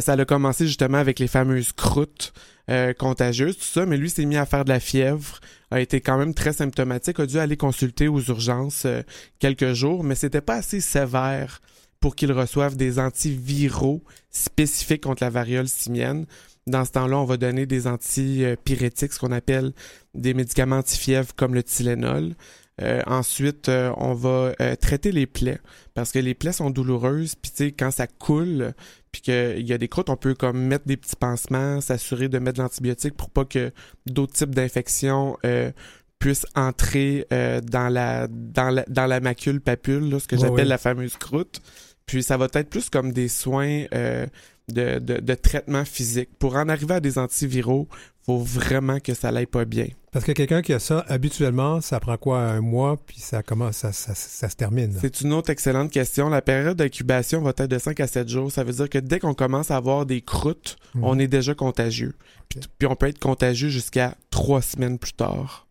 ça 0.00 0.12
a 0.12 0.24
commencé 0.24 0.66
justement 0.66 0.98
avec 0.98 1.18
les 1.18 1.28
fameuses 1.28 1.72
croûtes 1.72 2.32
euh, 2.70 2.92
contagieuse, 2.92 3.56
tout 3.56 3.64
ça, 3.64 3.86
mais 3.86 3.96
lui 3.96 4.10
s'est 4.10 4.26
mis 4.26 4.36
à 4.36 4.44
faire 4.44 4.64
de 4.64 4.68
la 4.68 4.80
fièvre, 4.80 5.40
a 5.70 5.80
été 5.80 6.02
quand 6.02 6.18
même 6.18 6.34
très 6.34 6.52
symptomatique, 6.52 7.18
a 7.18 7.24
dû 7.24 7.38
aller 7.38 7.56
consulter 7.56 8.08
aux 8.08 8.20
urgences 8.20 8.84
euh, 8.84 9.02
quelques 9.38 9.72
jours, 9.72 10.04
mais 10.04 10.14
c'était 10.14 10.42
pas 10.42 10.56
assez 10.56 10.80
sévère 10.80 11.62
pour 12.00 12.14
qu'il 12.14 12.30
reçoive 12.30 12.76
des 12.76 12.98
antiviraux 12.98 14.02
spécifiques 14.30 15.04
contre 15.04 15.24
la 15.24 15.30
variole 15.30 15.68
simienne. 15.68 16.26
Dans 16.66 16.84
ce 16.84 16.92
temps-là, 16.92 17.18
on 17.18 17.24
va 17.24 17.38
donner 17.38 17.64
des 17.64 17.86
antipyrétiques, 17.86 19.14
ce 19.14 19.18
qu'on 19.18 19.32
appelle 19.32 19.72
des 20.14 20.34
médicaments 20.34 20.76
anti-fièvre 20.76 21.34
comme 21.34 21.54
le 21.54 21.62
Tylenol. 21.62 22.34
Euh, 22.82 23.02
ensuite, 23.06 23.68
on 23.96 24.12
va 24.12 24.52
traiter 24.80 25.10
les 25.10 25.26
plaies 25.26 25.58
parce 25.94 26.12
que 26.12 26.18
les 26.18 26.34
plaies 26.34 26.52
sont 26.52 26.70
douloureuses. 26.70 27.34
Puis 27.34 27.50
tu 27.50 27.64
sais, 27.64 27.72
quand 27.72 27.90
ça 27.90 28.06
coule, 28.06 28.74
puis 29.20 29.32
qu'il 29.32 29.66
y 29.66 29.72
a 29.72 29.78
des 29.78 29.88
croûtes, 29.88 30.10
on 30.10 30.16
peut 30.16 30.34
comme 30.34 30.58
mettre 30.58 30.86
des 30.86 30.96
petits 30.96 31.16
pansements, 31.16 31.80
s'assurer 31.80 32.28
de 32.28 32.38
mettre 32.38 32.58
de 32.58 32.62
l'antibiotique 32.62 33.14
pour 33.16 33.30
pas 33.30 33.44
que 33.44 33.72
d'autres 34.06 34.32
types 34.32 34.54
d'infections 34.54 35.36
euh, 35.44 35.72
puissent 36.18 36.46
entrer 36.54 37.26
euh, 37.32 37.60
dans 37.60 37.88
la 37.88 38.28
dans 38.28 38.70
la 38.70 38.84
dans 38.88 39.06
la 39.06 39.20
macule 39.20 39.60
papule, 39.60 40.20
ce 40.20 40.28
que 40.28 40.36
j'appelle 40.36 40.68
la 40.68 40.78
fameuse 40.78 41.16
croûte. 41.16 41.60
Puis 42.06 42.22
ça 42.22 42.36
va 42.36 42.46
être 42.52 42.70
plus 42.70 42.90
comme 42.90 43.12
des 43.12 43.28
soins 43.28 43.84
euh, 43.92 44.26
de, 44.68 44.98
de, 44.98 45.20
de, 45.20 45.34
traitement 45.34 45.84
physique. 45.84 46.30
Pour 46.38 46.56
en 46.56 46.68
arriver 46.68 46.94
à 46.94 47.00
des 47.00 47.18
antiviraux, 47.18 47.88
faut 48.24 48.38
vraiment 48.38 49.00
que 49.00 49.14
ça 49.14 49.32
l'aille 49.32 49.46
pas 49.46 49.64
bien. 49.64 49.86
Parce 50.12 50.24
que 50.24 50.32
quelqu'un 50.32 50.62
qui 50.62 50.72
a 50.72 50.78
ça, 50.78 51.04
habituellement, 51.08 51.80
ça 51.80 52.00
prend 52.00 52.16
quoi, 52.16 52.40
un 52.40 52.60
mois, 52.60 52.96
puis 53.06 53.20
ça 53.20 53.42
commence, 53.42 53.76
ça, 53.76 53.92
ça, 53.92 54.14
se 54.14 54.56
termine? 54.56 54.96
C'est 55.00 55.20
une 55.20 55.32
autre 55.32 55.50
excellente 55.50 55.90
question. 55.90 56.28
La 56.28 56.42
période 56.42 56.76
d'incubation 56.76 57.40
va 57.40 57.50
être 57.50 57.66
de 57.66 57.78
5 57.78 58.00
à 58.00 58.06
7 58.06 58.28
jours. 58.28 58.50
Ça 58.50 58.64
veut 58.64 58.72
dire 58.72 58.88
que 58.88 58.98
dès 58.98 59.18
qu'on 59.18 59.34
commence 59.34 59.70
à 59.70 59.76
avoir 59.76 60.06
des 60.06 60.20
croûtes, 60.20 60.76
mhm. 60.94 61.04
on 61.04 61.18
est 61.18 61.28
déjà 61.28 61.54
contagieux. 61.54 62.14
Puis, 62.48 62.86
on 62.86 62.96
peut 62.96 63.08
être 63.08 63.18
contagieux 63.18 63.68
jusqu'à 63.68 64.14
trois 64.30 64.62
semaines 64.62 64.98
plus 64.98 65.12
tard. 65.12 65.66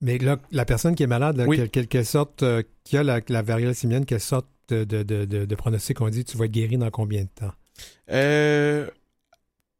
Mais 0.00 0.18
là, 0.18 0.38
la 0.52 0.64
personne 0.64 0.94
qui 0.94 1.02
est 1.02 1.08
malade, 1.08 1.44
quelle, 1.72 2.06
sorte, 2.06 2.42
euh, 2.42 2.62
qui 2.84 2.96
a 2.96 3.02
la, 3.02 3.20
la 3.28 3.42
variole 3.42 3.74
simienne, 3.74 4.04
quelle 4.04 4.20
sorte 4.20 4.46
de, 4.68 4.84
de, 4.84 5.02
de, 5.02 5.24
de 5.24 5.54
pronostic 5.54 6.00
on 6.00 6.08
dit, 6.08 6.24
tu 6.24 6.36
vas 6.36 6.44
être 6.44 6.52
guéri 6.52 6.76
dans 6.76 6.90
combien 6.90 7.22
de 7.22 7.28
temps? 7.34 7.52
Euh, 8.10 8.86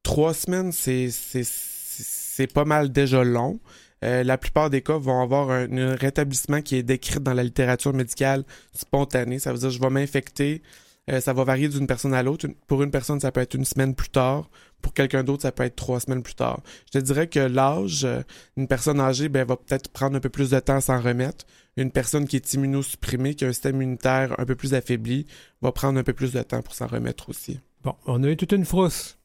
trois 0.03 0.34
semaines, 0.34 0.72
c'est, 0.72 2.46
pas 2.55 2.64
mal 2.64 2.90
déjà 2.90 3.24
long. 3.24 3.61
Euh, 4.05 4.22
la 4.22 4.38
plupart 4.38 4.70
des 4.70 4.80
cas 4.80 4.96
vont 4.96 5.20
avoir 5.20 5.51
un, 5.51 5.94
rétablissement 5.96 6.62
qui 6.62 6.76
est 6.76 6.82
décrit 6.82 7.20
dans 7.20 7.34
la 7.34 7.42
littérature 7.42 7.92
médicale 7.92 8.44
spontané. 8.72 9.38
Ça 9.38 9.53
veut 9.53 9.59
dire 9.59 9.70
je 9.70 9.80
vais 9.80 9.90
m'infecter. 9.90 10.62
Euh, 11.11 11.20
ça 11.20 11.32
va 11.32 11.44
varier 11.44 11.68
d'une 11.68 11.86
personne 11.86 12.14
à 12.14 12.22
l'autre. 12.22 12.46
Pour 12.66 12.82
une 12.82 12.90
personne, 12.90 13.20
ça 13.20 13.32
peut 13.32 13.40
être 13.40 13.55
une 13.55 13.64
semaine 13.64 13.94
plus 13.94 14.11
tard. 14.11 14.51
Pour 14.82 14.92
quelqu'un 14.94 15.24
d'autre, 15.24 15.42
ça 15.42 15.53
peut 15.53 15.64
être 15.64 15.76
trois 15.76 16.01
semaines 16.01 16.22
plus 16.22 16.34
tard. 16.34 16.61
Je 16.86 16.99
te 16.99 17.05
dirais 17.05 17.26
que 17.26 17.40
l'âge, 17.40 18.05
euh, 18.05 18.22
une 18.57 18.68
personne 18.68 19.01
âgée 19.01 19.28
ben, 19.28 19.44
va 19.44 19.57
peut-être 19.57 19.88
prendre 19.88 20.16
un 20.16 20.20
peu 20.20 20.28
plus 20.28 20.51
de 20.51 20.61
temps 20.61 20.76
à 20.76 20.80
s'en 20.80 21.01
remettre. 21.01 21.46
Une 21.76 21.90
personne 21.90 22.26
qui 22.26 22.36
est 22.36 22.55
immunosupprimée, 22.55 23.34
qui 23.34 23.44
a 23.44 23.49
un 23.49 23.53
système 23.53 23.76
immunitaire 23.76 24.38
un 24.38 24.44
peu 24.44 24.55
plus 24.55 24.74
affaibli, 24.74 25.26
va 25.62 25.72
prendre 25.72 25.99
un 25.99 26.05
peu 26.05 26.12
plus 26.12 26.32
de 26.32 26.42
temps 26.42 26.62
pour 26.62 26.74
s'en 26.74 26.86
remettre 26.86 27.28
aussi. 27.28 27.61
Bon, 27.85 27.95
on 28.07 28.22
a 28.24 28.29
eu 28.29 28.37
toute 28.37 28.53
une 28.53 28.64
frousse. 28.64 29.18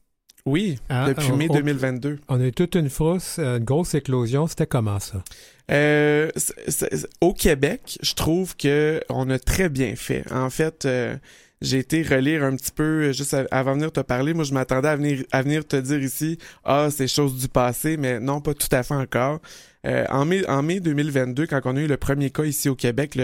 Oui, 0.46 0.78
hein, 0.90 1.08
depuis 1.08 1.32
mai 1.32 1.48
2022. 1.48 2.18
On 2.28 2.38
a 2.38 2.44
eu 2.44 2.52
toute 2.52 2.74
une 2.74 2.90
frousse, 2.90 3.36
euh, 3.38 3.56
une 3.56 3.64
grosse 3.64 3.94
éclosion. 3.94 4.46
C'était 4.46 4.66
comment 4.66 5.00
ça? 5.00 5.24
Euh, 5.70 6.30
au 7.22 7.32
Québec, 7.32 7.98
je 8.02 8.12
trouve 8.12 8.54
que 8.54 9.00
on 9.08 9.30
a 9.30 9.38
très 9.38 9.70
bien 9.70 9.96
fait. 9.96 10.30
En 10.30 10.50
fait, 10.50 10.84
euh, 10.84 11.16
j'ai 11.62 11.78
été 11.78 12.02
relire 12.02 12.44
un 12.44 12.54
petit 12.56 12.72
peu 12.72 13.12
juste 13.12 13.34
avant 13.50 13.70
de 13.70 13.76
venir 13.76 13.92
te 13.92 14.00
parler. 14.00 14.34
Moi, 14.34 14.44
je 14.44 14.52
m'attendais 14.52 14.88
à 14.88 14.96
venir 14.96 15.24
à 15.32 15.40
venir 15.40 15.66
te 15.66 15.76
dire 15.76 16.02
ici, 16.02 16.38
ah, 16.62 16.88
c'est 16.90 17.08
chose 17.08 17.40
du 17.40 17.48
passé, 17.48 17.96
mais 17.96 18.20
non, 18.20 18.42
pas 18.42 18.52
tout 18.52 18.68
à 18.70 18.82
fait 18.82 18.94
encore. 18.94 19.40
en 19.84 20.24
mai 20.26 20.46
en 20.46 20.62
mai 20.62 20.80
2022, 20.80 21.46
quand 21.46 21.62
on 21.64 21.76
a 21.76 21.80
eu 21.80 21.86
le 21.86 21.96
premier 21.96 22.28
cas 22.28 22.44
ici 22.44 22.68
au 22.68 22.74
Québec, 22.74 23.18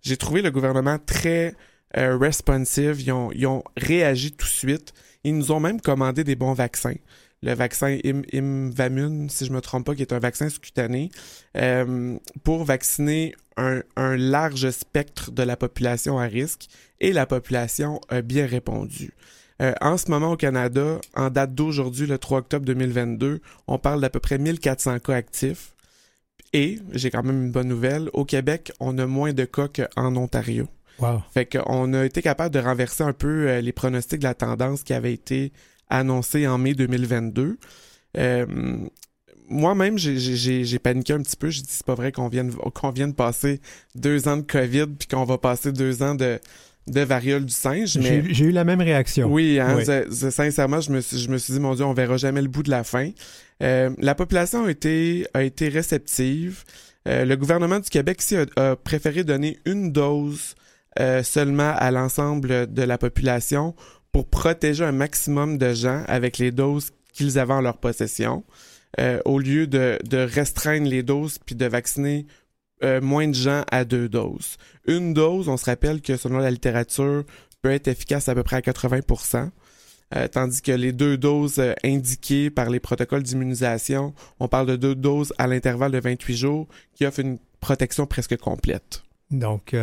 j'ai 0.00 0.16
trouvé 0.16 0.40
le 0.40 0.50
gouvernement 0.50 0.96
très 1.04 1.54
responsive. 1.94 3.00
Ils 3.00 3.12
ont, 3.12 3.30
ils 3.32 3.46
ont 3.46 3.62
réagi 3.76 4.32
tout 4.32 4.46
de 4.46 4.50
suite. 4.50 4.92
Ils 5.24 5.36
nous 5.36 5.52
ont 5.52 5.60
même 5.60 5.80
commandé 5.80 6.24
des 6.24 6.36
bons 6.36 6.54
vaccins. 6.54 6.96
Le 7.42 7.54
vaccin 7.54 7.98
Im 8.04 8.22
Imvamune, 8.32 9.28
si 9.28 9.46
je 9.46 9.52
me 9.52 9.60
trompe 9.60 9.86
pas, 9.86 9.94
qui 9.96 10.02
est 10.02 10.12
un 10.12 10.20
vaccin 10.20 10.48
sous-cutané, 10.48 11.10
euh, 11.56 12.16
pour 12.44 12.64
vacciner 12.64 13.34
un, 13.56 13.82
large 13.96 14.70
spectre 14.70 15.32
de 15.32 15.42
la 15.42 15.56
population 15.56 16.18
à 16.18 16.24
risque 16.24 16.68
et 17.00 17.12
la 17.12 17.26
population 17.26 18.00
a 18.08 18.22
bien 18.22 18.46
répondu. 18.46 19.12
Euh, 19.60 19.74
en 19.80 19.96
ce 19.98 20.10
moment 20.10 20.32
au 20.32 20.36
Canada, 20.36 21.00
en 21.14 21.30
date 21.30 21.54
d'aujourd'hui, 21.54 22.06
le 22.06 22.18
3 22.18 22.38
octobre 22.38 22.64
2022, 22.64 23.40
on 23.66 23.78
parle 23.78 24.00
d'à 24.00 24.10
peu 24.10 24.20
près 24.20 24.38
1400 24.38 25.00
cas 25.00 25.14
actifs. 25.14 25.74
Et, 26.52 26.78
j'ai 26.92 27.10
quand 27.10 27.22
même 27.24 27.44
une 27.44 27.52
bonne 27.52 27.68
nouvelle, 27.68 28.08
au 28.12 28.24
Québec, 28.24 28.72
on 28.78 28.98
a 28.98 29.06
moins 29.06 29.32
de 29.32 29.44
cas 29.44 29.68
qu'en 29.68 30.14
Ontario. 30.16 30.68
Fait 31.32 31.46
qu'on 31.46 31.92
a 31.94 32.04
été 32.04 32.22
capable 32.22 32.54
de 32.54 32.60
renverser 32.60 33.02
un 33.02 33.12
peu 33.12 33.48
euh, 33.48 33.60
les 33.60 33.72
pronostics 33.72 34.20
de 34.20 34.24
la 34.24 34.34
tendance 34.34 34.82
qui 34.82 34.92
avait 34.92 35.12
été 35.12 35.52
annoncée 35.88 36.46
en 36.46 36.58
mai 36.58 36.74
2022. 36.74 37.58
Euh, 38.16 38.46
moi-même, 39.48 39.98
j'ai 39.98 40.78
paniqué 40.78 41.12
un 41.12 41.20
petit 41.20 41.36
peu. 41.36 41.50
J'ai 41.50 41.62
dit, 41.62 41.70
c'est 41.70 41.86
pas 41.86 41.94
vrai 41.94 42.12
qu'on 42.12 42.28
vienne, 42.28 42.52
qu'on 42.74 42.90
vienne 42.90 43.14
passer 43.14 43.60
deux 43.94 44.28
ans 44.28 44.36
de 44.36 44.42
COVID 44.42 44.86
puis 44.98 45.08
qu'on 45.08 45.24
va 45.24 45.38
passer 45.38 45.72
deux 45.72 46.02
ans 46.02 46.14
de, 46.14 46.38
de 46.86 47.00
variole 47.00 47.44
du 47.44 47.52
singe. 47.52 47.98
J'ai 48.00 48.44
eu 48.44 48.52
la 48.52 48.64
même 48.64 48.80
réaction. 48.80 49.30
Oui, 49.30 49.58
hein, 49.58 49.80
sincèrement, 50.10 50.80
je 50.80 50.90
me, 50.92 51.00
suis, 51.00 51.18
je 51.18 51.28
me 51.28 51.36
suis 51.36 51.52
dit, 51.52 51.60
mon 51.60 51.74
Dieu, 51.74 51.84
on 51.84 51.92
verra 51.92 52.16
jamais 52.16 52.40
le 52.40 52.48
bout 52.48 52.62
de 52.62 52.70
la 52.70 52.84
fin. 52.84 53.10
Euh, 53.62 53.90
la 53.98 54.14
population 54.14 54.64
a 54.64 54.70
été, 54.70 55.26
a 55.34 55.42
été 55.42 55.68
réceptive. 55.68 56.64
le 57.04 57.34
gouvernement 57.34 57.80
du 57.80 57.90
Québec 57.90 58.22
ici 58.22 58.36
a 58.56 58.76
préféré 58.76 59.24
donner 59.24 59.58
une 59.66 59.92
dose 59.92 60.54
euh, 61.00 61.22
seulement 61.22 61.74
à 61.76 61.90
l'ensemble 61.90 62.70
de 62.72 62.82
la 62.82 62.98
population 62.98 63.74
pour 64.12 64.28
protéger 64.28 64.84
un 64.84 64.92
maximum 64.92 65.56
de 65.56 65.72
gens 65.72 66.04
avec 66.06 66.36
les 66.36 66.50
doses 66.50 66.90
qu'ils 67.14 67.38
avaient 67.38 67.54
en 67.54 67.62
leur 67.62 67.78
possession, 67.78 68.44
euh, 69.00 69.18
au 69.24 69.38
lieu 69.38 69.66
de, 69.66 69.98
de, 70.04 70.18
restreindre 70.18 70.86
les 70.86 71.02
doses 71.02 71.38
puis 71.38 71.54
de 71.54 71.64
vacciner 71.64 72.26
euh, 72.84 73.00
moins 73.00 73.26
de 73.26 73.34
gens 73.34 73.62
à 73.70 73.86
deux 73.86 74.10
doses. 74.10 74.58
Une 74.86 75.14
dose, 75.14 75.48
on 75.48 75.56
se 75.56 75.64
rappelle 75.64 76.02
que 76.02 76.18
selon 76.18 76.38
la 76.38 76.50
littérature, 76.50 77.24
peut 77.62 77.70
être 77.70 77.88
efficace 77.88 78.28
à 78.28 78.34
peu 78.34 78.42
près 78.42 78.56
à 78.56 78.62
80 78.62 79.50
tandis 80.30 80.60
que 80.60 80.72
les 80.72 80.92
deux 80.92 81.16
doses 81.16 81.62
indiquées 81.82 82.50
par 82.50 82.68
les 82.68 82.80
protocoles 82.80 83.22
d'immunisation, 83.22 84.12
on 84.40 84.48
parle 84.48 84.66
de 84.66 84.76
deux 84.76 84.94
doses 84.94 85.32
à 85.38 85.46
l'intervalle 85.46 85.92
de 85.92 86.00
28 86.00 86.36
jours 86.36 86.68
qui 86.94 87.06
offrent 87.06 87.20
une 87.20 87.38
protection 87.60 88.04
presque 88.04 88.36
complète. 88.36 89.04
Donc, 89.30 89.74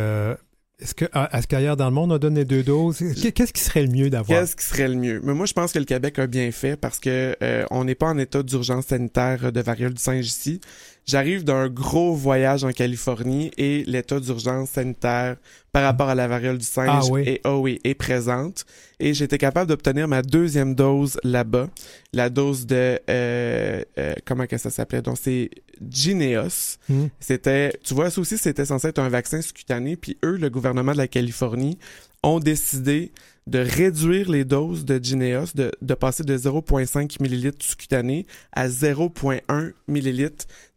est-ce 0.80 0.94
que 0.94 1.46
qu'ailleurs 1.46 1.76
dans 1.76 1.88
le 1.88 1.94
monde 1.94 2.12
on 2.12 2.18
donne 2.18 2.36
les 2.36 2.44
deux 2.44 2.62
doses? 2.62 2.98
Qu'est-ce 3.34 3.52
qui 3.52 3.62
serait 3.62 3.82
le 3.82 3.90
mieux 3.90 4.10
d'avoir? 4.10 4.40
Qu'est-ce 4.40 4.56
qui 4.56 4.64
serait 4.64 4.88
le 4.88 4.94
mieux? 4.94 5.20
Mais 5.22 5.34
moi 5.34 5.46
je 5.46 5.52
pense 5.52 5.72
que 5.72 5.78
le 5.78 5.84
Québec 5.84 6.18
a 6.18 6.26
bien 6.26 6.50
fait 6.52 6.76
parce 6.76 6.98
que 6.98 7.36
euh, 7.42 7.64
on 7.70 7.84
n'est 7.84 7.94
pas 7.94 8.08
en 8.08 8.18
état 8.18 8.42
d'urgence 8.42 8.86
sanitaire 8.86 9.52
de 9.52 9.60
variole 9.60 9.94
du 9.94 10.02
singe 10.02 10.26
ici. 10.26 10.60
J'arrive 11.06 11.44
d'un 11.44 11.68
gros 11.68 12.14
voyage 12.14 12.62
en 12.62 12.70
Californie 12.70 13.50
et 13.58 13.84
l'état 13.86 14.20
d'urgence 14.20 14.70
sanitaire 14.70 15.36
par 15.72 15.82
rapport 15.82 16.08
à 16.08 16.14
la 16.14 16.28
variole 16.28 16.58
du 16.58 16.64
singe 16.64 17.10
ah 17.12 17.20
est, 17.20 17.40
oh 17.44 17.60
oui, 17.62 17.80
est 17.84 17.94
présente. 17.94 18.64
Et 19.00 19.14
j'étais 19.14 19.38
capable 19.38 19.68
d'obtenir 19.68 20.06
ma 20.08 20.22
deuxième 20.22 20.74
dose 20.74 21.18
là-bas, 21.24 21.68
la 22.12 22.30
dose 22.30 22.66
de 22.66 23.00
euh, 23.08 23.82
euh, 23.98 24.14
comment 24.24 24.46
que 24.46 24.58
ça 24.58 24.70
s'appelait? 24.70 25.02
Donc 25.02 25.16
c'est 25.20 25.50
Gineos. 25.88 26.78
Hmm. 26.88 27.06
C'était, 27.20 27.72
tu 27.82 27.94
vois, 27.94 28.10
ça 28.10 28.20
aussi 28.20 28.38
c'était 28.38 28.64
censé 28.64 28.88
être 28.88 28.98
un 28.98 29.08
vaccin 29.08 29.40
sous-cutané. 29.40 29.96
Puis 29.96 30.18
eux, 30.24 30.36
le 30.36 30.50
gouvernement 30.50 30.92
de 30.92 30.98
la 30.98 31.08
Californie, 31.08 31.78
ont 32.22 32.40
décidé 32.40 33.12
de 33.46 33.58
réduire 33.58 34.30
les 34.30 34.44
doses 34.44 34.84
de 34.84 35.02
Gineos, 35.02 35.46
de, 35.54 35.72
de 35.80 35.94
passer 35.94 36.22
de 36.22 36.36
0,5 36.36 37.16
ml 37.20 37.52
sous-cutané 37.58 38.26
à 38.52 38.68
0,1 38.68 39.72
ml 39.88 40.30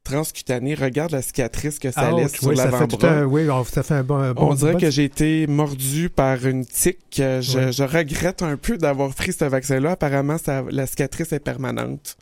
transcutané. 0.03 0.73
Regarde 0.73 1.11
la 1.11 1.21
cicatrice 1.21 1.77
que 1.77 1.91
ça 1.91 2.11
laisse 2.11 2.33
sur 2.33 2.51
l'avant-bras. 2.51 3.25
Oui, 3.25 3.47
ça 3.71 3.83
fait 3.83 3.93
un 3.93 4.03
bon... 4.03 4.33
on 4.37 4.55
dirait 4.55 4.77
que 4.77 4.89
j'ai 4.89 5.03
été 5.03 5.45
mordu 5.47 6.09
par 6.09 6.45
une 6.45 6.65
tique. 6.65 6.99
Je, 7.17 7.71
je 7.71 7.83
regrette 7.83 8.41
un 8.41 8.57
peu 8.57 8.77
d'avoir 8.77 9.13
pris 9.13 9.33
ce 9.33 9.45
vaccin-là. 9.45 9.91
Apparemment, 9.91 10.37
ça, 10.37 10.63
la 10.71 10.87
cicatrice 10.87 11.31
est 11.31 11.39
permanente. 11.39 12.17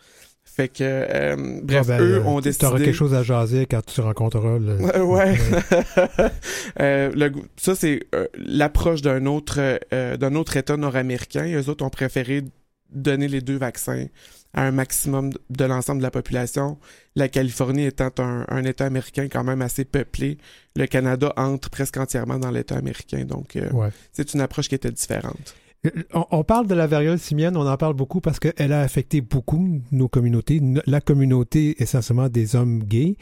Fait 0.61 0.67
que, 0.67 0.83
euh, 0.83 1.59
bref, 1.63 1.87
ah 1.89 1.97
ben, 1.97 2.01
eux 2.01 2.21
ont 2.23 2.39
décidé... 2.39 2.59
Tu 2.59 2.65
auras 2.67 2.77
quelque 2.77 2.93
chose 2.93 3.15
à 3.15 3.23
jaser 3.23 3.65
quand 3.65 3.83
tu 3.83 3.99
rencontreras 3.99 4.59
le... 4.59 5.01
Ouais. 5.03 5.35
euh, 6.79 7.11
le... 7.15 7.31
Ça, 7.57 7.73
c'est 7.73 8.01
euh, 8.13 8.27
l'approche 8.35 9.01
d'un 9.01 9.25
autre, 9.25 9.59
euh, 9.91 10.17
d'un 10.17 10.35
autre 10.35 10.57
État 10.57 10.77
nord-américain. 10.77 11.51
Eux 11.51 11.67
autres 11.67 11.83
ont 11.83 11.89
préféré 11.89 12.43
donner 12.91 13.27
les 13.27 13.41
deux 13.41 13.57
vaccins 13.57 14.05
à 14.53 14.67
un 14.67 14.71
maximum 14.71 15.31
de 15.49 15.65
l'ensemble 15.65 15.97
de 15.97 16.03
la 16.03 16.11
population. 16.11 16.77
La 17.15 17.27
Californie 17.27 17.85
étant 17.85 18.11
un, 18.19 18.45
un, 18.47 18.63
État 18.63 18.85
américain 18.85 19.29
quand 19.31 19.43
même 19.43 19.63
assez 19.63 19.83
peuplé, 19.83 20.37
le 20.75 20.85
Canada 20.85 21.33
entre 21.37 21.71
presque 21.71 21.97
entièrement 21.97 22.37
dans 22.37 22.51
l'État 22.51 22.75
américain. 22.75 23.25
Donc, 23.25 23.55
ouais. 23.55 23.89
c'est 24.11 24.35
une 24.35 24.41
approche 24.41 24.69
qui 24.69 24.75
était 24.75 24.91
différente. 24.91 25.55
On, 26.13 26.43
parle 26.43 26.67
de 26.67 26.75
la 26.75 26.85
variole 26.85 27.17
simienne, 27.17 27.57
on 27.57 27.67
en 27.67 27.77
parle 27.77 27.95
beaucoup 27.95 28.21
parce 28.21 28.39
qu'elle 28.39 28.71
a 28.71 28.81
affecté 28.81 29.21
beaucoup 29.21 29.81
nos 29.91 30.07
communautés, 30.07 30.61
la 30.85 31.01
communauté 31.01 31.81
essentiellement 31.81 32.29
des 32.29 32.55
hommes 32.55 32.83
gays, 32.83 33.15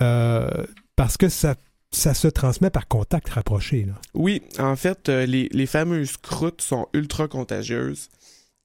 euh, 0.00 0.48
parce 0.96 1.18
que 1.18 1.28
ça, 1.28 1.56
ça 1.90 2.14
se 2.14 2.28
transmet 2.28 2.70
par 2.70 2.88
contact 2.88 3.28
rapproché. 3.28 3.86
Oui, 4.14 4.42
en 4.58 4.76
fait, 4.76 5.10
euh, 5.10 5.26
les, 5.26 5.50
les 5.52 5.66
fameuses 5.66 6.16
croûtes 6.16 6.62
sont 6.62 6.86
ultra 6.94 7.28
contagieuses. 7.28 8.08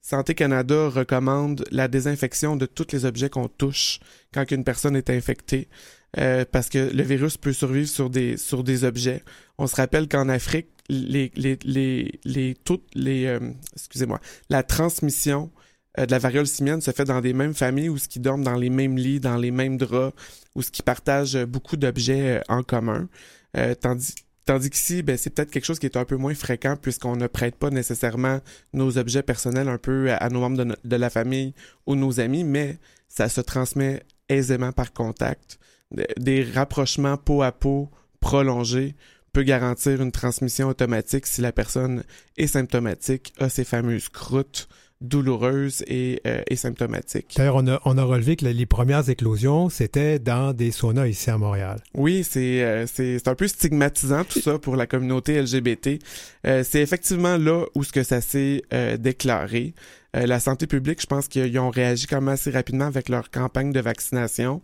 Santé 0.00 0.34
Canada 0.34 0.88
recommande 0.88 1.64
la 1.70 1.88
désinfection 1.88 2.56
de 2.56 2.64
tous 2.64 2.86
les 2.92 3.04
objets 3.04 3.28
qu'on 3.28 3.48
touche 3.48 4.00
quand 4.32 4.50
une 4.50 4.64
personne 4.64 4.96
est 4.96 5.10
infectée. 5.10 5.68
Euh, 6.18 6.44
parce 6.50 6.68
que 6.68 6.90
le 6.92 7.02
virus 7.02 7.38
peut 7.38 7.54
survivre 7.54 7.88
sur 7.88 8.10
des 8.10 8.36
sur 8.36 8.64
des 8.64 8.84
objets. 8.84 9.22
On 9.56 9.66
se 9.66 9.76
rappelle 9.76 10.08
qu'en 10.08 10.28
Afrique, 10.28 10.68
les 10.88 11.32
les 11.34 11.58
les 11.64 12.20
les 12.24 12.54
toutes 12.54 12.88
les 12.94 13.26
euh, 13.26 13.40
excusez-moi, 13.74 14.20
la 14.50 14.62
transmission 14.62 15.50
euh, 15.98 16.06
de 16.06 16.10
la 16.10 16.18
variole 16.18 16.46
simienne 16.46 16.80
se 16.80 16.90
fait 16.90 17.04
dans 17.04 17.20
des 17.20 17.32
mêmes 17.32 17.54
familles 17.54 17.88
où 17.88 17.98
ce 17.98 18.08
qui 18.08 18.20
dorment 18.20 18.44
dans 18.44 18.56
les 18.56 18.70
mêmes 18.70 18.96
lits, 18.96 19.20
dans 19.20 19.36
les 19.36 19.50
mêmes 19.50 19.76
draps, 19.76 20.14
où 20.54 20.62
ce 20.62 20.70
qui 20.70 20.82
partagent 20.82 21.44
beaucoup 21.44 21.76
d'objets 21.76 22.42
en 22.48 22.62
commun. 22.62 23.08
tandis 23.80 24.14
Tandis 24.44 24.70
qu'ici, 24.70 25.02
ben, 25.02 25.16
c'est 25.16 25.30
peut-être 25.30 25.52
quelque 25.52 25.64
chose 25.64 25.78
qui 25.78 25.86
est 25.86 25.96
un 25.96 26.04
peu 26.04 26.16
moins 26.16 26.34
fréquent 26.34 26.76
puisqu'on 26.76 27.14
ne 27.14 27.28
prête 27.28 27.54
pas 27.54 27.70
nécessairement 27.70 28.40
nos 28.72 28.98
objets 28.98 29.22
personnels 29.22 29.68
un 29.68 29.78
peu 29.78 30.12
à, 30.12 30.28
nos 30.30 30.40
membres 30.40 30.64
de, 30.64 30.76
de, 30.82 30.96
la 30.96 31.10
famille 31.10 31.54
ou 31.86 31.94
nos 31.94 32.18
amis, 32.18 32.42
mais 32.42 32.78
ça 33.08 33.28
se 33.28 33.40
transmet 33.40 34.02
aisément 34.28 34.72
par 34.72 34.92
contact 34.92 35.60
des 36.18 36.42
rapprochements 36.42 37.16
peau 37.16 37.42
à 37.42 37.52
peau 37.52 37.90
prolongés 38.20 38.94
peut 39.32 39.42
garantir 39.42 40.00
une 40.00 40.12
transmission 40.12 40.68
automatique 40.68 41.26
si 41.26 41.40
la 41.40 41.52
personne 41.52 42.04
est 42.36 42.46
symptomatique, 42.46 43.32
a 43.38 43.48
ces 43.48 43.64
fameuses 43.64 44.08
croûtes 44.08 44.68
douloureuses 45.02 45.82
et, 45.88 46.20
euh, 46.26 46.42
et 46.46 46.54
symptomatiques. 46.54 47.34
D'ailleurs, 47.36 47.56
on 47.56 47.66
a, 47.66 47.80
on 47.84 47.98
a 47.98 48.04
relevé 48.04 48.36
que 48.36 48.46
les 48.46 48.66
premières 48.66 49.08
éclosions, 49.08 49.68
c'était 49.68 50.18
dans 50.18 50.52
des 50.52 50.70
saunas 50.70 51.08
ici 51.08 51.28
à 51.28 51.38
Montréal. 51.38 51.80
Oui, 51.94 52.22
c'est 52.22 52.62
euh, 52.62 52.86
c'est 52.86 53.26
un 53.26 53.34
peu 53.34 53.48
stigmatisant 53.48 54.24
tout 54.24 54.40
ça 54.40 54.58
pour 54.58 54.76
la 54.76 54.86
communauté 54.86 55.42
LGBT. 55.42 55.98
Euh, 56.46 56.62
c'est 56.64 56.80
effectivement 56.80 57.36
là 57.36 57.64
où 57.74 57.82
ce 57.82 57.92
que 57.92 58.04
ça 58.04 58.20
s'est 58.20 58.62
euh, 58.72 58.96
déclaré. 58.96 59.74
la 60.14 60.38
santé 60.40 60.66
publique, 60.66 61.00
je 61.00 61.06
pense 61.06 61.26
qu'ils 61.26 61.58
ont 61.58 61.70
réagi 61.70 62.06
quand 62.06 62.20
même 62.20 62.28
assez 62.28 62.50
rapidement 62.50 62.84
avec 62.84 63.08
leur 63.08 63.30
campagne 63.30 63.72
de 63.72 63.80
vaccination. 63.80 64.62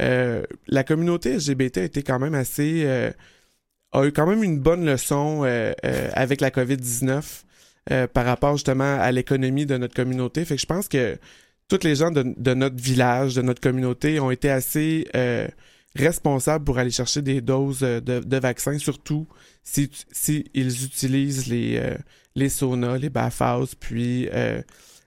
Euh, 0.00 0.42
la 0.66 0.82
communauté 0.82 1.36
LGBT 1.36 1.78
a 1.78 1.84
été 1.84 2.02
quand 2.02 2.18
même 2.18 2.34
assez 2.34 2.82
euh, 2.84 3.10
a 3.94 4.06
eu 4.06 4.12
quand 4.12 4.26
même 4.26 4.42
une 4.42 4.58
bonne 4.58 4.84
leçon 4.84 5.42
euh, 5.44 5.72
avec 6.12 6.40
la 6.40 6.50
COVID-19 6.50 7.42
par 8.12 8.24
rapport 8.24 8.54
justement 8.56 8.98
à 8.98 9.12
l'économie 9.12 9.66
de 9.66 9.76
notre 9.76 9.94
communauté. 9.94 10.44
Fait 10.44 10.56
que 10.56 10.60
je 10.60 10.66
pense 10.66 10.88
que 10.88 11.18
toutes 11.68 11.84
les 11.84 11.96
gens 11.96 12.10
de, 12.10 12.54
notre 12.54 12.82
village, 12.82 13.34
de 13.34 13.42
notre 13.42 13.60
communauté 13.60 14.20
ont 14.20 14.30
été 14.30 14.50
assez 14.50 15.06
responsables 15.94 16.64
pour 16.64 16.78
aller 16.78 16.90
chercher 16.90 17.20
des 17.20 17.42
doses 17.42 17.80
de, 17.80 18.00
de 18.00 18.36
vaccins, 18.38 18.78
surtout 18.78 19.26
si, 19.62 19.90
si 20.10 20.50
ils 20.54 20.84
utilisent 20.84 21.46
les, 21.46 21.94
les 22.34 22.48
saunas, 22.48 22.96
les 22.96 23.10
bathhouses, 23.10 23.74
puis 23.74 24.30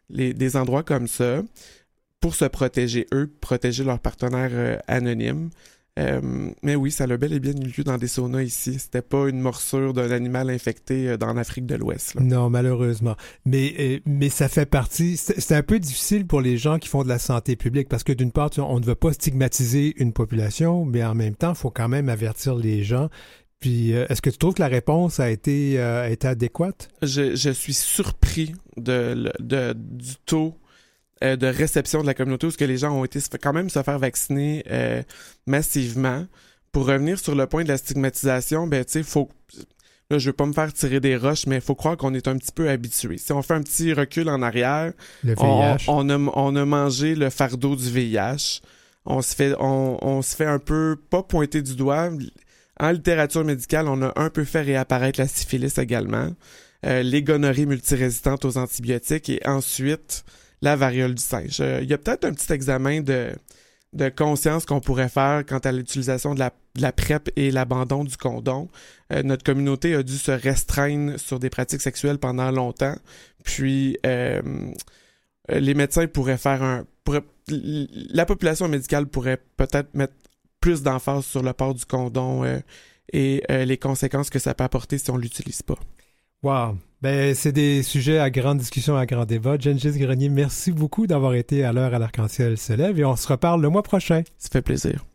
les, 0.09 0.33
des 0.35 0.55
endroits 0.55 0.83
comme 0.83 1.07
ça 1.07 1.41
pour 2.19 2.35
se 2.35 2.45
protéger 2.45 3.07
eux, 3.13 3.31
protéger 3.41 3.83
leurs 3.83 3.99
partenaires 3.99 4.51
euh, 4.53 4.77
anonymes. 4.87 5.49
Euh, 5.97 6.51
mais 6.61 6.75
oui, 6.75 6.91
ça 6.91 7.05
a 7.05 7.17
bel 7.17 7.33
et 7.33 7.39
bien 7.39 7.53
eu 7.53 7.73
lieu 7.75 7.83
dans 7.83 7.97
des 7.97 8.07
saunas 8.07 8.43
ici. 8.43 8.77
C'était 8.79 9.01
pas 9.01 9.27
une 9.27 9.39
morsure 9.39 9.93
d'un 9.93 10.11
animal 10.11 10.49
infecté 10.49 11.09
euh, 11.09 11.17
dans 11.17 11.33
l'Afrique 11.33 11.65
de 11.65 11.75
l'Ouest. 11.75 12.19
Non, 12.19 12.49
malheureusement. 12.49 13.15
Mais, 13.45 14.01
mais 14.05 14.29
ça 14.29 14.47
fait 14.47 14.65
partie. 14.65 15.17
C'est 15.17 15.55
un 15.55 15.63
peu 15.63 15.79
difficile 15.79 16.27
pour 16.27 16.41
les 16.41 16.57
gens 16.57 16.77
qui 16.77 16.87
font 16.87 17.03
de 17.03 17.09
la 17.09 17.19
santé 17.19 17.55
publique 17.55 17.89
parce 17.89 18.03
que 18.03 18.13
d'une 18.13 18.31
part, 18.31 18.51
on 18.57 18.79
ne 18.79 18.85
veut 18.85 18.95
pas 18.95 19.13
stigmatiser 19.13 19.95
une 19.97 20.13
population, 20.13 20.85
mais 20.85 21.03
en 21.03 21.15
même 21.15 21.35
temps, 21.35 21.53
il 21.53 21.57
faut 21.57 21.71
quand 21.71 21.89
même 21.89 22.09
avertir 22.09 22.55
les 22.55 22.83
gens. 22.83 23.09
Puis, 23.59 23.89
est-ce 23.91 24.21
que 24.21 24.29
tu 24.29 24.37
trouves 24.37 24.53
que 24.53 24.61
la 24.61 24.67
réponse 24.67 25.19
a 25.19 25.31
été, 25.31 25.79
a 25.79 26.09
été 26.09 26.27
adéquate? 26.27 26.89
Je, 27.01 27.35
je 27.35 27.49
suis 27.49 27.73
surpris 27.73 28.53
de, 28.77 29.31
de, 29.39 29.73
du 29.73 30.15
taux 30.27 30.53
euh, 31.23 31.35
de 31.35 31.47
réception 31.47 32.01
de 32.01 32.05
la 32.05 32.13
communauté 32.13 32.47
où 32.47 32.51
ce 32.51 32.57
que 32.57 32.65
les 32.65 32.77
gens 32.77 32.91
ont 32.91 33.05
été 33.05 33.19
quand 33.41 33.53
même 33.53 33.69
se 33.69 33.81
faire 33.81 33.99
vacciner 33.99 34.63
euh, 34.69 35.01
massivement. 35.45 36.25
Pour 36.71 36.87
revenir 36.87 37.17
sur 37.17 37.33
le 37.33 37.47
point 37.47 37.63
de 37.63 37.69
la 37.69 37.77
stigmatisation, 37.77 38.67
ben 38.67 38.85
tu 38.85 38.91
sais, 38.91 39.03
faut 39.03 39.29
là 40.11 40.19
je 40.19 40.29
veux 40.29 40.33
pas 40.33 40.45
me 40.45 40.53
faire 40.53 40.71
tirer 40.71 40.99
des 40.99 41.17
roches, 41.17 41.47
mais 41.47 41.55
il 41.55 41.61
faut 41.61 41.75
croire 41.75 41.97
qu'on 41.97 42.13
est 42.13 42.27
un 42.27 42.37
petit 42.37 42.51
peu 42.51 42.69
habitué. 42.69 43.17
Si 43.17 43.31
on 43.31 43.41
fait 43.41 43.55
un 43.55 43.63
petit 43.63 43.93
recul 43.93 44.29
en 44.29 44.41
arrière, 44.41 44.93
on, 45.37 45.77
on, 45.87 46.09
a, 46.09 46.17
on 46.17 46.55
a 46.55 46.65
mangé 46.65 47.15
le 47.15 47.29
fardeau 47.29 47.75
du 47.75 47.89
VIH. 47.89 48.61
On 49.05 49.21
se 49.21 49.33
fait 49.33 49.55
on, 49.59 49.97
on 50.05 50.21
se 50.21 50.35
fait 50.35 50.45
un 50.45 50.59
peu 50.59 50.97
pas 51.09 51.23
pointer 51.23 51.61
du 51.61 51.75
doigt. 51.75 52.09
En 52.79 52.91
littérature 52.91 53.43
médicale, 53.43 53.87
on 53.87 54.01
a 54.03 54.13
un 54.17 54.29
peu 54.29 54.43
fait 54.43 54.61
réapparaître 54.61 55.19
la 55.19 55.27
syphilis 55.27 55.79
également, 55.79 56.29
euh, 56.85 57.01
les 57.01 57.23
gonorrhées 57.23 57.65
multirésistantes 57.65 58.45
aux 58.45 58.57
antibiotiques 58.57 59.29
et 59.29 59.41
ensuite 59.45 60.23
la 60.61 60.75
variole 60.75 61.15
du 61.15 61.21
singe. 61.21 61.59
Euh, 61.61 61.79
il 61.81 61.89
y 61.89 61.93
a 61.93 61.97
peut-être 61.97 62.25
un 62.25 62.33
petit 62.33 62.51
examen 62.51 63.01
de, 63.01 63.31
de 63.93 64.09
conscience 64.09 64.65
qu'on 64.65 64.79
pourrait 64.79 65.09
faire 65.09 65.45
quant 65.45 65.59
à 65.59 65.71
l'utilisation 65.71 66.33
de 66.33 66.39
la, 66.39 66.51
de 66.75 66.91
PrEP 66.91 67.29
et 67.35 67.51
l'abandon 67.51 68.03
du 68.03 68.17
condom. 68.17 68.69
Euh, 69.13 69.23
notre 69.23 69.43
communauté 69.43 69.93
a 69.95 70.03
dû 70.03 70.17
se 70.17 70.31
restreindre 70.31 71.19
sur 71.19 71.39
des 71.39 71.49
pratiques 71.49 71.81
sexuelles 71.81 72.17
pendant 72.17 72.51
longtemps. 72.51 72.95
Puis 73.43 73.97
euh, 74.05 74.41
les 75.49 75.73
médecins 75.73 76.07
pourraient 76.07 76.37
faire 76.37 76.63
un... 76.63 76.85
la 77.47 78.25
population 78.25 78.67
médicale 78.67 79.07
pourrait 79.07 79.41
peut-être 79.55 79.93
mettre 79.93 80.13
plus 80.59 80.81
d'emphase 80.81 81.25
sur 81.25 81.43
le 81.43 81.53
port 81.53 81.73
du 81.75 81.85
condom 81.85 82.43
et 83.13 83.43
les 83.47 83.77
conséquences 83.77 84.29
que 84.29 84.39
ça 84.39 84.53
peut 84.53 84.65
apporter 84.65 84.97
si 84.97 85.09
on 85.11 85.17
l'utilise 85.17 85.61
pas. 85.61 85.79
Wow. 86.43 86.77
Ben, 87.03 87.35
c'est 87.35 87.51
des 87.51 87.83
sujets 87.83 88.17
à 88.17 88.31
grande 88.31 88.57
discussion, 88.57 88.97
à 88.97 89.05
grand 89.05 89.25
débat. 89.25 89.57
Gengis 89.59 89.99
Grenier, 89.99 90.29
merci 90.29 90.71
beaucoup 90.71 91.05
d'avoir 91.05 91.35
été 91.35 91.63
à 91.63 91.71
l'heure 91.71 91.93
à 91.93 91.99
l'arc-en-ciel 91.99 92.57
se 92.57 92.73
lève 92.73 92.99
et 92.99 93.05
on 93.05 93.15
se 93.15 93.27
reparle 93.27 93.61
le 93.61 93.69
mois 93.69 93.83
prochain. 93.83 94.23
Ça 94.39 94.49
fait 94.51 94.63
plaisir. 94.63 95.05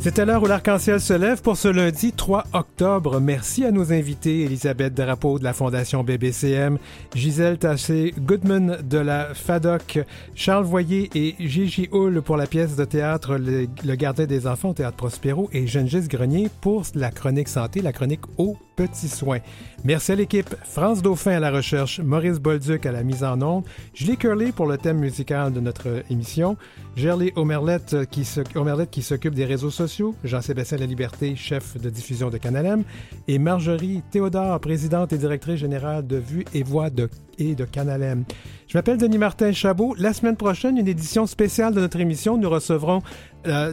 C'était 0.00 0.24
l'heure 0.24 0.44
où 0.44 0.46
l'arc-en-ciel 0.46 1.00
se 1.00 1.12
lève 1.12 1.42
pour 1.42 1.56
ce 1.56 1.66
lundi 1.66 2.12
3 2.12 2.44
octobre. 2.52 3.20
Merci 3.20 3.64
à 3.64 3.72
nos 3.72 3.92
invités, 3.92 4.44
Elisabeth 4.44 4.94
Drapeau 4.94 5.40
de 5.40 5.44
la 5.44 5.52
Fondation 5.52 6.04
BBCM, 6.04 6.78
Gisèle 7.16 7.58
Tassé 7.58 8.14
Goodman 8.16 8.78
de 8.88 8.98
la 8.98 9.34
FADOC, 9.34 10.04
Charles 10.36 10.64
Voyer 10.64 11.10
et 11.16 11.34
Gigi 11.40 11.88
Hull 11.92 12.22
pour 12.22 12.36
la 12.36 12.46
pièce 12.46 12.76
de 12.76 12.84
théâtre 12.84 13.36
Le, 13.36 13.94
Gardien 13.96 14.26
des 14.26 14.46
enfants 14.46 14.70
au 14.70 14.74
Théâtre 14.74 14.96
Prospero 14.96 15.50
et 15.52 15.66
Gengis 15.66 16.06
Grenier 16.06 16.48
pour 16.60 16.84
la 16.94 17.10
chronique 17.10 17.48
santé, 17.48 17.82
la 17.82 17.92
chronique 17.92 18.22
au 18.36 18.56
petits 18.76 19.08
soins. 19.08 19.40
Merci 19.84 20.12
à 20.12 20.14
l'équipe. 20.14 20.54
France 20.62 21.02
Dauphin 21.02 21.32
à 21.32 21.40
la 21.40 21.50
recherche, 21.50 21.98
Maurice 21.98 22.38
Bolduc 22.38 22.86
à 22.86 22.92
la 22.92 23.02
mise 23.02 23.24
en 23.24 23.42
onde, 23.42 23.64
Julie 23.92 24.16
Curley 24.16 24.52
pour 24.52 24.66
le 24.66 24.78
thème 24.78 24.98
musical 24.98 25.52
de 25.52 25.58
notre 25.58 26.04
émission, 26.10 26.56
Gerley 26.98 27.32
Omerlette 27.36 28.06
qui 28.10 28.24
s'occupe 28.24 29.34
des 29.34 29.44
réseaux 29.44 29.70
sociaux, 29.70 30.16
Jean-Sébastien 30.24 30.78
La 30.78 30.86
Liberté, 30.86 31.36
chef 31.36 31.80
de 31.80 31.90
diffusion 31.90 32.28
de 32.28 32.38
Canalem, 32.38 32.82
et 33.28 33.38
Marjorie 33.38 34.02
Théodore, 34.10 34.58
présidente 34.58 35.12
et 35.12 35.18
directrice 35.18 35.60
générale 35.60 36.04
de 36.04 36.16
Vue 36.16 36.44
et 36.54 36.64
Voix 36.64 36.90
de 36.90 37.08
et 37.38 37.54
de 37.54 37.64
Canal. 37.64 38.24
Je 38.68 38.76
m'appelle 38.76 38.98
Denis 38.98 39.18
Martin 39.18 39.52
Chabot. 39.52 39.94
La 39.98 40.12
semaine 40.12 40.36
prochaine, 40.36 40.76
une 40.76 40.88
édition 40.88 41.26
spéciale 41.26 41.74
de 41.74 41.80
notre 41.80 41.98
émission. 42.00 42.36
Nous 42.36 42.50
recevrons 42.50 43.02
euh, 43.46 43.72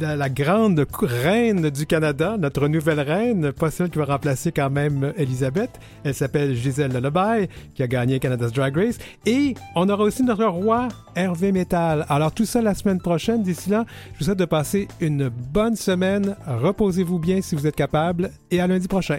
la, 0.00 0.28
grande 0.28 0.86
reine 1.00 1.70
du 1.70 1.86
Canada, 1.86 2.36
notre 2.38 2.68
nouvelle 2.68 3.00
reine, 3.00 3.52
pas 3.52 3.70
celle 3.70 3.90
qui 3.90 3.98
va 3.98 4.04
remplacer 4.04 4.52
quand 4.52 4.70
même 4.70 5.12
Elisabeth. 5.16 5.70
Elle 6.04 6.14
s'appelle 6.14 6.54
Gisèle 6.54 6.92
Lullaby, 6.92 7.48
qui 7.74 7.82
a 7.82 7.88
gagné 7.88 8.20
Canada's 8.20 8.52
Drag 8.52 8.76
Race. 8.76 8.98
Et 9.24 9.54
on 9.74 9.88
aura 9.88 10.04
aussi 10.04 10.22
notre 10.22 10.44
roi, 10.44 10.88
Hervé 11.14 11.50
Metal. 11.50 12.04
Alors 12.08 12.32
tout 12.32 12.44
ça 12.44 12.62
la 12.62 12.74
semaine 12.74 13.00
prochaine. 13.00 13.42
D'ici 13.42 13.70
là, 13.70 13.84
je 14.12 14.18
vous 14.18 14.24
souhaite 14.26 14.38
de 14.38 14.44
passer 14.44 14.86
une 15.00 15.28
bonne 15.28 15.76
semaine. 15.76 16.36
Reposez-vous 16.46 17.18
bien 17.18 17.40
si 17.40 17.56
vous 17.56 17.66
êtes 17.66 17.76
capable. 17.76 18.30
Et 18.50 18.60
à 18.60 18.66
lundi 18.66 18.86
prochain. 18.86 19.18